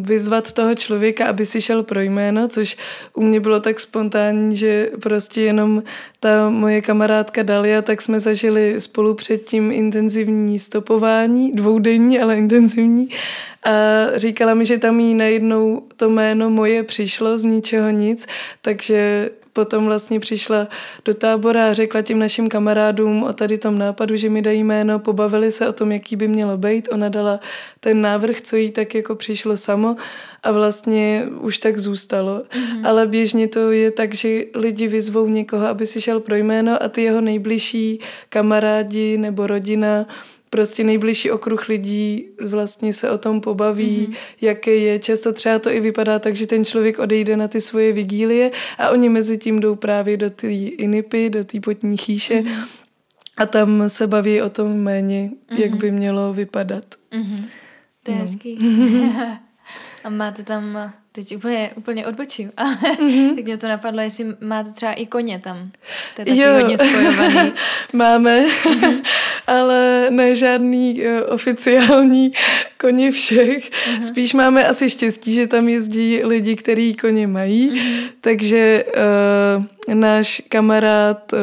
vyzvat 0.00 0.52
toho 0.52 0.74
člověka, 0.74 1.26
aby 1.26 1.46
si 1.46 1.60
šel 1.60 1.82
pro 1.82 2.00
jméno, 2.00 2.48
což 2.48 2.76
u 3.14 3.22
mě 3.22 3.40
bylo 3.40 3.60
tak 3.60 3.80
spontánní, 3.80 4.56
že 4.56 4.90
prostě 5.02 5.40
jenom 5.40 5.82
ta 6.20 6.50
moje 6.50 6.80
kamarádka 6.82 7.42
Dalia, 7.42 7.82
tak 7.82 8.02
jsme 8.02 8.20
zažili 8.20 8.80
spolu 8.80 9.14
předtím 9.14 9.72
intenzivní 9.72 10.58
stopování, 10.58 11.52
dvoudenní, 11.52 12.20
ale 12.20 12.36
intenzivní. 12.36 13.08
A 13.64 13.70
říkala 14.16 14.54
mi, 14.54 14.64
že 14.64 14.78
tam 14.78 15.00
jí 15.00 15.14
najednou 15.14 15.82
to 15.96 16.10
jméno 16.10 16.50
moje 16.50 16.82
přišlo 16.82 17.38
z 17.38 17.44
ničeho 17.44 17.90
nic, 17.90 18.26
takže 18.62 19.30
potom 19.52 19.84
vlastně 19.84 20.20
přišla 20.20 20.68
do 21.04 21.14
tábora 21.14 21.70
a 21.70 21.72
řekla 21.72 22.02
těm 22.02 22.18
našim 22.18 22.48
kamarádům 22.48 23.22
o 23.22 23.32
tady 23.32 23.58
tom 23.58 23.78
nápadu, 23.78 24.16
že 24.16 24.30
mi 24.30 24.42
dají 24.42 24.64
jméno, 24.64 24.98
pobavili 24.98 25.52
se 25.52 25.68
o 25.68 25.72
tom, 25.72 25.92
jaký 25.92 26.16
by 26.16 26.28
mělo 26.28 26.56
být. 26.58 26.88
Ona 26.92 27.08
dala 27.08 27.40
ten 27.80 28.00
návrh, 28.00 28.40
co 28.40 28.56
jí 28.56 28.70
tak 28.70 28.94
jako 28.94 29.14
přišlo 29.14 29.56
samo 29.56 29.96
a 30.42 30.52
vlastně 30.52 31.26
už 31.40 31.58
tak 31.58 31.78
zůstalo. 31.78 32.42
Mm-hmm. 32.42 32.88
Ale 32.88 33.06
běžně 33.06 33.48
to 33.48 33.70
je 33.70 33.90
tak, 33.90 34.14
že 34.14 34.44
lidi 34.54 34.88
vyzvou 34.88 35.26
někoho, 35.26 35.66
aby 35.66 35.86
si 35.86 36.00
šel 36.00 36.20
pro 36.20 36.34
jméno 36.34 36.82
a 36.82 36.88
ty 36.88 37.02
jeho 37.02 37.20
nejbližší 37.20 38.00
kamarádi 38.28 39.18
nebo 39.18 39.46
rodina 39.46 40.06
prostě 40.50 40.84
nejbližší 40.84 41.30
okruh 41.30 41.68
lidí 41.68 42.26
vlastně 42.46 42.92
se 42.92 43.10
o 43.10 43.18
tom 43.18 43.40
pobaví, 43.40 44.06
mm-hmm. 44.06 44.16
jaké 44.40 44.74
je. 44.74 44.98
Často 44.98 45.32
třeba 45.32 45.58
to 45.58 45.70
i 45.70 45.80
vypadá 45.80 46.18
tak, 46.18 46.36
že 46.36 46.46
ten 46.46 46.64
člověk 46.64 46.98
odejde 46.98 47.36
na 47.36 47.48
ty 47.48 47.60
svoje 47.60 47.92
vigílie 47.92 48.50
a 48.78 48.90
oni 48.90 49.08
mezi 49.08 49.38
tím 49.38 49.60
jdou 49.60 49.74
právě 49.74 50.16
do 50.16 50.30
té 50.30 50.52
inipy, 50.52 51.30
do 51.30 51.44
té 51.44 51.60
potní 51.60 51.96
chýše 51.96 52.40
mm-hmm. 52.40 52.66
a 53.36 53.46
tam 53.46 53.88
se 53.88 54.06
baví 54.06 54.42
o 54.42 54.50
tom 54.50 54.76
méně, 54.76 55.30
mm-hmm. 55.30 55.60
jak 55.60 55.74
by 55.74 55.90
mělo 55.90 56.32
vypadat. 56.32 56.84
Mm-hmm. 57.12 57.44
To 58.02 58.10
je 58.10 58.16
no. 58.16 58.22
hezký. 58.22 58.58
a 60.04 60.10
máte 60.10 60.42
tam 60.42 60.92
teď 61.12 61.36
úplně, 61.36 61.70
úplně 61.74 62.06
odbočím, 62.06 62.52
ale 62.56 62.76
mm-hmm. 62.76 63.34
tak 63.34 63.44
mě 63.44 63.56
to 63.56 63.68
napadlo, 63.68 64.00
jestli 64.00 64.26
máte 64.40 64.72
třeba 64.72 64.92
i 64.92 65.06
koně 65.06 65.38
tam. 65.38 65.70
To 66.16 66.22
je 66.22 66.26
taky 66.26 66.38
jo. 66.38 66.54
hodně 66.54 66.78
spojovaný. 66.78 67.52
Máme, 67.92 68.44
mm-hmm. 68.44 69.02
ale 69.46 70.06
ne 70.10 70.34
žádný 70.34 71.02
uh, 71.02 71.34
oficiální 71.34 72.32
koně 72.80 73.10
všech. 73.12 73.70
Mm-hmm. 73.70 74.00
Spíš 74.00 74.34
máme 74.34 74.64
asi 74.64 74.90
štěstí, 74.90 75.34
že 75.34 75.46
tam 75.46 75.68
jezdí 75.68 76.24
lidi, 76.24 76.56
kteří 76.56 76.94
koně 76.94 77.26
mají, 77.26 77.70
mm-hmm. 77.70 78.10
takže 78.20 78.84
uh, 79.88 79.94
náš 79.94 80.42
kamarád 80.48 81.32
uh, 81.32 81.38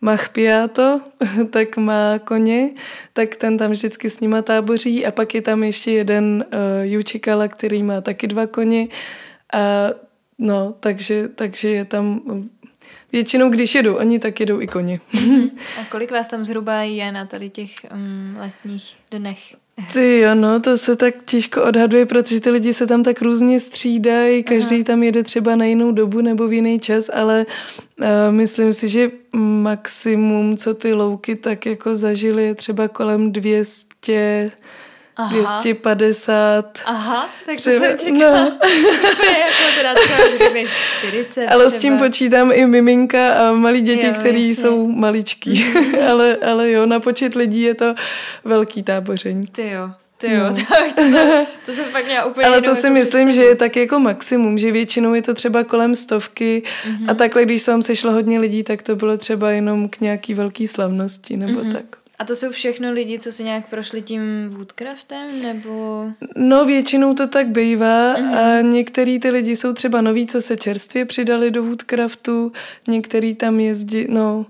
Machpiato, 0.00 1.00
tak 1.50 1.76
má 1.76 2.18
koně, 2.18 2.70
tak 3.12 3.36
ten 3.36 3.58
tam 3.58 3.70
vždycky 3.70 4.10
s 4.10 4.20
nima 4.20 4.42
táboří 4.42 5.06
a 5.06 5.10
pak 5.10 5.34
je 5.34 5.42
tam 5.42 5.62
ještě 5.62 5.92
jeden 5.92 6.44
uh, 6.52 6.82
Jučikala, 6.82 7.48
který 7.48 7.82
má 7.82 8.00
taky 8.00 8.26
dva 8.26 8.46
koně 8.46 8.88
a 9.52 9.58
no, 10.38 10.74
takže, 10.80 11.28
takže 11.28 11.68
je 11.68 11.84
tam 11.84 12.20
Většinou, 13.12 13.50
když 13.50 13.74
jedou 13.74 13.94
oni, 13.94 14.18
tak 14.18 14.40
jedou 14.40 14.60
i 14.60 14.66
koně. 14.66 15.00
A 15.80 15.84
kolik 15.90 16.10
vás 16.10 16.28
tam 16.28 16.44
zhruba 16.44 16.74
je 16.74 17.12
na 17.12 17.24
tady 17.26 17.50
těch 17.50 17.70
um, 17.94 18.36
letních 18.38 18.96
dnech? 19.10 19.38
Ty 19.92 20.18
jo, 20.18 20.34
no, 20.34 20.60
to 20.60 20.78
se 20.78 20.96
tak 20.96 21.14
těžko 21.24 21.62
odhaduje, 21.62 22.06
protože 22.06 22.40
ty 22.40 22.50
lidi 22.50 22.74
se 22.74 22.86
tam 22.86 23.02
tak 23.02 23.22
různě 23.22 23.60
střídají, 23.60 24.42
každý 24.42 24.76
Aha. 24.76 24.84
tam 24.84 25.02
jede 25.02 25.22
třeba 25.22 25.56
na 25.56 25.64
jinou 25.64 25.92
dobu 25.92 26.20
nebo 26.20 26.48
v 26.48 26.52
jiný 26.52 26.80
čas, 26.80 27.10
ale 27.14 27.46
uh, 28.00 28.06
myslím 28.30 28.72
si, 28.72 28.88
že 28.88 29.10
maximum, 29.32 30.56
co 30.56 30.74
ty 30.74 30.92
louky 30.92 31.36
tak 31.36 31.66
jako 31.66 31.96
zažili, 31.96 32.44
je 32.44 32.54
třeba 32.54 32.88
kolem 32.88 33.32
200 33.32 34.50
Aha. 35.18 35.36
250. 35.36 36.78
Aha, 36.84 37.28
tak 37.46 37.56
to 37.56 37.60
třeba, 37.60 37.78
jsem 37.78 37.98
čekala. 37.98 38.44
No. 38.44 38.50
to 39.00 39.26
je 39.26 39.38
jako 39.38 39.76
teda 39.76 39.94
třeba, 39.94 40.28
že 40.28 40.64
40 40.98 41.46
Ale 41.46 41.64
třeba. 41.64 41.78
s 41.78 41.82
tím 41.82 41.98
počítám 41.98 42.52
i 42.52 42.66
miminka 42.66 43.32
a 43.32 43.52
malí 43.52 43.80
děti, 43.80 44.10
které 44.10 44.38
jsou 44.38 44.86
maličký. 44.86 45.64
ale, 46.10 46.36
ale 46.36 46.70
jo, 46.70 46.86
na 46.86 47.00
počet 47.00 47.34
lidí 47.34 47.62
je 47.62 47.74
to 47.74 47.94
velký 48.44 48.82
táboření. 48.82 49.46
Ty 49.46 49.70
jo. 49.70 49.90
Ty 50.18 50.32
jo, 50.32 50.44
no. 50.44 50.56
tak 50.68 50.92
to, 50.94 51.02
jsem, 51.02 51.46
to 51.66 51.72
jsem 51.72 51.84
fakt 51.84 52.04
měla 52.04 52.24
úplně 52.24 52.46
Ale 52.46 52.62
to 52.62 52.74
si 52.74 52.86
jako 52.86 52.94
myslím, 52.94 53.32
že 53.32 53.44
je 53.44 53.54
tak 53.54 53.76
jako 53.76 53.98
maximum, 53.98 54.58
že 54.58 54.72
většinou 54.72 55.14
je 55.14 55.22
to 55.22 55.34
třeba 55.34 55.64
kolem 55.64 55.94
stovky 55.94 56.62
mm-hmm. 56.62 57.10
a 57.10 57.14
takhle, 57.14 57.44
když 57.44 57.62
se 57.62 57.70
vám 57.70 57.82
sešlo 57.82 58.12
hodně 58.12 58.40
lidí, 58.40 58.62
tak 58.62 58.82
to 58.82 58.96
bylo 58.96 59.16
třeba 59.16 59.50
jenom 59.50 59.88
k 59.88 60.00
nějaký 60.00 60.34
velký 60.34 60.68
slavnosti 60.68 61.36
nebo 61.36 61.60
mm-hmm. 61.60 61.72
tak. 61.72 61.97
A 62.18 62.24
to 62.24 62.36
jsou 62.36 62.50
všechno 62.50 62.92
lidi, 62.92 63.18
co 63.18 63.32
si 63.32 63.44
nějak 63.44 63.70
prošli 63.70 64.02
tím 64.02 64.48
Woodcraftem, 64.48 65.42
nebo... 65.42 66.04
No 66.36 66.64
většinou 66.64 67.14
to 67.14 67.26
tak 67.26 67.48
bývá 67.48 68.16
mm-hmm. 68.16 68.58
a 68.58 68.60
některý 68.60 69.20
ty 69.20 69.30
lidi 69.30 69.56
jsou 69.56 69.72
třeba 69.72 70.00
noví, 70.00 70.26
co 70.26 70.40
se 70.40 70.56
čerstvě 70.56 71.04
přidali 71.04 71.50
do 71.50 71.64
Woodcraftu, 71.64 72.52
některý 72.88 73.34
tam 73.34 73.60
jezdí, 73.60 74.06
no... 74.08 74.46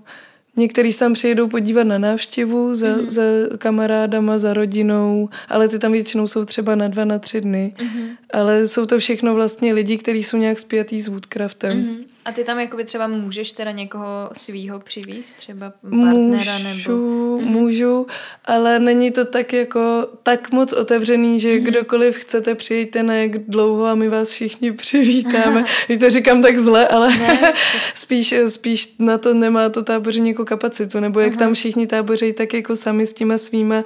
Některý 0.55 0.93
sem 0.93 1.13
přijedou 1.13 1.47
podívat 1.47 1.83
na 1.83 1.97
návštěvu 1.97 2.75
za, 2.75 2.87
mm-hmm. 2.87 3.09
za 3.09 3.21
kamarádama, 3.57 4.37
za 4.37 4.53
rodinou, 4.53 5.29
ale 5.49 5.67
ty 5.67 5.79
tam 5.79 5.91
většinou 5.91 6.27
jsou 6.27 6.45
třeba 6.45 6.75
na 6.75 6.87
dva, 6.87 7.05
na 7.05 7.19
tři 7.19 7.41
dny. 7.41 7.73
Mm-hmm. 7.77 8.07
Ale 8.33 8.67
jsou 8.67 8.85
to 8.85 8.99
všechno 8.99 9.35
vlastně 9.35 9.73
lidi, 9.73 9.97
kteří 9.97 10.23
jsou 10.23 10.37
nějak 10.37 10.59
spjatý 10.59 11.01
s 11.01 11.07
Woodcraftem. 11.07 11.77
Mm-hmm. 11.77 12.03
A 12.25 12.31
ty 12.31 12.43
tam 12.43 12.59
jakoby 12.59 12.83
třeba 12.83 13.07
můžeš 13.07 13.51
teda 13.51 13.71
někoho 13.71 14.29
svýho 14.33 14.79
přivízt, 14.79 15.37
třeba 15.37 15.73
partnera 15.89 16.57
můžu, 16.57 16.77
nebo... 16.77 17.49
Můžu, 17.49 18.07
ale 18.45 18.79
není 18.79 19.11
to 19.11 19.25
tak 19.25 19.53
jako 19.53 20.07
tak 20.23 20.51
moc 20.51 20.73
otevřený, 20.73 21.39
že 21.39 21.49
mm-hmm. 21.49 21.63
kdokoliv 21.63 22.17
chcete 22.17 22.55
přijďte 22.55 23.03
na 23.03 23.13
jak 23.13 23.37
dlouho 23.37 23.85
a 23.85 23.95
my 23.95 24.09
vás 24.09 24.29
všichni 24.29 24.71
přivítáme. 24.71 25.65
Teď 25.87 25.99
to 25.99 26.09
říkám 26.09 26.41
tak 26.41 26.59
zle, 26.59 26.87
ale 26.87 27.17
ne, 27.17 27.53
spíš, 27.95 28.33
spíš 28.47 28.95
na 28.99 29.17
to 29.17 29.33
nemá 29.33 29.69
to 29.69 29.83
táboření 29.83 30.29
jako 30.29 30.45
kapacitu, 30.45 30.99
nebo 30.99 31.19
jak 31.19 31.31
Aha. 31.31 31.39
tam 31.39 31.53
všichni 31.53 31.87
táboří, 31.87 32.33
tak 32.33 32.53
jako 32.53 32.75
sami 32.75 33.07
s 33.07 33.13
těma 33.13 33.37
svýma 33.37 33.83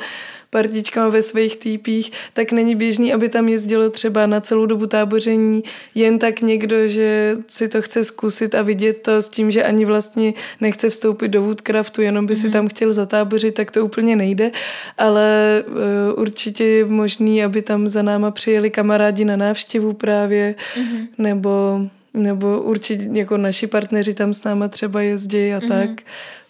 partičkama 0.54 1.10
ve 1.10 1.22
svých 1.22 1.58
týpích, 1.58 2.12
tak 2.34 2.52
není 2.52 2.76
běžný, 2.76 3.14
aby 3.14 3.30
tam 3.30 3.50
jezdilo 3.50 3.90
třeba 3.90 4.26
na 4.26 4.42
celou 4.42 4.66
dobu 4.66 4.86
táboření 4.86 5.64
jen 5.96 6.20
tak 6.20 6.42
někdo, 6.42 6.88
že 6.88 7.38
si 7.48 7.68
to 7.68 7.82
chce 7.82 8.04
zkusit 8.04 8.56
a 8.56 8.62
vidět 8.62 9.02
to 9.02 9.22
s 9.22 9.30
tím, 9.30 9.52
že 9.52 9.64
ani 9.64 9.86
vlastně 9.86 10.34
nechce 10.62 10.90
vstoupit 10.90 11.28
do 11.28 11.42
Woodcraftu, 11.42 12.02
jenom 12.02 12.26
by 12.26 12.36
si 12.36 12.44
mhm. 12.44 12.54
tam 12.54 12.68
chtěl 12.68 12.94
zatábořit, 12.94 13.54
tak 13.54 13.72
to 13.72 13.86
úplně 13.86 14.16
nejde, 14.16 14.52
ale 14.98 15.64
uh, 15.68 16.22
určitě 16.22 16.64
je 16.64 16.86
možný, 16.86 17.44
aby 17.44 17.62
tam 17.62 17.88
za 17.88 18.02
náma 18.02 18.32
přijeli 18.32 18.70
kamarádi 18.70 19.26
na 19.26 19.36
návštěvu 19.36 19.94
právě, 19.94 20.56
mm. 20.78 21.08
nebo 21.18 21.82
nebo 22.14 22.62
určitě 22.62 23.10
jako 23.12 23.38
naši 23.38 23.68
partneři 23.68 24.14
tam 24.14 24.34
s 24.34 24.44
náma 24.44 24.68
třeba 24.68 25.02
jezdí 25.02 25.54
a 25.54 25.60
mm. 25.60 25.68
tak. 25.68 25.90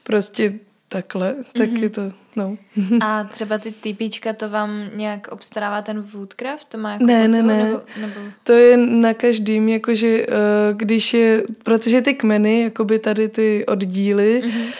Prostě 0.04 0.54
takhle, 0.94 1.36
tak 1.58 1.70
mm-hmm. 1.70 1.84
je 1.84 1.90
to, 1.90 2.02
no. 2.36 2.58
A 3.02 3.24
třeba 3.24 3.58
ty 3.58 3.72
typíčka, 3.72 4.34
to 4.34 4.50
vám 4.50 4.84
nějak 4.96 5.28
obstarává 5.28 5.82
ten 5.82 6.02
Woodcraft? 6.02 6.70
To 6.70 6.78
má 6.78 6.92
jako 6.92 7.06
ne, 7.06 7.28
ne, 7.28 7.44
ne. 7.44 7.64
Nebo, 7.64 7.82
nebo... 8.02 8.20
To 8.44 8.52
je 8.54 8.78
na 8.78 9.14
každým, 9.14 9.70
jakože 9.70 10.28
uh, 10.28 10.34
když 10.78 11.14
je, 11.14 11.44
protože 11.64 12.02
ty 12.02 12.14
kmeny, 12.14 12.62
jakoby 12.62 13.00
tady 13.00 13.30
ty 13.30 13.66
oddíly, 13.66 14.42
mm-hmm 14.46 14.74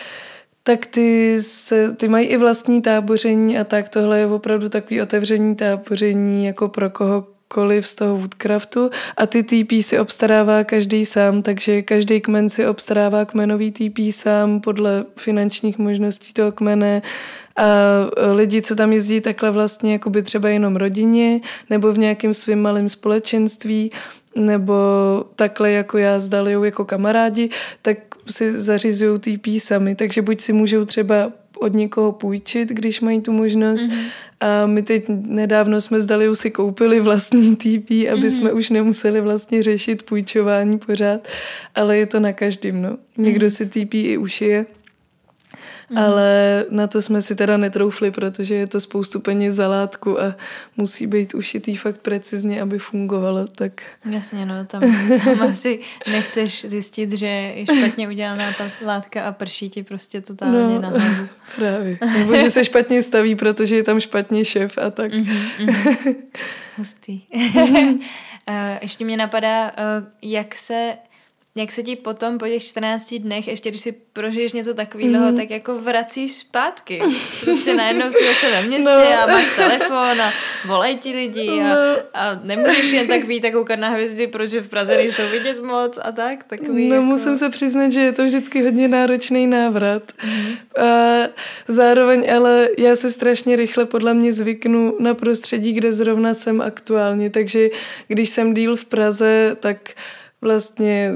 tak 0.66 0.86
ty, 0.86 1.36
se, 1.42 1.92
ty 1.92 2.08
mají 2.08 2.26
i 2.26 2.36
vlastní 2.36 2.82
táboření 2.82 3.58
a 3.58 3.64
tak 3.64 3.88
tohle 3.88 4.18
je 4.18 4.26
opravdu 4.26 4.68
takový 4.68 5.02
otevření 5.02 5.56
táboření 5.56 6.46
jako 6.46 6.68
pro 6.68 6.90
koho 6.90 7.26
kohokoliv 7.48 7.86
z 7.86 7.94
toho 7.94 8.16
Woodcraftu. 8.16 8.90
A 9.16 9.26
ty 9.26 9.42
TP 9.42 9.72
si 9.82 9.98
obstarává 9.98 10.64
každý 10.64 11.06
sám, 11.06 11.42
takže 11.42 11.82
každý 11.82 12.20
kmen 12.20 12.48
si 12.48 12.66
obstarává 12.66 13.24
kmenový 13.24 13.72
TP 13.72 13.98
sám 14.10 14.60
podle 14.60 15.04
finančních 15.16 15.78
možností 15.78 16.32
toho 16.32 16.52
kmene. 16.52 17.02
A 17.56 17.64
lidi, 18.32 18.62
co 18.62 18.76
tam 18.76 18.92
jezdí 18.92 19.20
takhle 19.20 19.50
vlastně 19.50 19.92
jakoby 19.92 20.22
třeba 20.22 20.48
jenom 20.48 20.76
rodině 20.76 21.40
nebo 21.70 21.92
v 21.92 21.98
nějakém 21.98 22.34
svým 22.34 22.62
malém 22.62 22.88
společenství, 22.88 23.90
nebo 24.36 24.74
takhle 25.36 25.70
jako 25.70 25.98
já 25.98 26.20
s 26.20 26.28
Daliou 26.28 26.64
jako 26.64 26.84
kamarádi, 26.84 27.50
tak 27.82 27.98
si 28.30 28.58
zařizují 28.58 29.18
TP 29.18 29.46
sami, 29.58 29.94
takže 29.94 30.22
buď 30.22 30.40
si 30.40 30.52
můžou 30.52 30.84
třeba 30.84 31.32
od 31.56 31.72
někoho 31.74 32.12
půjčit, 32.12 32.68
když 32.68 33.00
mají 33.00 33.20
tu 33.20 33.32
možnost. 33.32 33.82
Mm-hmm. 33.82 34.04
A 34.40 34.66
my 34.66 34.82
teď 34.82 35.04
nedávno 35.08 35.80
jsme 35.80 36.00
zdali 36.00 36.36
si 36.36 36.50
koupili 36.50 37.00
vlastní 37.00 37.56
TP, 37.56 37.90
aby 37.90 38.06
mm-hmm. 38.12 38.26
jsme 38.26 38.52
už 38.52 38.70
nemuseli 38.70 39.20
vlastně 39.20 39.62
řešit 39.62 40.02
půjčování 40.02 40.78
pořád, 40.78 41.28
ale 41.74 41.98
je 41.98 42.06
to 42.06 42.20
na 42.20 42.32
každém. 42.32 42.82
No. 42.82 42.96
Někdo 43.16 43.46
mm-hmm. 43.46 43.50
si 43.50 43.86
TP 43.86 43.94
i 43.94 44.18
ušije 44.18 44.66
Mm. 45.90 45.98
Ale 45.98 46.64
na 46.70 46.86
to 46.86 47.02
jsme 47.02 47.22
si 47.22 47.36
teda 47.36 47.56
netroufli, 47.56 48.10
protože 48.10 48.54
je 48.54 48.66
to 48.66 48.80
spoustu 48.80 49.20
peněz 49.20 49.54
za 49.54 49.68
látku 49.68 50.20
a 50.20 50.34
musí 50.76 51.06
být 51.06 51.34
ušitý 51.34 51.76
fakt 51.76 51.98
precizně, 51.98 52.62
aby 52.62 52.78
fungovalo. 52.78 53.46
Tak... 53.46 53.82
Jasně, 54.10 54.46
no, 54.46 54.64
tam, 54.64 54.82
tam 55.24 55.42
asi 55.48 55.80
nechceš 56.10 56.64
zjistit, 56.64 57.18
že 57.18 57.26
je 57.26 57.66
špatně 57.66 58.08
udělaná 58.08 58.52
ta 58.52 58.70
látka 58.84 59.24
a 59.24 59.32
prší 59.32 59.70
ti 59.70 59.82
prostě 59.82 60.20
totálně 60.20 60.74
no, 60.74 60.80
na 60.80 60.88
hlavu. 60.88 61.28
Právě. 61.56 61.98
Nebo 62.18 62.36
že 62.36 62.50
se 62.50 62.64
špatně 62.64 63.02
staví, 63.02 63.34
protože 63.34 63.76
je 63.76 63.82
tam 63.82 64.00
špatně 64.00 64.44
šéf 64.44 64.78
a 64.78 64.90
tak. 64.90 65.12
Mm-hmm, 65.12 65.48
mm-hmm. 65.58 66.16
Hustý. 66.76 67.20
Mm-hmm. 67.36 67.98
Ještě 68.82 69.04
mě 69.04 69.16
napadá, 69.16 69.68
eh, 69.68 69.72
jak 70.22 70.54
se 70.54 70.96
jak 71.56 71.72
se 71.72 71.82
ti 71.82 71.96
potom 71.96 72.38
po 72.38 72.46
těch 72.46 72.64
14 72.64 73.14
dnech, 73.14 73.48
ještě 73.48 73.70
když 73.70 73.80
si 73.80 73.94
prožiješ 74.12 74.52
něco 74.52 74.74
takového, 74.74 75.30
mm. 75.30 75.36
tak 75.36 75.50
jako 75.50 75.78
vracíš 75.78 76.32
zpátky. 76.32 77.02
Prostě 77.44 77.74
najednou 77.74 78.10
si 78.10 78.26
zase 78.26 78.50
ve 78.50 78.62
městě 78.62 78.90
no. 78.90 79.22
a 79.22 79.26
máš 79.26 79.50
telefon 79.56 80.22
a 80.22 80.32
volají 80.66 80.98
ti 80.98 81.12
lidi 81.12 81.60
a, 81.60 81.74
no. 81.74 81.74
a 82.14 82.40
nemůžeš 82.42 82.92
jen 82.92 83.06
tak 83.06 83.24
být 83.24 83.44
a 83.44 83.50
koukat 83.50 83.78
na 83.78 83.88
hvězdy, 83.88 84.26
protože 84.26 84.62
v 84.62 84.68
Praze 84.68 84.96
nejsou 84.96 85.22
vidět 85.30 85.62
moc 85.62 85.98
a 86.02 86.12
tak. 86.12 86.44
Takový 86.44 86.88
no 86.88 86.94
jako... 86.94 87.06
musím 87.06 87.36
se 87.36 87.50
přiznat, 87.50 87.90
že 87.90 88.00
je 88.00 88.12
to 88.12 88.24
vždycky 88.24 88.62
hodně 88.62 88.88
náročný 88.88 89.46
návrat. 89.46 90.02
Mm. 90.24 90.54
A 90.86 91.18
zároveň 91.68 92.32
ale 92.34 92.68
já 92.78 92.96
se 92.96 93.10
strašně 93.10 93.56
rychle 93.56 93.84
podle 93.84 94.14
mě 94.14 94.32
zvyknu 94.32 94.96
na 95.00 95.14
prostředí, 95.14 95.72
kde 95.72 95.92
zrovna 95.92 96.34
jsem 96.34 96.60
aktuálně, 96.60 97.30
takže 97.30 97.68
když 98.08 98.30
jsem 98.30 98.54
díl 98.54 98.76
v 98.76 98.84
Praze, 98.84 99.56
tak 99.60 99.78
vlastně 100.44 101.14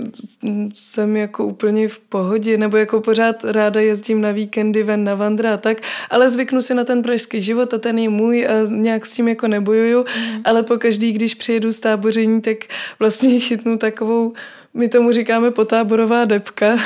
jsem 0.74 1.16
jako 1.16 1.46
úplně 1.46 1.88
v 1.88 1.98
pohodě, 1.98 2.56
nebo 2.58 2.76
jako 2.76 3.00
pořád 3.00 3.44
ráda 3.44 3.80
jezdím 3.80 4.20
na 4.20 4.32
víkendy 4.32 4.82
ven 4.82 5.04
na 5.04 5.14
vandra 5.14 5.54
a 5.54 5.56
tak, 5.56 5.78
ale 6.10 6.30
zvyknu 6.30 6.62
si 6.62 6.74
na 6.74 6.84
ten 6.84 7.02
pražský 7.02 7.42
život 7.42 7.74
a 7.74 7.78
ten 7.78 7.98
je 7.98 8.08
můj 8.08 8.46
a 8.46 8.52
nějak 8.68 9.06
s 9.06 9.12
tím 9.12 9.28
jako 9.28 9.48
nebojuju, 9.48 10.04
mm. 10.18 10.40
ale 10.44 10.62
po 10.62 10.78
každý, 10.78 11.12
když 11.12 11.34
přijedu 11.34 11.72
z 11.72 11.80
táboření, 11.80 12.40
tak 12.40 12.56
vlastně 12.98 13.40
chytnu 13.40 13.78
takovou 13.78 14.32
my 14.78 14.88
tomu 14.88 15.12
říkáme 15.12 15.50
potáborová 15.50 16.24
depka, 16.24 16.78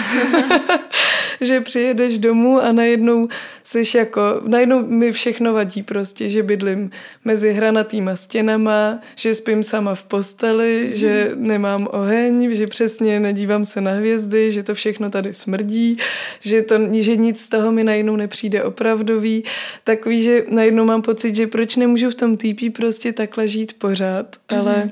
že 1.41 1.61
přijedeš 1.61 2.19
domů 2.19 2.61
a 2.61 2.73
najednou 2.73 3.29
jsi 3.65 3.99
jako, 3.99 4.21
najednou 4.47 4.87
mi 4.87 5.13
všechno 5.13 5.53
vadí 5.53 5.83
prostě, 5.83 6.31
že 6.31 6.43
bydlím 6.43 6.91
mezi 7.25 7.53
hranatýma 7.53 8.17
stěnama, 8.17 8.99
že 9.17 9.35
spím 9.35 9.63
sama 9.63 9.95
v 9.95 10.05
posteli, 10.05 10.85
mm. 10.87 10.95
že 10.95 11.31
nemám 11.35 11.89
oheň, 11.91 12.55
že 12.55 12.67
přesně 12.67 13.21
nedívám 13.21 13.65
se 13.65 13.81
na 13.81 13.93
hvězdy, 13.93 14.53
že 14.53 14.63
to 14.63 14.75
všechno 14.75 15.11
tady 15.11 15.35
smrdí, 15.35 15.99
že, 16.41 16.63
to, 16.63 16.75
že 16.93 17.17
nic 17.17 17.41
z 17.41 17.49
toho 17.49 17.73
mi 17.73 17.85
najednou 17.85 18.17
nepřijde 18.17 18.65
opravdový. 18.65 19.45
Takový, 19.85 20.23
že 20.23 20.45
najednou 20.49 20.85
mám 20.85 21.03
pocit, 21.03 21.37
že 21.37 21.47
proč 21.47 21.77
nemůžu 21.77 22.11
v 22.11 22.15
tom 22.15 22.37
TP 22.37 22.77
prostě 22.77 23.13
takhle 23.13 23.49
žít 23.49 23.73
pořád, 23.73 24.37
mm. 24.53 24.59
ale 24.59 24.91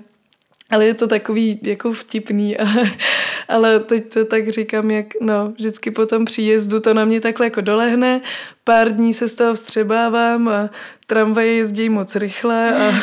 ale 0.70 0.86
je 0.86 0.94
to 0.94 1.06
takový 1.06 1.60
jako 1.62 1.92
vtipný, 1.92 2.56
ale, 2.58 2.90
ale 3.48 3.80
teď 3.80 4.12
to 4.12 4.24
tak 4.24 4.48
říkám, 4.48 4.90
jak 4.90 5.06
no, 5.20 5.52
vždycky 5.58 5.90
po 5.90 6.06
tom 6.06 6.24
příjezdu 6.24 6.80
to 6.80 6.94
na 6.94 7.04
mě 7.04 7.20
takhle 7.20 7.46
jako 7.46 7.60
dolehne, 7.60 8.20
pár 8.64 8.92
dní 8.92 9.14
se 9.14 9.28
z 9.28 9.34
toho 9.34 9.54
vstřebávám 9.54 10.48
a 10.48 10.70
tramvaje 11.06 11.54
jezdí 11.54 11.88
moc 11.88 12.16
rychle 12.16 12.74
a 12.74 12.92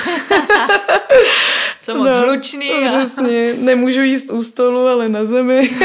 Jsou 1.88 1.98
moc 1.98 2.14
no, 2.14 2.20
hlučný. 2.20 2.72
A... 2.72 2.88
Přesně, 2.88 3.54
nemůžu 3.54 4.02
jíst 4.02 4.32
u 4.32 4.44
stolu, 4.44 4.88
ale 4.88 5.10
na 5.10 5.26
zemi. 5.26 5.70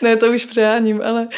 ne, 0.02 0.16
to 0.16 0.32
už 0.32 0.44
přeháním, 0.44 1.00
ale, 1.04 1.28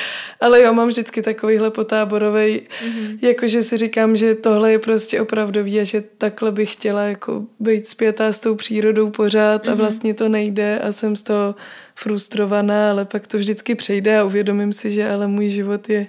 ale 0.41 0.63
jo, 0.63 0.73
mám 0.73 0.89
vždycky 0.89 1.23
takovýhle 1.23 1.71
potáborovej, 1.71 2.63
mm-hmm. 2.85 3.19
jakože 3.23 3.63
si 3.63 3.77
říkám, 3.77 4.17
že 4.17 4.35
tohle 4.35 4.73
je 4.73 4.79
prostě 4.79 5.21
opravdový 5.21 5.81
a 5.81 5.85
že 5.85 6.05
takhle 6.19 6.53
bych 6.53 6.73
chtěla 6.73 7.03
jako 7.03 7.45
být 7.61 7.87
zpětá 7.87 8.33
s 8.33 8.41
tou 8.41 8.55
přírodou 8.55 9.11
pořád 9.11 9.65
mm-hmm. 9.65 9.71
a 9.71 9.75
mhm. 9.75 9.79
vlastně 9.79 10.15
to 10.15 10.29
nejde 10.29 10.79
a 10.79 10.93
jsem 10.93 11.17
z 11.17 11.23
toho 11.23 11.55
frustrovaná, 11.95 12.91
ale 12.91 13.05
pak 13.05 13.27
to 13.27 13.39
vždycky 13.39 13.75
přejde 13.75 14.19
a 14.19 14.25
uvědomím 14.25 14.73
si, 14.73 14.91
že 14.91 15.11
ale 15.11 15.27
můj 15.27 15.49
život 15.49 15.89
je 15.89 16.07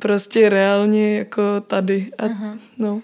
prostě 0.00 0.48
reálně 0.48 1.18
jako 1.18 1.42
tady. 1.66 2.10
A, 2.18 2.26
uh-huh. 2.26 2.58
no. 2.78 3.02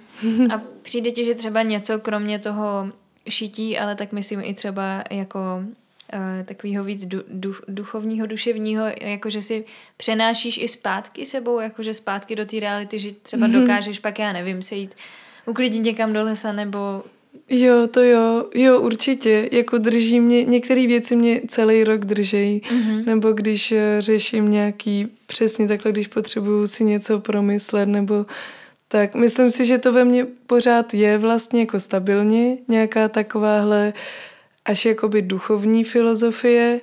a 0.54 0.62
přijde 0.82 1.10
ti, 1.10 1.24
že 1.24 1.34
třeba 1.34 1.62
něco 1.62 1.98
kromě 1.98 2.38
toho 2.38 2.92
šití, 3.28 3.78
ale 3.78 3.94
tak 3.94 4.12
myslím 4.12 4.40
i 4.44 4.54
třeba 4.54 5.04
jako 5.10 5.38
takového 6.44 6.84
víc 6.84 7.06
du, 7.06 7.22
du, 7.28 7.54
duchovního, 7.68 8.26
duševního, 8.26 8.86
jakože 9.00 9.42
si 9.42 9.64
přenášíš 9.96 10.58
i 10.58 10.68
zpátky 10.68 11.26
sebou, 11.26 11.60
jakože 11.60 11.94
zpátky 11.94 12.36
do 12.36 12.46
té 12.46 12.60
reality, 12.60 12.98
že 12.98 13.12
třeba 13.12 13.46
mm-hmm. 13.46 13.60
dokážeš 13.60 13.98
pak, 13.98 14.18
já 14.18 14.32
nevím, 14.32 14.62
se 14.62 14.74
jít 14.74 14.94
uklidit 15.46 15.82
někam 15.82 16.12
do 16.12 16.22
lesa 16.22 16.52
nebo 16.52 17.02
Jo, 17.48 17.86
to 17.86 18.02
jo, 18.02 18.46
jo, 18.54 18.80
určitě. 18.80 19.48
Jako 19.52 19.78
drží 19.78 20.20
mě, 20.20 20.44
některé 20.44 20.86
věci 20.86 21.16
mě 21.16 21.40
celý 21.48 21.84
rok 21.84 22.04
držejí. 22.04 22.60
Mm-hmm. 22.60 23.06
Nebo 23.06 23.32
když 23.32 23.72
eh, 23.72 23.96
řeším 23.98 24.50
nějaký, 24.50 25.08
přesně 25.26 25.68
takhle, 25.68 25.92
když 25.92 26.06
potřebuju 26.06 26.66
si 26.66 26.84
něco 26.84 27.20
promyslet, 27.20 27.88
nebo 27.88 28.26
tak 28.88 29.14
myslím 29.14 29.50
si, 29.50 29.66
že 29.66 29.78
to 29.78 29.92
ve 29.92 30.04
mně 30.04 30.26
pořád 30.46 30.94
je 30.94 31.18
vlastně 31.18 31.60
jako 31.60 31.80
stabilně, 31.80 32.56
nějaká 32.68 33.08
takováhle 33.08 33.92
až 34.66 34.84
jakoby 34.84 35.22
duchovní 35.22 35.84
filozofie, 35.84 36.80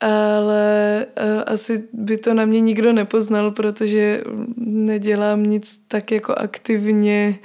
ale 0.00 1.06
uh, 1.06 1.42
asi 1.46 1.84
by 1.92 2.16
to 2.16 2.34
na 2.34 2.44
mě 2.44 2.60
nikdo 2.60 2.92
nepoznal, 2.92 3.50
protože 3.50 4.22
nedělám 4.56 5.42
nic 5.42 5.80
tak 5.88 6.12
jako 6.12 6.34
aktivně 6.34 7.38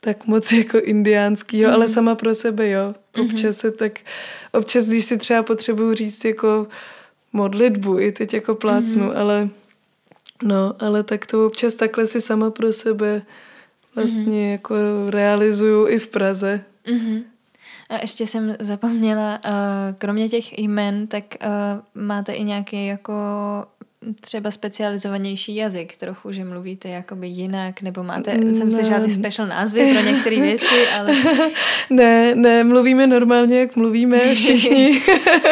tak 0.00 0.26
moc 0.26 0.52
jako 0.52 0.78
indiánský, 0.80 1.64
mm. 1.64 1.72
ale 1.72 1.88
sama 1.88 2.14
pro 2.14 2.34
sebe, 2.34 2.70
jo. 2.70 2.94
Mhm. 3.16 3.26
Občas 3.26 3.56
se 3.56 3.70
tak, 3.70 3.92
občas, 4.52 4.88
když 4.88 5.04
si 5.04 5.18
třeba 5.18 5.42
potřebuju 5.42 5.94
říct 5.94 6.24
jako 6.24 6.66
modlitbu, 7.32 7.98
i 7.98 8.12
teď 8.12 8.34
jako 8.34 8.54
plácnu, 8.54 9.04
mm. 9.04 9.12
ale 9.16 9.48
no, 10.42 10.74
ale 10.78 11.02
tak 11.02 11.26
to 11.26 11.46
občas 11.46 11.74
takhle 11.74 12.06
si 12.06 12.20
sama 12.20 12.50
pro 12.50 12.72
sebe 12.72 13.22
vlastně 13.94 14.44
mm. 14.44 14.52
jako 14.52 14.74
realizuju 15.08 15.88
i 15.88 15.98
v 15.98 16.08
Praze. 16.08 16.60
Mm. 16.90 17.22
A 17.88 18.00
ještě 18.00 18.26
jsem 18.26 18.56
zapomněla, 18.60 19.40
uh, 19.44 19.50
kromě 19.98 20.28
těch 20.28 20.58
jmen, 20.58 21.06
tak 21.06 21.24
uh, 21.42 22.02
máte 22.04 22.32
i 22.32 22.44
nějaký 22.44 22.86
jako 22.86 23.12
třeba 24.20 24.50
specializovanější 24.50 25.56
jazyk 25.56 25.96
trochu, 25.96 26.32
že 26.32 26.44
mluvíte 26.44 26.88
jakoby 26.88 27.26
jinak, 27.26 27.82
nebo 27.82 28.02
máte, 28.02 28.36
ne. 28.36 28.54
jsem 28.54 28.70
slyšela 28.70 29.00
ty 29.00 29.10
special 29.10 29.48
názvy 29.48 29.92
pro 29.92 30.02
některé 30.02 30.40
věci, 30.40 30.86
ale... 30.98 31.14
Ne, 31.90 32.34
ne, 32.34 32.64
mluvíme 32.64 33.06
normálně, 33.06 33.60
jak 33.60 33.76
mluvíme 33.76 34.34
všichni. 34.34 35.02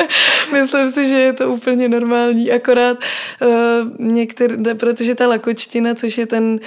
Myslím 0.52 0.88
si, 0.88 1.08
že 1.08 1.14
je 1.14 1.32
to 1.32 1.50
úplně 1.50 1.88
normální, 1.88 2.52
akorát 2.52 2.98
uh, 3.42 4.06
některý, 4.12 4.56
protože 4.74 5.14
ta 5.14 5.26
lakočtina, 5.26 5.94
což 5.94 6.18
je 6.18 6.26
ten 6.26 6.60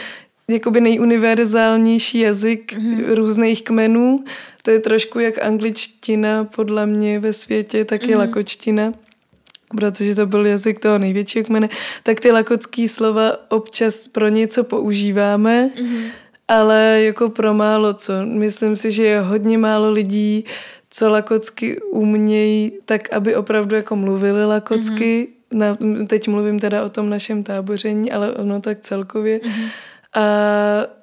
jakoby 0.47 0.81
nejuniverzálnější 0.81 2.19
jazyk 2.19 2.73
mm-hmm. 2.73 3.15
různých 3.15 3.63
kmenů, 3.63 4.23
to 4.63 4.71
je 4.71 4.79
trošku 4.79 5.19
jak 5.19 5.43
angličtina 5.43 6.43
podle 6.43 6.85
mě 6.85 7.19
ve 7.19 7.33
světě, 7.33 7.85
tak 7.85 8.01
mm-hmm. 8.01 8.17
lakočtina 8.17 8.93
protože 9.75 10.15
to 10.15 10.25
byl 10.25 10.45
jazyk 10.45 10.79
toho 10.79 10.97
největšího 10.97 11.45
kmene, 11.45 11.69
tak 12.03 12.19
ty 12.19 12.31
lakocký 12.31 12.87
slova 12.87 13.37
občas 13.49 14.07
pro 14.07 14.27
něco 14.27 14.63
používáme, 14.63 15.69
mm-hmm. 15.75 16.09
ale 16.47 17.01
jako 17.03 17.29
pro 17.29 17.53
málo 17.53 17.93
co. 17.93 18.13
Myslím 18.25 18.75
si, 18.75 18.91
že 18.91 19.05
je 19.05 19.21
hodně 19.21 19.57
málo 19.57 19.91
lidí, 19.91 20.45
co 20.89 21.09
lakocky 21.09 21.81
umějí, 21.81 22.71
tak 22.85 23.13
aby 23.13 23.35
opravdu 23.35 23.75
jako 23.75 23.95
mluvili 23.95 24.45
lakocky. 24.45 25.27
Mm-hmm. 25.27 25.35
Na, 25.53 25.77
teď 26.07 26.27
mluvím 26.27 26.59
teda 26.59 26.83
o 26.83 26.89
tom 26.89 27.09
našem 27.09 27.43
táboření, 27.43 28.11
ale 28.11 28.31
ono 28.31 28.61
tak 28.61 28.79
celkově. 28.81 29.39
Mm-hmm. 29.39 29.69
A, 30.16 30.22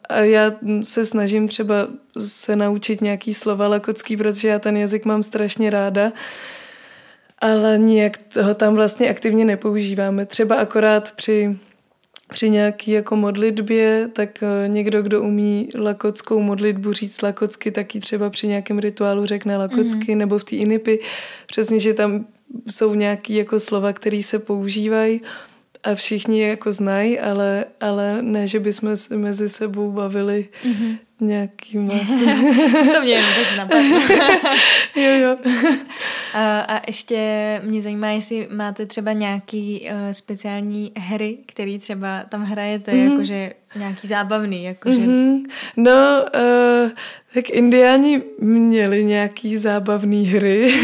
a 0.09 0.19
já 0.19 0.53
se 0.83 1.07
snažím 1.07 1.49
třeba 1.49 1.75
se 2.19 2.57
naučit 2.57 3.01
nějaký 3.01 3.35
slova 3.35 3.69
lakocký, 3.69 4.17
protože 4.17 4.49
já 4.49 4.59
ten 4.59 4.77
jazyk 4.77 5.05
mám 5.05 5.23
strašně 5.23 5.71
ráda 5.71 6.13
ale 7.43 7.79
nijak 7.79 8.37
ho 8.43 8.55
tam 8.55 8.75
vlastně 8.75 9.11
aktivně 9.11 9.45
nepoužíváme. 9.45 10.27
Třeba 10.27 10.57
akorát 10.57 11.11
při, 11.11 11.59
při 12.29 12.51
nějaký 12.51 12.91
jako 12.91 13.17
modlitbě, 13.17 14.09
tak 14.13 14.43
eh, 14.43 14.69
někdo, 14.69 15.03
kdo 15.03 15.23
umí 15.23 15.69
lakotskou 15.75 16.41
modlitbu 16.41 16.93
říct 16.93 17.23
lakocky, 17.23 17.71
tak 17.71 17.95
ji 17.95 18.01
třeba 18.01 18.31
při 18.31 18.47
nějakém 18.47 18.79
rituálu 18.79 19.27
řekne 19.27 19.57
lakocky, 19.57 20.13
mm-hmm. 20.13 20.17
nebo 20.17 20.39
v 20.39 20.45
té 20.45 20.57
inipy. 20.57 20.99
Přesně, 21.47 21.81
že 21.81 21.95
tam 21.95 22.27
jsou 22.71 22.95
nějaké 22.95 23.33
jako 23.33 23.61
slova, 23.61 23.93
které 23.93 24.23
se 24.23 24.39
používají 24.39 25.21
a 25.85 25.95
všichni 25.95 26.41
je 26.41 26.49
jako 26.49 26.73
znají, 26.73 27.21
ale, 27.21 27.65
ale 27.81 28.23
ne, 28.23 28.49
že 28.49 28.61
bychom 28.61 28.97
se 28.97 29.17
mezi 29.17 29.49
sebou 29.49 29.93
bavili 29.93 30.49
mm-hmm. 30.65 30.99
nějakýma... 31.21 31.95
to 32.95 33.01
mě 33.03 33.13
jen 33.13 33.25
teď 33.35 33.57
napadlo. 33.57 34.01
jo, 34.97 35.11
jo. 35.19 35.37
a, 36.35 36.61
a 36.61 36.81
ještě 36.87 37.61
mě 37.65 37.83
zajímá, 37.83 38.09
jestli 38.09 38.49
máte 38.51 38.87
třeba 38.87 39.13
nějaký 39.13 39.89
uh, 39.91 40.13
speciální 40.13 40.93
hry, 40.97 41.39
který 41.47 41.79
třeba 41.79 42.25
tam 42.29 42.45
hrajete, 42.45 42.93
mm-hmm. 42.93 43.11
jakože 43.11 43.53
nějaký 43.77 44.09
zábavný, 44.09 44.65
jakože... 44.65 45.01
Mm-hmm. 45.01 45.43
No, 45.77 46.23
uh, 46.35 46.91
tak 47.35 47.51
indiáni 47.51 48.23
měli 48.39 49.05
nějaký 49.05 49.59
zábavný 49.59 50.27
hry. 50.27 50.75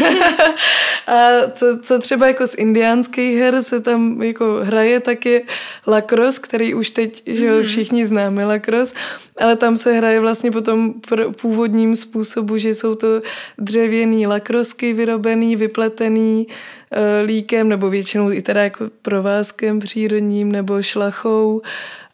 A 1.09 1.49
co, 1.53 1.79
co 1.81 1.99
třeba 1.99 2.27
jako 2.27 2.47
z 2.47 2.55
indiánských 2.55 3.37
her 3.37 3.63
se 3.63 3.79
tam 3.79 4.21
jako 4.21 4.59
hraje, 4.63 4.99
tak 4.99 5.25
je 5.25 5.41
lakros, 5.87 6.39
který 6.39 6.73
už 6.73 6.89
teď, 6.89 7.23
že 7.25 7.51
mm. 7.51 7.63
všichni 7.63 8.05
známe 8.05 8.45
lakros, 8.45 8.93
ale 9.37 9.55
tam 9.55 9.77
se 9.77 9.93
hraje 9.93 10.19
vlastně 10.19 10.51
po 10.51 10.61
tom 10.61 10.93
původním 11.41 11.95
způsobu, 11.95 12.57
že 12.57 12.75
jsou 12.75 12.95
to 12.95 13.21
dřevěný 13.57 14.27
lakrosky 14.27 14.93
vyrobený, 14.93 15.55
vypletený 15.55 16.47
uh, 16.47 16.97
líkem 17.25 17.69
nebo 17.69 17.89
většinou 17.89 18.31
i 18.31 18.41
teda 18.41 18.63
jako 18.63 18.89
provázkem 19.01 19.79
přírodním 19.79 20.51
nebo 20.51 20.81
šlachou 20.81 21.61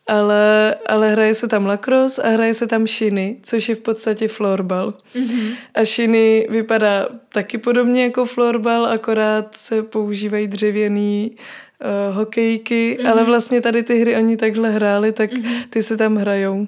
ale, 0.08 0.76
ale 0.88 1.12
hraje 1.12 1.36
se 1.36 1.48
tam 1.48 1.66
lacrosse 1.66 2.22
a 2.22 2.30
hraje 2.30 2.54
se 2.54 2.68
tam 2.68 2.88
šiny, 2.88 3.38
což 3.44 3.70
je 3.70 3.76
v 3.76 3.80
podstatě 3.80 4.28
florbal. 4.28 4.94
Mm-hmm. 5.16 5.56
A 5.74 5.86
šiny 5.86 6.48
vypadá 6.50 7.08
taky 7.34 7.58
podobně 7.58 8.04
jako 8.04 8.26
florbal, 8.26 8.86
akorát 8.86 9.56
se 9.56 9.84
používají 9.84 10.48
dřevěný 10.48 11.32
uh, 11.32 12.18
hokejky, 12.18 12.98
mm-hmm. 13.00 13.12
ale 13.12 13.24
vlastně 13.24 13.62
tady 13.62 13.84
ty 13.84 14.00
hry 14.00 14.16
oni 14.16 14.38
takhle 14.38 14.70
hráli, 14.70 15.12
tak 15.12 15.32
mm-hmm. 15.32 15.64
ty 15.70 15.84
se 15.84 15.98
tam 15.98 16.16
hrajou. 16.16 16.68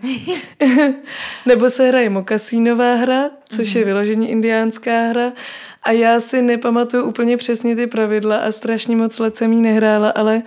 Nebo 1.45 1.69
se 1.69 1.87
hraje 1.87 2.09
mokasínová 2.09 2.95
hra, 2.95 3.29
což 3.49 3.67
mm-hmm. 3.67 3.79
je 3.79 3.85
vyloženě 3.85 4.27
indiánská 4.27 5.07
hra 5.09 5.31
a 5.87 5.91
já 5.91 6.19
si 6.19 6.41
nepamatuju 6.41 7.03
úplně 7.03 7.37
přesně 7.37 7.75
ty 7.75 7.87
pravidla 7.87 8.37
a 8.37 8.51
strašně 8.51 8.95
moc 8.95 9.19
let 9.19 9.37
jsem 9.37 9.53
jí 9.53 9.61
nehrála, 9.61 10.09
ale 10.09 10.41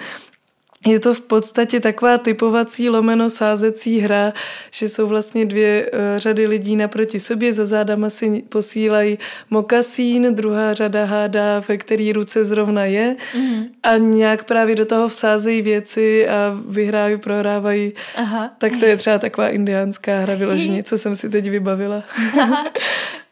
je 0.86 1.00
to 1.00 1.14
v 1.14 1.20
podstatě 1.20 1.80
taková 1.80 2.18
typovací 2.18 2.88
lomeno 2.88 3.30
sázecí 3.30 4.00
hra, 4.00 4.32
že 4.70 4.88
jsou 4.88 5.06
vlastně 5.06 5.46
dvě 5.46 5.90
uh, 5.92 5.98
řady 6.16 6.46
lidí 6.46 6.76
naproti 6.76 7.20
sobě, 7.20 7.52
za 7.52 7.64
zádama 7.64 8.10
si 8.10 8.42
posílají 8.48 9.18
mokasín, 9.50 10.34
druhá 10.34 10.74
řada 10.74 11.04
hádá, 11.04 11.62
ve 11.68 11.76
který 11.76 12.12
ruce 12.12 12.44
zrovna 12.44 12.84
je 12.84 13.16
mm-hmm. 13.34 13.68
a 13.82 13.96
nějak 13.96 14.44
právě 14.44 14.74
do 14.74 14.86
toho 14.86 15.08
vsázejí 15.08 15.62
věci 15.62 16.28
a 16.28 16.60
vyhrávají, 16.68 17.16
prohrávají. 17.16 17.92
Aha. 18.16 18.50
Tak 18.58 18.72
to 18.80 18.86
je 18.86 18.96
třeba 18.96 19.18
taková 19.18 19.48
indiánská 19.48 20.18
hra 20.18 20.34
vyloženě, 20.34 20.82
co 20.82 20.98
jsem 20.98 21.16
si 21.16 21.30
teď 21.30 21.50
vybavila. 21.50 22.02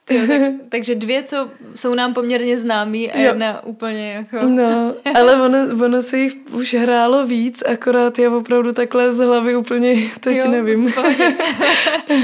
Tyjo, 0.08 0.26
tak, 0.26 0.40
takže 0.68 0.94
dvě, 0.94 1.22
co 1.22 1.50
jsou 1.74 1.94
nám 1.94 2.14
poměrně 2.14 2.58
známý 2.58 3.12
a 3.12 3.18
jo. 3.18 3.24
jedna 3.24 3.64
úplně 3.64 4.12
jako... 4.12 4.46
No, 4.48 4.94
ale 5.14 5.42
ono, 5.42 5.58
ono 5.84 6.02
se 6.02 6.18
jich 6.18 6.32
už 6.52 6.74
hrálo 6.74 7.26
víc, 7.26 7.62
akorát 7.62 8.18
já 8.18 8.30
opravdu 8.30 8.72
takhle 8.72 9.12
z 9.12 9.18
hlavy 9.18 9.56
úplně 9.56 9.96
teď 10.20 10.36
jo, 10.36 10.50
nevím. 10.50 10.94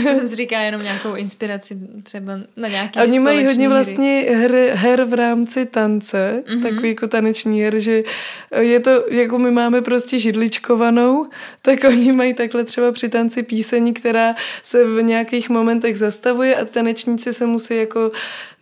jsem 0.05 0.27
si 0.29 0.35
říká 0.37 0.61
jenom 0.61 0.83
nějakou 0.83 1.15
inspiraci 1.15 1.79
třeba 2.03 2.33
na 2.57 2.69
nějaký 2.69 3.01
Oni 3.01 3.19
mají 3.19 3.47
hodně 3.47 3.67
hry. 3.67 3.75
vlastně 3.75 4.21
her, 4.21 4.53
her 4.73 5.05
v 5.05 5.15
rámci 5.15 5.67
tance, 5.67 6.43
mm-hmm. 6.47 6.63
takový 6.63 6.89
jako 6.89 7.09
taneční 7.09 7.63
her, 7.63 7.79
že 7.79 8.03
je 8.61 8.81
to, 8.81 9.05
jako 9.11 9.39
my 9.39 9.51
máme 9.51 9.83
prostě 9.83 10.19
židličkovanou, 10.19 11.27
tak 11.63 11.85
oni 11.89 12.13
mají 12.13 12.35
takhle 12.35 12.65
třeba 12.65 12.93
při 12.93 13.09
tanci 13.09 13.43
písení, 13.43 13.95
která 13.95 14.35
se 14.63 14.85
v 14.85 15.03
nějakých 15.03 15.51
momentech 15.51 15.99
zastavuje 15.99 16.57
a 16.57 16.65
tanečníci 16.65 17.33
se 17.33 17.47
musí 17.47 17.74
si 17.75 17.81
jako 17.81 18.11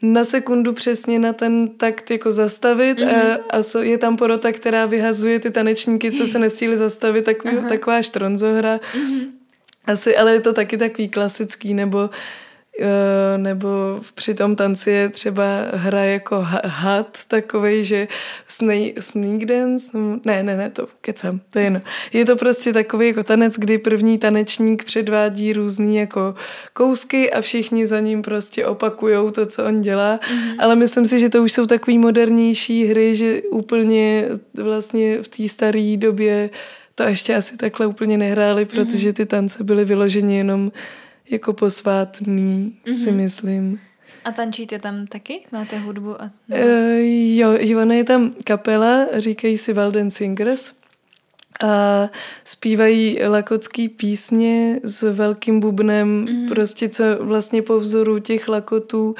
na 0.02 0.24
sekundu 0.24 0.72
přesně 0.72 1.18
na 1.18 1.32
ten 1.32 1.68
takt 1.68 2.10
jako 2.10 2.32
zastavit 2.32 2.98
mm-hmm. 2.98 3.38
a, 3.50 3.78
a 3.78 3.82
je 3.82 3.98
tam 3.98 4.16
porota, 4.16 4.52
která 4.52 4.86
vyhazuje 4.86 5.40
ty 5.40 5.50
tanečníky, 5.50 6.12
co 6.12 6.26
se 6.26 6.38
nestihli 6.38 6.76
zastavit, 6.76 7.24
takový, 7.24 7.56
taková 7.68 8.02
štronzohra. 8.02 8.76
Mm-hmm. 8.76 9.30
Asi, 9.86 10.16
ale 10.16 10.32
je 10.32 10.40
to 10.40 10.52
taky 10.52 10.76
takový 10.76 11.08
klasický, 11.08 11.74
nebo 11.74 12.10
Eh, 12.10 12.10
nebo 13.36 14.00
při 14.14 14.34
tom 14.34 14.56
tanci 14.56 14.90
je 14.90 15.08
třeba 15.08 15.44
hra 15.72 16.04
jako 16.04 16.46
had 16.64 17.18
takový, 17.28 17.84
že 17.84 18.08
snake, 18.48 19.02
sneak 19.02 19.44
dance, 19.44 19.98
ne, 20.24 20.42
ne, 20.42 20.56
ne, 20.56 20.70
to 20.70 20.88
kecám, 21.00 21.40
to 21.50 21.58
je 21.58 21.64
jedno. 21.64 21.80
Je 22.12 22.24
to 22.24 22.36
prostě 22.36 22.72
takový 22.72 23.06
jako 23.06 23.22
tanec, 23.22 23.54
kdy 23.58 23.78
první 23.78 24.18
tanečník 24.18 24.84
předvádí 24.84 25.52
různý 25.52 25.96
jako 25.96 26.34
kousky 26.72 27.32
a 27.32 27.40
všichni 27.40 27.86
za 27.86 28.00
ním 28.00 28.22
prostě 28.22 28.66
opakujou 28.66 29.30
to, 29.30 29.46
co 29.46 29.64
on 29.64 29.80
dělá, 29.80 30.18
mm-hmm. 30.18 30.56
ale 30.58 30.76
myslím 30.76 31.06
si, 31.06 31.20
že 31.20 31.28
to 31.28 31.42
už 31.42 31.52
jsou 31.52 31.66
takový 31.66 31.98
modernější 31.98 32.84
hry, 32.84 33.16
že 33.16 33.42
úplně 33.50 34.24
vlastně 34.54 35.22
v 35.22 35.28
té 35.28 35.48
staré 35.48 35.96
době 35.96 36.50
to 36.94 37.02
ještě 37.02 37.36
asi 37.36 37.56
takhle 37.56 37.86
úplně 37.86 38.18
nehráli, 38.18 38.64
protože 38.64 39.08
mhm. 39.08 39.14
ty 39.14 39.26
tance 39.26 39.64
byly 39.64 39.84
vyloženy 39.84 40.36
jenom 40.36 40.72
jako 41.32 41.52
posvátný, 41.52 42.76
mm-hmm. 42.86 43.04
si 43.04 43.10
mhm. 43.10 43.16
myslím. 43.16 43.80
A 44.24 44.32
tančíte 44.32 44.78
tam 44.78 45.06
taky? 45.06 45.46
Máte 45.52 45.78
hudbu? 45.78 46.22
A... 46.22 46.30
Uh, 46.48 46.58
jo, 47.36 47.80
ona 47.82 47.94
je 47.94 48.04
tam 48.04 48.34
kapela, 48.44 49.06
říkají 49.16 49.58
si 49.58 49.72
Walden 49.72 50.10
Singers. 50.10 50.72
A 51.64 52.08
zpívají 52.44 53.18
lakotský 53.26 53.88
písně 53.88 54.80
s 54.82 55.12
velkým 55.12 55.60
bubnem, 55.60 56.08
mm. 56.08 56.48
prostě 56.48 56.88
co 56.88 57.04
vlastně 57.20 57.62
po 57.62 57.80
vzoru 57.80 58.18
těch 58.18 58.48
lakotů. 58.48 59.14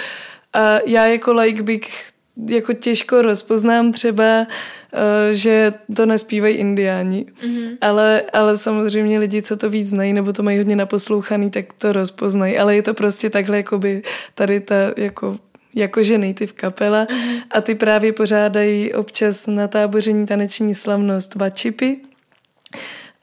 A 0.53 0.79
já 0.87 1.07
jako 1.07 1.33
like 1.33 1.63
bych 1.63 2.12
jako 2.37 2.72
těžko 2.72 3.22
rozpoznám 3.22 3.93
třeba, 3.93 4.47
eh, 4.93 5.35
že 5.35 5.74
to 5.97 6.07
nespívají 6.07 6.57
indiáni, 6.57 7.26
mm-hmm. 7.45 7.76
ale, 7.80 8.22
ale 8.33 8.59
samozřejmě 8.59 9.18
lidi, 9.18 9.43
co 9.43 9.57
to 9.57 9.70
víc 9.70 9.89
znají, 9.89 10.12
nebo 10.12 10.33
to 10.33 10.43
mají 10.43 10.59
hodně 10.59 10.76
naposlouchaný, 10.76 11.51
tak 11.51 11.72
to 11.78 11.93
rozpoznají, 11.93 12.59
ale 12.59 12.76
je 12.76 12.83
to 12.83 12.95
prostě 12.95 13.30
takhle 13.30 13.57
jakoby 13.57 14.03
tady 14.35 14.61
ta 14.61 14.74
jako 14.97 15.39
jakože 15.74 16.18
native 16.18 16.53
kapela 16.53 17.05
mm-hmm. 17.05 17.43
a 17.51 17.61
ty 17.61 17.74
právě 17.74 18.12
pořádají 18.12 18.95
občas 18.95 19.47
na 19.47 19.68
táboření 19.68 20.26
taneční 20.26 20.74
slavnost 20.74 21.35
Vačipy, 21.35 21.97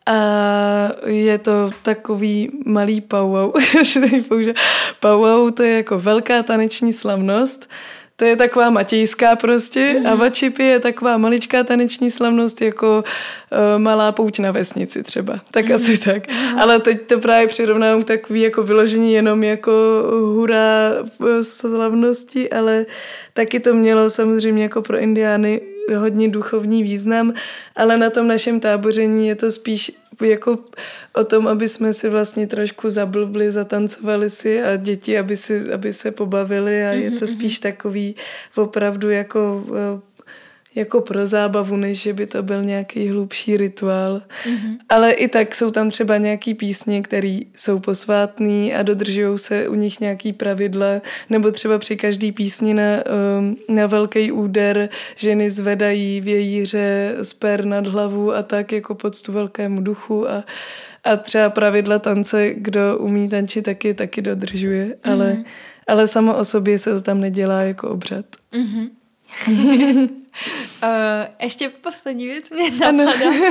a 0.09 0.91
je 1.05 1.37
to 1.37 1.69
takový 1.83 2.51
malý 2.65 3.01
powwow. 3.01 3.53
powwow 4.99 5.51
to 5.51 5.63
je 5.63 5.75
jako 5.75 5.99
velká 5.99 6.43
taneční 6.43 6.93
slavnost, 6.93 7.69
to 8.19 8.25
je 8.25 8.35
taková 8.35 8.69
matějská 8.69 9.35
prostě 9.35 9.95
mm. 9.99 10.07
a 10.07 10.15
Vačipy 10.15 10.63
je 10.63 10.79
taková 10.79 11.17
maličká 11.17 11.63
taneční 11.63 12.11
slavnost 12.11 12.61
jako 12.61 13.03
uh, 13.03 13.81
malá 13.81 14.11
pouť 14.11 14.39
na 14.39 14.51
vesnici 14.51 15.03
třeba. 15.03 15.39
Tak 15.51 15.65
mm. 15.65 15.75
asi 15.75 15.97
tak. 15.97 16.27
Mm. 16.27 16.59
Ale 16.59 16.79
teď 16.79 17.01
to 17.01 17.19
právě 17.19 17.47
přirovnám 17.47 18.03
k 18.03 18.07
takový 18.07 18.41
jako 18.41 18.63
vyložení 18.63 19.13
jenom 19.13 19.43
jako 19.43 19.71
hurá 20.33 20.91
eh, 20.99 21.43
slavnosti, 21.43 22.49
ale 22.49 22.85
taky 23.33 23.59
to 23.59 23.73
mělo 23.73 24.09
samozřejmě 24.09 24.63
jako 24.63 24.81
pro 24.81 24.97
indiány 24.97 25.61
hodně 25.95 26.29
duchovní 26.29 26.83
význam, 26.83 27.33
ale 27.75 27.97
na 27.97 28.09
tom 28.09 28.27
našem 28.27 28.59
táboření 28.59 29.27
je 29.27 29.35
to 29.35 29.51
spíš 29.51 29.91
jako 30.25 30.57
o 31.13 31.23
tom, 31.23 31.47
aby 31.47 31.69
jsme 31.69 31.93
si 31.93 32.09
vlastně 32.09 32.47
trošku 32.47 32.89
zablbli, 32.89 33.51
zatancovali 33.51 34.29
si 34.29 34.63
a 34.63 34.75
děti, 34.75 35.17
aby, 35.17 35.37
si, 35.37 35.73
aby 35.73 35.93
se 35.93 36.11
pobavili 36.11 36.85
a 36.85 36.91
je 36.91 37.11
to 37.11 37.25
mhm, 37.25 37.27
spíš 37.27 37.59
mhm. 37.59 37.71
takový 37.71 38.15
opravdu 38.55 39.09
jako 39.09 39.63
eh, 39.69 40.08
jako 40.75 41.01
pro 41.01 41.25
zábavu, 41.25 41.75
než 41.75 42.01
že 42.01 42.13
by 42.13 42.27
to 42.27 42.43
byl 42.43 42.63
nějaký 42.63 43.09
hlubší 43.09 43.57
rituál. 43.57 44.21
Mm-hmm. 44.45 44.77
Ale 44.89 45.11
i 45.11 45.27
tak 45.27 45.55
jsou 45.55 45.71
tam 45.71 45.89
třeba 45.91 46.17
nějaký 46.17 46.53
písně, 46.53 47.01
které 47.01 47.39
jsou 47.55 47.79
posvátný 47.79 48.73
a 48.73 48.83
dodržují 48.83 49.37
se 49.37 49.67
u 49.67 49.75
nich 49.75 49.99
nějaký 49.99 50.33
pravidla, 50.33 51.01
nebo 51.29 51.51
třeba 51.51 51.77
při 51.77 51.97
každý 51.97 52.31
písni 52.31 52.73
na, 52.73 52.83
um, 53.39 53.57
na 53.69 53.87
velký 53.87 54.31
úder 54.31 54.89
ženy 55.15 55.49
zvedají 55.49 56.21
vějíře 56.21 57.15
z 57.21 57.33
per 57.33 57.65
nad 57.65 57.87
hlavu 57.87 58.33
a 58.33 58.43
tak 58.43 58.71
jako 58.71 58.95
poctu 58.95 59.31
velkému 59.31 59.81
duchu 59.81 60.29
a, 60.29 60.43
a 61.03 61.17
třeba 61.17 61.49
pravidla 61.49 61.99
tance, 61.99 62.53
kdo 62.53 62.97
umí 62.97 63.29
tančit, 63.29 63.65
taky, 63.65 63.93
taky 63.93 64.21
dodržuje, 64.21 64.85
mm-hmm. 64.85 65.11
ale, 65.11 65.37
ale 65.87 66.07
samo 66.07 66.37
o 66.37 66.45
sobě 66.45 66.79
se 66.79 66.93
to 66.93 67.01
tam 67.01 67.21
nedělá 67.21 67.61
jako 67.61 67.89
obřad. 67.89 68.25
Mm-hmm. 68.53 68.89
Uh, 70.83 70.89
ještě 71.41 71.69
poslední 71.69 72.27
věc 72.27 72.49
mě 72.51 72.71
napadá. 72.71 73.29
uh, 73.29 73.45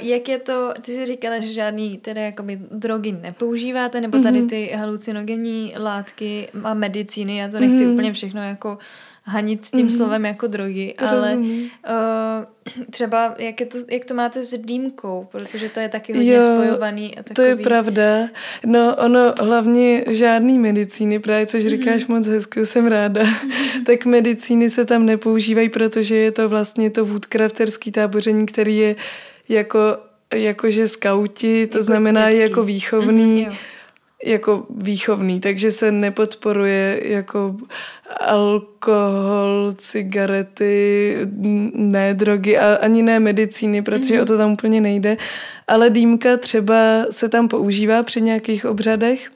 jak 0.00 0.28
je 0.28 0.38
to, 0.38 0.72
ty 0.80 0.92
jsi 0.92 1.06
říkala, 1.06 1.38
že 1.40 1.48
žádný 1.48 1.98
teda 1.98 2.20
jakoby 2.20 2.58
drogy 2.70 3.12
nepoužíváte, 3.12 4.00
nebo 4.00 4.18
tady 4.18 4.38
mhm. 4.38 4.48
ty 4.48 4.72
halucinogenní 4.76 5.74
látky 5.78 6.48
a 6.64 6.74
medicíny, 6.74 7.36
já 7.36 7.48
to 7.48 7.60
nechci 7.60 7.86
mm-hmm. 7.86 7.92
úplně 7.92 8.12
všechno 8.12 8.42
jako 8.42 8.78
hanit 9.26 9.66
tím 9.66 9.86
mm-hmm. 9.86 9.96
slovem 9.96 10.24
jako 10.24 10.46
drogy, 10.46 10.94
to 10.98 11.08
ale 11.08 11.34
uh, 11.34 11.44
třeba 12.90 13.34
jak, 13.38 13.60
je 13.60 13.66
to, 13.66 13.78
jak 13.90 14.04
to 14.04 14.14
máte 14.14 14.44
s 14.44 14.58
dýmkou, 14.58 15.28
protože 15.32 15.68
to 15.68 15.80
je 15.80 15.88
taky 15.88 16.12
hodně 16.12 16.34
jo, 16.34 16.40
spojovaný. 16.40 17.18
A 17.18 17.22
takový... 17.22 17.34
to 17.34 17.42
je 17.42 17.56
pravda. 17.56 18.28
No 18.66 18.96
ono 18.96 19.34
hlavně 19.40 20.04
žádný 20.08 20.58
medicíny, 20.58 21.18
právě 21.18 21.46
což 21.46 21.64
mm-hmm. 21.64 21.68
říkáš 21.68 22.06
moc 22.06 22.26
hezky, 22.26 22.66
jsem 22.66 22.86
ráda, 22.86 23.22
mm-hmm. 23.22 23.84
tak 23.86 24.04
medicíny 24.04 24.70
se 24.70 24.84
tam 24.84 25.06
nepoužívají, 25.06 25.68
protože 25.68 26.16
je 26.16 26.32
to 26.32 26.48
vlastně 26.48 26.90
to 26.90 27.06
woodcrafterský 27.06 27.92
táboření, 27.92 28.46
který 28.46 28.76
je 28.76 28.96
jako 29.48 29.96
jakože 30.34 30.88
skauti, 30.88 31.66
to 31.66 31.78
jako 31.78 31.82
znamená 31.82 32.30
dětský. 32.30 32.42
jako 32.42 32.62
výchovný. 32.62 33.46
Mm-hmm, 33.46 33.56
jako 34.24 34.66
výchovný, 34.70 35.40
takže 35.40 35.70
se 35.70 35.92
nepodporuje 35.92 37.00
jako 37.04 37.56
alkohol, 38.20 39.74
cigarety, 39.78 41.16
ne 41.74 42.14
drogy 42.14 42.58
a 42.58 42.74
ani 42.74 43.02
ne 43.02 43.20
medicíny, 43.20 43.82
protože 43.82 44.14
mm-hmm. 44.14 44.22
o 44.22 44.24
to 44.24 44.38
tam 44.38 44.52
úplně 44.52 44.80
nejde. 44.80 45.16
Ale 45.68 45.90
dýmka 45.90 46.36
třeba 46.36 47.06
se 47.10 47.28
tam 47.28 47.48
používá 47.48 48.02
při 48.02 48.20
nějakých 48.20 48.66
obřadech, 48.66 49.30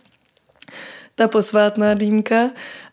ta 1.14 1.28
posvátná 1.28 1.94
dýmka 1.94 2.50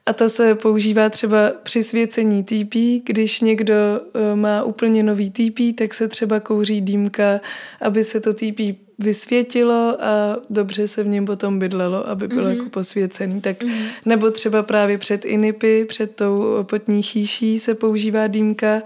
a 0.07 0.13
ta 0.13 0.29
se 0.29 0.55
používá 0.55 1.09
třeba 1.09 1.51
při 1.63 1.83
svěcení 1.83 2.43
TP, 2.43 3.03
když 3.03 3.41
někdo 3.41 3.73
e, 3.73 4.35
má 4.35 4.63
úplně 4.63 5.03
nový 5.03 5.31
TP, 5.31 5.77
tak 5.77 5.93
se 5.93 6.07
třeba 6.07 6.39
kouří 6.39 6.81
dýmka, 6.81 7.41
aby 7.81 8.03
se 8.03 8.19
to 8.19 8.33
TP 8.33 8.59
vysvětilo 8.99 9.97
a 9.99 10.37
dobře 10.49 10.87
se 10.87 11.03
v 11.03 11.07
něm 11.07 11.25
potom 11.25 11.59
bydlelo, 11.59 12.09
aby 12.09 12.27
bylo 12.27 12.47
mm-hmm. 12.47 12.57
jako 12.57 12.69
posvěcený. 12.69 13.41
Tak, 13.41 13.63
mm-hmm. 13.63 13.87
Nebo 14.05 14.31
třeba 14.31 14.63
právě 14.63 14.97
před 14.97 15.25
inipy, 15.25 15.85
před 15.85 16.15
tou 16.15 16.63
potní 16.63 17.03
chýší 17.03 17.59
se 17.59 17.75
používá 17.75 18.27
dýmka, 18.27 18.81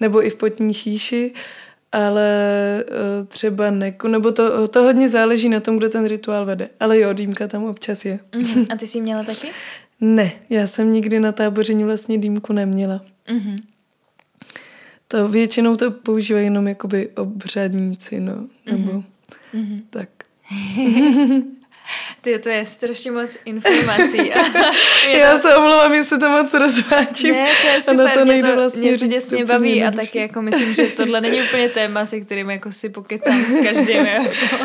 nebo 0.00 0.26
i 0.26 0.30
v 0.30 0.34
potní 0.34 0.74
chýši, 0.74 1.32
ale 1.92 2.84
uh, 2.88 3.26
třeba 3.26 3.70
neku, 3.70 4.08
nebo 4.08 4.32
to, 4.32 4.68
to 4.68 4.82
hodně 4.82 5.08
záleží 5.08 5.48
na 5.48 5.60
tom, 5.60 5.76
kdo 5.76 5.88
ten 5.88 6.06
rituál 6.06 6.44
vede. 6.44 6.68
Ale 6.80 6.98
jo, 6.98 7.12
dýmka 7.12 7.48
tam 7.48 7.64
občas 7.64 8.04
je. 8.04 8.18
Mm-hmm. 8.32 8.66
A 8.70 8.76
ty 8.76 8.86
jsi 8.86 9.00
měla 9.00 9.22
taky? 9.22 9.48
Ne, 10.00 10.32
já 10.50 10.66
jsem 10.66 10.92
nikdy 10.92 11.20
na 11.20 11.32
táboření 11.32 11.84
vlastně 11.84 12.18
dýmku 12.18 12.52
neměla. 12.52 13.00
Mm-hmm. 13.28 13.58
To 15.08 15.28
většinou 15.28 15.76
to 15.76 15.90
používají 15.90 16.46
jenom 16.46 16.68
jakoby 16.68 17.08
obřadníci, 17.08 18.20
no, 18.20 18.46
nebo 18.66 18.90
mm-hmm 18.92 19.04
Mm-hmm. 19.54 19.82
Tak. 19.90 20.08
Ty, 22.20 22.38
to 22.38 22.48
je 22.48 22.66
strašně 22.66 23.10
moc 23.10 23.36
informací. 23.44 24.16
Já 25.12 25.32
to... 25.32 25.38
se 25.38 25.56
omlouvám, 25.56 25.94
jestli 25.94 26.18
to 26.18 26.28
moc 26.28 26.54
rozváčím. 26.54 27.34
Ne, 27.34 27.48
to 27.62 27.68
je 27.68 27.82
super, 27.82 28.10
to 28.18 28.24
mě 28.24 28.42
to, 28.42 28.54
vlastně 28.54 28.90
mě 28.90 28.98
to 28.98 29.06
děsně 29.06 29.44
baví 29.44 29.84
a 29.84 29.90
taky 29.90 30.18
jako 30.18 30.42
myslím, 30.42 30.74
že 30.74 30.86
tohle 30.86 31.20
není 31.20 31.42
úplně 31.42 31.68
téma, 31.68 32.06
se 32.06 32.20
kterým 32.20 32.50
jako 32.50 32.72
si 32.72 32.88
pokecám 32.88 33.44
s 33.44 33.62
každým. 33.62 34.06
Jako. 34.06 34.56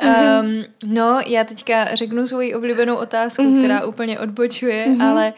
Um, 0.00 0.64
no, 0.84 1.20
já 1.26 1.44
teďka 1.44 1.94
řeknu 1.94 2.26
svoji 2.26 2.54
oblíbenou 2.54 2.96
otázku, 2.96 3.42
mm-hmm. 3.42 3.58
která 3.58 3.86
úplně 3.86 4.18
odbočuje, 4.18 4.86
mm-hmm. 4.86 5.10
ale 5.10 5.32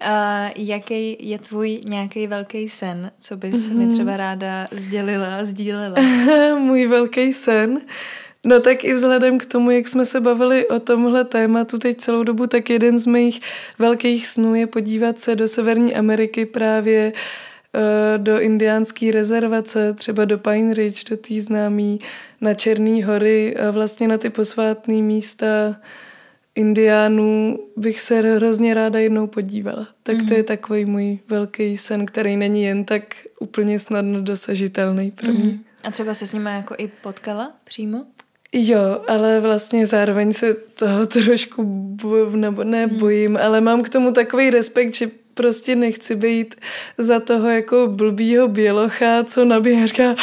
uh, 0.00 0.50
jaký 0.56 1.16
je 1.20 1.38
tvůj 1.38 1.80
nějaký 1.88 2.26
velký 2.26 2.68
sen, 2.68 3.10
co 3.20 3.36
bys 3.36 3.70
mm-hmm. 3.70 3.76
mi 3.76 3.92
třeba 3.92 4.16
ráda 4.16 4.66
sdělila, 4.72 5.44
sdílela? 5.44 5.96
Můj 6.58 6.86
velký 6.86 7.32
sen? 7.32 7.80
No 8.46 8.60
tak 8.60 8.84
i 8.84 8.92
vzhledem 8.92 9.38
k 9.38 9.46
tomu, 9.46 9.70
jak 9.70 9.88
jsme 9.88 10.04
se 10.04 10.20
bavili 10.20 10.68
o 10.68 10.80
tomhle 10.80 11.24
tématu 11.24 11.78
teď 11.78 11.98
celou 11.98 12.22
dobu, 12.22 12.46
tak 12.46 12.70
jeden 12.70 12.98
z 12.98 13.06
mých 13.06 13.40
velkých 13.78 14.26
snů 14.26 14.54
je 14.54 14.66
podívat 14.66 15.20
se 15.20 15.36
do 15.36 15.48
Severní 15.48 15.94
Ameriky 15.94 16.46
právě 16.46 17.12
eh, 17.14 17.49
do 18.16 18.40
indiánské 18.40 19.12
rezervace, 19.12 19.94
třeba 19.94 20.24
do 20.24 20.38
Pine 20.38 20.74
Ridge, 20.74 21.10
do 21.10 21.16
té 21.16 21.40
známý, 21.40 22.00
na 22.40 22.54
Černý 22.54 23.02
hory 23.02 23.56
a 23.56 23.70
vlastně 23.70 24.08
na 24.08 24.18
ty 24.18 24.30
posvátné 24.30 24.94
místa 24.94 25.76
indiánů 26.54 27.58
bych 27.76 28.00
se 28.00 28.20
hrozně 28.20 28.74
ráda 28.74 28.98
jednou 28.98 29.26
podívala. 29.26 29.88
Tak 30.02 30.16
mm-hmm. 30.16 30.28
to 30.28 30.34
je 30.34 30.42
takový 30.42 30.84
můj 30.84 31.18
velký 31.28 31.76
sen, 31.76 32.06
který 32.06 32.36
není 32.36 32.62
jen 32.62 32.84
tak 32.84 33.02
úplně 33.40 33.78
snadno 33.78 34.22
dosažitelný 34.22 35.10
pro 35.10 35.28
mě. 35.28 35.44
Mm-hmm. 35.44 35.58
A 35.84 35.90
třeba 35.90 36.14
se 36.14 36.26
s 36.26 36.32
nimi 36.32 36.50
jako 36.50 36.74
i 36.78 36.90
potkala 37.02 37.52
přímo? 37.64 38.04
Jo, 38.52 39.04
ale 39.08 39.40
vlastně 39.40 39.86
zároveň 39.86 40.32
se 40.32 40.54
toho 40.54 41.06
trošku 41.06 41.62
bojím, 42.02 42.40
nebo 42.40 42.64
ne 42.64 42.86
mhm. 42.86 42.98
bojím, 42.98 43.34
hmm. 43.34 43.44
ale 43.44 43.60
mám 43.60 43.82
k 43.82 43.88
tomu 43.88 44.12
takový 44.12 44.50
respekt, 44.50 44.94
že 44.94 45.10
prostě 45.40 45.76
nechci 45.76 46.16
být 46.16 46.54
za 46.98 47.20
toho 47.20 47.48
jako 47.48 47.86
blbýho 47.86 48.48
bělocha, 48.48 49.24
co 49.24 49.44
nabíhá 49.44 49.84
a 49.84 49.86
říká 49.86 50.14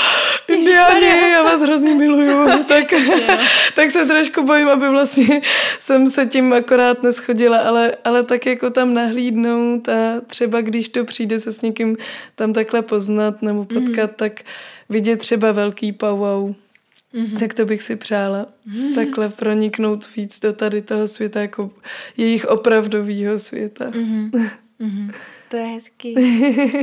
Indiáni, 0.47 1.31
já 1.31 1.43
vás 1.43 1.61
hrozně 1.61 1.95
miluju. 1.95 2.63
tak, 2.67 2.91
no. 2.91 3.37
tak 3.75 3.91
se 3.91 4.05
trošku 4.05 4.43
bojím, 4.45 4.67
aby 4.67 4.89
vlastně 4.89 5.41
jsem 5.79 6.07
se 6.07 6.25
tím 6.25 6.53
akorát 6.53 7.03
neschodila, 7.03 7.57
ale, 7.57 7.95
ale 8.03 8.23
tak 8.23 8.45
jako 8.45 8.69
tam 8.69 8.93
nahlídnout 8.93 9.89
a 9.89 10.21
třeba 10.27 10.61
když 10.61 10.89
to 10.89 11.05
přijde 11.05 11.39
se 11.39 11.51
s 11.51 11.61
někým 11.61 11.97
tam 12.35 12.53
takhle 12.53 12.81
poznat 12.81 13.41
nebo 13.41 13.65
potkat, 13.65 14.09
mm. 14.09 14.15
tak 14.15 14.41
vidět 14.89 15.19
třeba 15.19 15.51
velký 15.51 15.91
powwow. 15.91 16.53
Mm-hmm. 17.13 17.39
Tak 17.39 17.53
to 17.53 17.65
bych 17.65 17.83
si 17.83 17.95
přála. 17.95 18.47
Mm-hmm. 18.67 18.95
Takhle 18.95 19.29
proniknout 19.29 20.15
víc 20.15 20.39
do 20.39 20.53
tady 20.53 20.81
toho 20.81 21.07
světa, 21.07 21.41
jako 21.41 21.71
jejich 22.17 22.45
opravdového 22.45 23.39
světa. 23.39 23.85
Mm-hmm. 23.89 24.49
Mm-hmm. 24.79 25.13
To 25.49 25.57
je 25.57 25.65
hezký. 25.65 26.15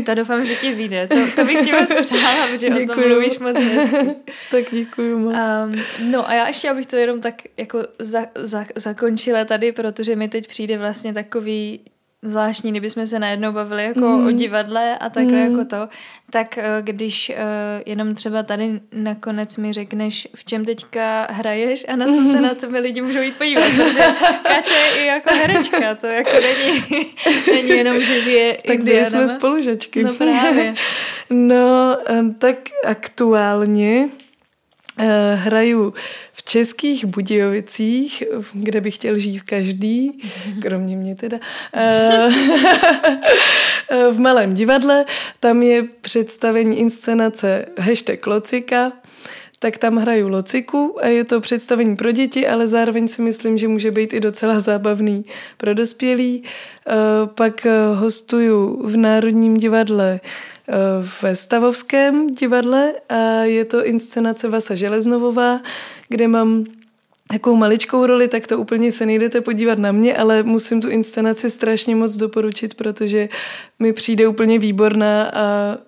To 0.07 0.15
doufám, 0.15 0.45
že 0.45 0.55
ti 0.55 0.75
vyjde. 0.75 1.07
To, 1.07 1.17
to 1.37 1.45
bych 1.45 1.65
ti 1.65 1.73
moc 1.73 2.01
přála, 2.01 2.47
protože 2.47 2.71
děkuju. 2.71 2.93
o 2.93 2.95
tom 2.95 3.09
mluvíš 3.09 3.39
moc 3.39 3.59
hezky. 3.59 3.97
tak 4.51 4.65
děkuji 4.71 5.19
moc. 5.19 5.35
Um, 5.35 5.83
no 6.11 6.29
a 6.29 6.35
já 6.35 6.47
ještě, 6.47 6.71
abych 6.71 6.87
to 6.87 6.97
jenom 6.97 7.21
tak 7.21 7.35
jako 7.57 7.79
za, 7.99 8.27
za, 8.35 8.67
zakončila 8.75 9.45
tady, 9.45 9.73
protože 9.73 10.17
mi 10.17 10.29
teď 10.29 10.49
přijde 10.49 10.79
vlastně 10.79 11.15
takový 11.15 11.81
zvláštní, 12.25 12.71
kdybychom 12.71 13.07
se 13.07 13.19
najednou 13.19 13.53
bavili 13.53 13.85
jako 13.85 14.01
mm. 14.01 14.27
o 14.27 14.31
divadle 14.31 14.99
a 14.99 15.09
takhle 15.09 15.39
mm. 15.39 15.51
jako 15.51 15.65
to, 15.65 15.89
tak 16.31 16.59
eh, 16.59 16.65
když 16.81 17.33
uh, 17.35 17.83
jenom 17.87 18.15
třeba 18.15 18.43
tady 18.43 18.81
nakonec 18.93 19.57
mi 19.57 19.73
řekneš, 19.73 20.29
v 20.35 20.45
čem 20.45 20.65
teďka 20.65 21.29
hraješ 21.31 21.85
a 21.89 21.97
na 21.97 22.07
co 22.07 22.25
se 22.25 22.41
na 22.41 22.55
tebe 22.55 22.79
lidi 22.79 23.01
můžou 23.01 23.21
jít 23.21 23.37
podívat, 23.37 23.65
protože 23.65 24.01
Kače 24.43 24.75
je 24.75 25.03
i 25.03 25.07
jako 25.07 25.35
herečka, 25.35 25.95
to 25.95 26.07
jako 26.07 26.31
není, 26.31 26.85
není 27.53 27.69
jenom, 27.69 28.01
že 28.01 28.21
žije 28.21 28.59
Tak 28.67 28.83
byli 28.83 29.07
jsme 29.07 29.29
spolužačky. 29.29 30.05
No 30.05 30.15
právě. 30.15 30.75
no, 31.31 31.97
eh, 32.09 32.23
tak 32.39 32.57
aktuálně 32.85 34.09
uh, 34.99 35.05
hraju 35.35 35.95
Českých 36.45 37.05
Budějovicích, 37.05 38.23
kde 38.53 38.81
by 38.81 38.91
chtěl 38.91 39.19
žít 39.19 39.43
každý, 39.43 40.21
kromě 40.63 40.97
mě 40.97 41.15
teda, 41.15 41.39
eh, 41.75 42.29
v 44.11 44.19
Malém 44.19 44.55
divadle. 44.55 45.05
Tam 45.41 45.63
je 45.63 45.83
představení 46.01 46.79
inscenace 46.79 47.67
hashtag 47.79 48.27
Locika, 48.27 48.93
tak 49.59 49.79
tam 49.79 49.97
hraju 49.97 50.29
Lociku 50.29 50.99
a 51.03 51.07
je 51.07 51.25
to 51.25 51.41
představení 51.41 51.97
pro 51.97 52.13
děti, 52.13 52.49
ale 52.49 52.69
zároveň 52.69 53.09
si 53.09 53.23
myslím, 53.23 53.59
že 53.59 53.69
může 53.69 53.91
být 53.91 54.13
i 54.13 54.21
docela 54.21 54.61
zábavný 54.61 55.25
pro 55.57 55.75
dospělí. 55.75 56.43
Eh, 56.43 56.93
pak 57.35 57.67
hostuju 57.95 58.83
v 58.87 58.97
Národním 58.97 59.57
divadle 59.57 60.21
ve 61.23 61.37
Stavovském 61.37 62.27
divadle 62.31 62.93
a 63.09 63.15
je 63.43 63.65
to 63.65 63.87
inscenace 63.87 64.49
Vasa 64.49 64.75
Železnovová, 64.75 65.61
kde 66.09 66.29
mám 66.29 66.65
takovou 67.29 67.57
maličkou 67.57 68.07
roli, 68.07 68.29
tak 68.29 68.47
to 68.47 68.59
úplně 68.59 68.93
se 68.93 69.07
nejdete 69.07 69.41
podívat 69.41 69.79
na 69.79 69.93
mě, 69.93 70.17
ale 70.17 70.43
musím 70.43 70.81
tu 70.81 70.89
inscenaci 70.89 71.51
strašně 71.51 71.97
moc 71.97 72.17
doporučit, 72.17 72.75
protože 72.75 73.29
mi 73.79 73.93
přijde 73.93 74.29
úplně 74.29 74.59
výborná 74.59 75.31
a 75.35 75.79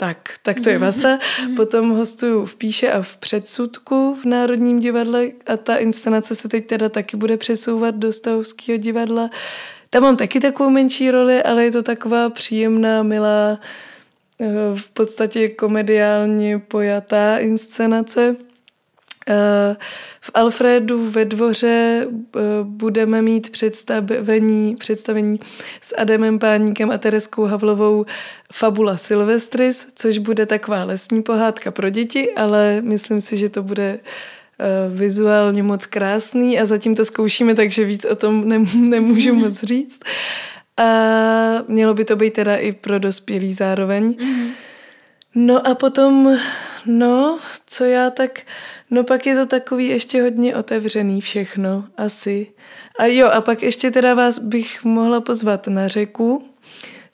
tak, 0.00 0.18
tak 0.42 0.60
to 0.60 0.70
je 0.70 0.78
Vasa. 0.78 1.18
Potom 1.56 1.90
hostuju 1.90 2.46
v 2.46 2.56
Píše 2.56 2.92
a 2.92 3.02
v 3.02 3.16
Předsudku 3.16 4.16
v 4.22 4.24
Národním 4.24 4.78
divadle 4.78 5.26
a 5.46 5.56
ta 5.56 5.76
inscenace 5.76 6.34
se 6.34 6.48
teď 6.48 6.66
teda 6.66 6.88
taky 6.88 7.16
bude 7.16 7.36
přesouvat 7.36 7.94
do 7.94 8.12
Stavovského 8.12 8.78
divadla. 8.78 9.30
Tam 9.90 10.02
mám 10.02 10.16
taky 10.16 10.40
takovou 10.40 10.70
menší 10.70 11.10
roli, 11.10 11.42
ale 11.42 11.64
je 11.64 11.72
to 11.72 11.82
taková 11.82 12.30
příjemná, 12.30 13.02
milá, 13.02 13.60
eh, 14.40 14.46
v 14.74 14.90
podstatě 14.90 15.48
komediálně 15.48 16.58
pojatá 16.58 17.38
inscenace. 17.38 18.36
Eh, 19.30 19.76
v 20.20 20.30
Alfredu 20.34 21.10
ve 21.10 21.24
dvoře 21.24 22.06
eh, 22.06 22.40
budeme 22.62 23.22
mít 23.22 23.50
představení, 23.50 24.76
představení 24.76 25.40
s 25.80 25.94
Adamem 25.98 26.38
Páníkem 26.38 26.90
a 26.90 26.98
Tereskou 26.98 27.44
Havlovou 27.44 28.06
Fabula 28.52 28.96
Silvestris, 28.96 29.86
což 29.94 30.18
bude 30.18 30.46
taková 30.46 30.84
lesní 30.84 31.22
pohádka 31.22 31.70
pro 31.70 31.90
děti, 31.90 32.34
ale 32.34 32.80
myslím 32.80 33.20
si, 33.20 33.36
že 33.36 33.48
to 33.48 33.62
bude 33.62 33.98
eh, 33.98 34.66
vizuálně 34.94 35.62
moc 35.62 35.86
krásný 35.86 36.60
a 36.60 36.66
zatím 36.66 36.94
to 36.94 37.04
zkoušíme, 37.04 37.54
takže 37.54 37.84
víc 37.84 38.04
o 38.04 38.16
tom 38.16 38.48
nemůžu 38.74 39.34
moc 39.34 39.60
říct. 39.64 40.00
A 40.76 40.84
mělo 41.68 41.94
by 41.94 42.04
to 42.04 42.16
být 42.16 42.32
teda 42.32 42.56
i 42.56 42.72
pro 42.72 42.98
dospělý 42.98 43.54
zároveň. 43.54 44.14
Mhm. 44.20 44.50
No 45.34 45.66
a 45.66 45.74
potom, 45.74 46.38
no, 46.86 47.38
co 47.66 47.84
já 47.84 48.10
tak 48.10 48.40
No 48.90 49.04
pak 49.04 49.26
je 49.26 49.36
to 49.36 49.46
takový 49.46 49.88
ještě 49.88 50.22
hodně 50.22 50.56
otevřený 50.56 51.20
všechno, 51.20 51.84
asi. 51.96 52.46
A 52.98 53.06
jo, 53.06 53.28
a 53.28 53.40
pak 53.40 53.62
ještě 53.62 53.90
teda 53.90 54.14
vás 54.14 54.38
bych 54.38 54.84
mohla 54.84 55.20
pozvat 55.20 55.66
na 55.66 55.88
řeku, 55.88 56.44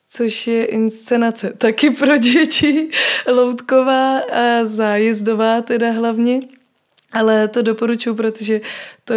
což 0.09 0.47
je 0.47 0.64
inscenace 0.64 1.53
taky 1.59 1.91
pro 1.91 2.16
děti, 2.16 2.91
loutková 3.33 4.18
a 4.18 4.64
zájezdová 4.64 5.61
teda 5.61 5.91
hlavně. 5.91 6.41
Ale 7.13 7.49
to 7.49 7.63
doporučuji, 7.63 8.15
protože 8.15 8.61
to 9.05 9.15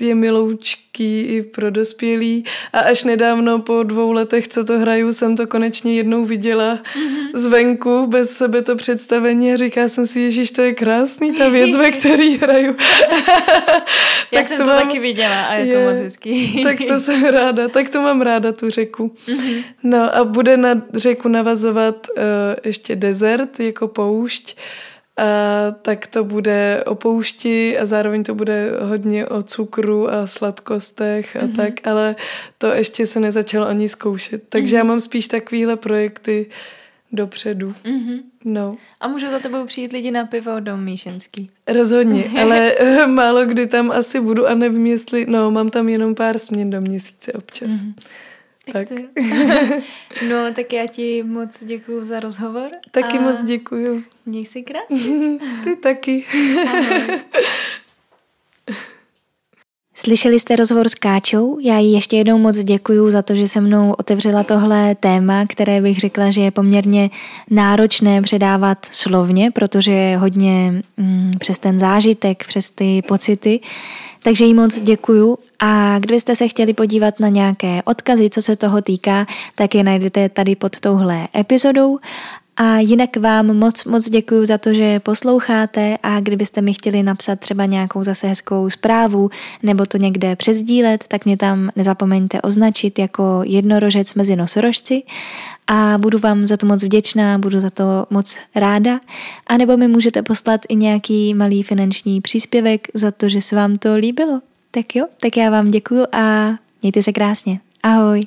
je 0.00 0.14
miloučký 0.14 1.20
i 1.20 1.42
pro 1.42 1.70
dospělý. 1.70 2.44
A 2.72 2.80
až 2.80 3.04
nedávno 3.04 3.58
po 3.58 3.82
dvou 3.82 4.12
letech, 4.12 4.48
co 4.48 4.64
to 4.64 4.78
hraju, 4.78 5.12
jsem 5.12 5.36
to 5.36 5.46
konečně 5.46 5.96
jednou 5.96 6.24
viděla 6.24 6.74
mm-hmm. 6.74 7.30
zvenku, 7.34 8.06
bez 8.06 8.36
sebe 8.36 8.62
to 8.62 8.76
představení 8.76 9.52
a 9.52 9.56
říká 9.56 9.88
jsem 9.88 10.06
si, 10.06 10.20
Ježíš, 10.20 10.50
to 10.50 10.62
je 10.62 10.74
krásný, 10.74 11.32
ta 11.32 11.48
věc, 11.48 11.76
ve 11.76 11.90
který 11.90 12.38
hraju. 12.38 12.76
Já 14.32 14.44
jsem 14.44 14.56
to, 14.58 14.64
to 14.64 14.70
mám... 14.70 14.82
taky 14.82 14.98
viděla 14.98 15.42
a 15.42 15.54
je, 15.54 15.66
je 15.66 15.72
to 15.74 15.80
moc 15.80 15.98
hezký. 15.98 16.62
tak 16.64 16.78
to 16.88 16.98
jsem 16.98 17.24
ráda, 17.24 17.68
tak 17.68 17.90
to 17.90 18.02
mám 18.02 18.20
ráda, 18.20 18.52
tu 18.52 18.70
řeku. 18.70 19.14
Mm-hmm. 19.28 19.64
No 19.82 20.16
a 20.16 20.24
bude 20.24 20.56
na 20.56 20.82
řeku 20.94 21.28
navazovat 21.28 22.06
uh, 22.16 22.22
ještě 22.64 22.96
desert 22.96 23.60
jako 23.60 23.88
poušť, 23.88 24.56
a 25.18 25.74
tak 25.82 26.06
to 26.06 26.24
bude 26.24 26.84
o 26.86 26.94
poušti 26.94 27.78
a 27.78 27.86
zároveň 27.86 28.24
to 28.24 28.34
bude 28.34 28.70
hodně 28.80 29.26
o 29.26 29.42
cukru 29.42 30.10
a 30.10 30.26
sladkostech 30.26 31.36
a 31.36 31.38
mm-hmm. 31.38 31.56
tak, 31.56 31.86
ale 31.86 32.16
to 32.58 32.66
ještě 32.66 33.06
se 33.06 33.20
nezačalo 33.20 33.66
ani 33.68 33.88
zkoušet. 33.88 34.42
Takže 34.48 34.76
mm-hmm. 34.76 34.78
já 34.78 34.84
mám 34.84 35.00
spíš 35.00 35.26
takovýhle 35.26 35.76
projekty 35.76 36.46
dopředu. 37.12 37.74
Mm-hmm. 37.84 38.20
No. 38.44 38.76
A 39.00 39.08
můžu 39.08 39.30
za 39.30 39.38
tebou 39.38 39.66
přijít 39.66 39.92
lidi 39.92 40.10
na 40.10 40.26
pivo 40.26 40.60
do 40.60 40.76
Míšenský? 40.76 41.50
Rozhodně, 41.66 42.24
ale 42.40 42.72
málo 43.06 43.44
kdy 43.44 43.66
tam 43.66 43.90
asi 43.90 44.20
budu 44.20 44.46
a 44.46 44.54
nevím, 44.54 44.86
jestli, 44.86 45.26
no 45.28 45.50
mám 45.50 45.68
tam 45.68 45.88
jenom 45.88 46.14
pár 46.14 46.38
směn 46.38 46.70
do 46.70 46.80
měsíce 46.80 47.32
občas. 47.32 47.72
Mm-hmm. 47.72 47.94
Tak. 48.72 48.88
no, 50.28 50.54
tak 50.54 50.72
já 50.72 50.86
ti 50.86 51.22
moc 51.22 51.64
děkuji 51.64 52.02
za 52.02 52.20
rozhovor. 52.20 52.70
Taky 52.90 53.18
a 53.18 53.20
moc 53.20 53.42
děkuji. 53.42 54.04
Měj 54.26 54.44
si 54.44 54.62
krásně. 54.62 55.38
Ty 55.64 55.76
taky. 55.76 56.24
Slyšeli 59.94 60.38
jste 60.38 60.56
rozhovor 60.56 60.88
s 60.88 60.94
Káčou? 60.94 61.58
Já 61.60 61.78
jí 61.78 61.92
ještě 61.92 62.16
jednou 62.16 62.38
moc 62.38 62.58
děkuju 62.58 63.10
za 63.10 63.22
to, 63.22 63.36
že 63.36 63.48
se 63.48 63.60
mnou 63.60 63.92
otevřela 63.92 64.42
tohle 64.42 64.94
téma, 64.94 65.46
které 65.46 65.80
bych 65.80 65.98
řekla, 65.98 66.30
že 66.30 66.40
je 66.40 66.50
poměrně 66.50 67.10
náročné 67.50 68.22
předávat 68.22 68.78
slovně, 68.90 69.50
protože 69.50 69.92
je 69.92 70.18
hodně 70.18 70.82
mm, 70.96 71.30
přes 71.38 71.58
ten 71.58 71.78
zážitek, 71.78 72.46
přes 72.46 72.70
ty 72.70 73.02
pocity. 73.02 73.60
Takže 74.22 74.44
jí 74.44 74.54
moc 74.54 74.80
děkuju. 74.80 75.38
A 75.58 75.98
kdybyste 75.98 76.36
se 76.36 76.48
chtěli 76.48 76.74
podívat 76.74 77.20
na 77.20 77.28
nějaké 77.28 77.82
odkazy, 77.84 78.30
co 78.30 78.42
se 78.42 78.56
toho 78.56 78.82
týká, 78.82 79.26
tak 79.54 79.74
je 79.74 79.82
najdete 79.82 80.28
tady 80.28 80.56
pod 80.56 80.80
touhle 80.80 81.28
epizodou. 81.36 81.98
A 82.60 82.78
jinak 82.78 83.16
vám 83.16 83.56
moc, 83.56 83.84
moc 83.84 84.10
děkuji 84.10 84.46
za 84.46 84.58
to, 84.58 84.74
že 84.74 85.00
posloucháte. 85.00 85.98
A 86.02 86.20
kdybyste 86.20 86.62
mi 86.62 86.74
chtěli 86.74 87.02
napsat 87.02 87.40
třeba 87.40 87.66
nějakou 87.66 88.02
zase 88.02 88.28
hezkou 88.28 88.70
zprávu 88.70 89.30
nebo 89.62 89.86
to 89.86 89.98
někde 89.98 90.36
přezdílet, 90.36 91.04
tak 91.08 91.24
mě 91.24 91.36
tam 91.36 91.70
nezapomeňte 91.76 92.42
označit 92.42 92.98
jako 92.98 93.40
jednorožec 93.44 94.14
mezi 94.14 94.36
nosorožci 94.36 95.02
a 95.68 95.98
budu 95.98 96.18
vám 96.18 96.46
za 96.46 96.56
to 96.56 96.66
moc 96.66 96.84
vděčná, 96.84 97.38
budu 97.38 97.60
za 97.60 97.70
to 97.70 98.06
moc 98.10 98.38
ráda. 98.54 99.00
A 99.46 99.56
nebo 99.56 99.76
mi 99.76 99.88
můžete 99.88 100.22
poslat 100.22 100.60
i 100.68 100.76
nějaký 100.76 101.34
malý 101.34 101.62
finanční 101.62 102.20
příspěvek 102.20 102.88
za 102.94 103.10
to, 103.10 103.28
že 103.28 103.42
se 103.42 103.56
vám 103.56 103.76
to 103.76 103.96
líbilo. 103.96 104.40
Tak 104.70 104.96
jo, 104.96 105.06
tak 105.20 105.36
já 105.36 105.50
vám 105.50 105.70
děkuju 105.70 106.06
a 106.12 106.50
mějte 106.82 107.02
se 107.02 107.12
krásně. 107.12 107.60
Ahoj. 107.82 108.26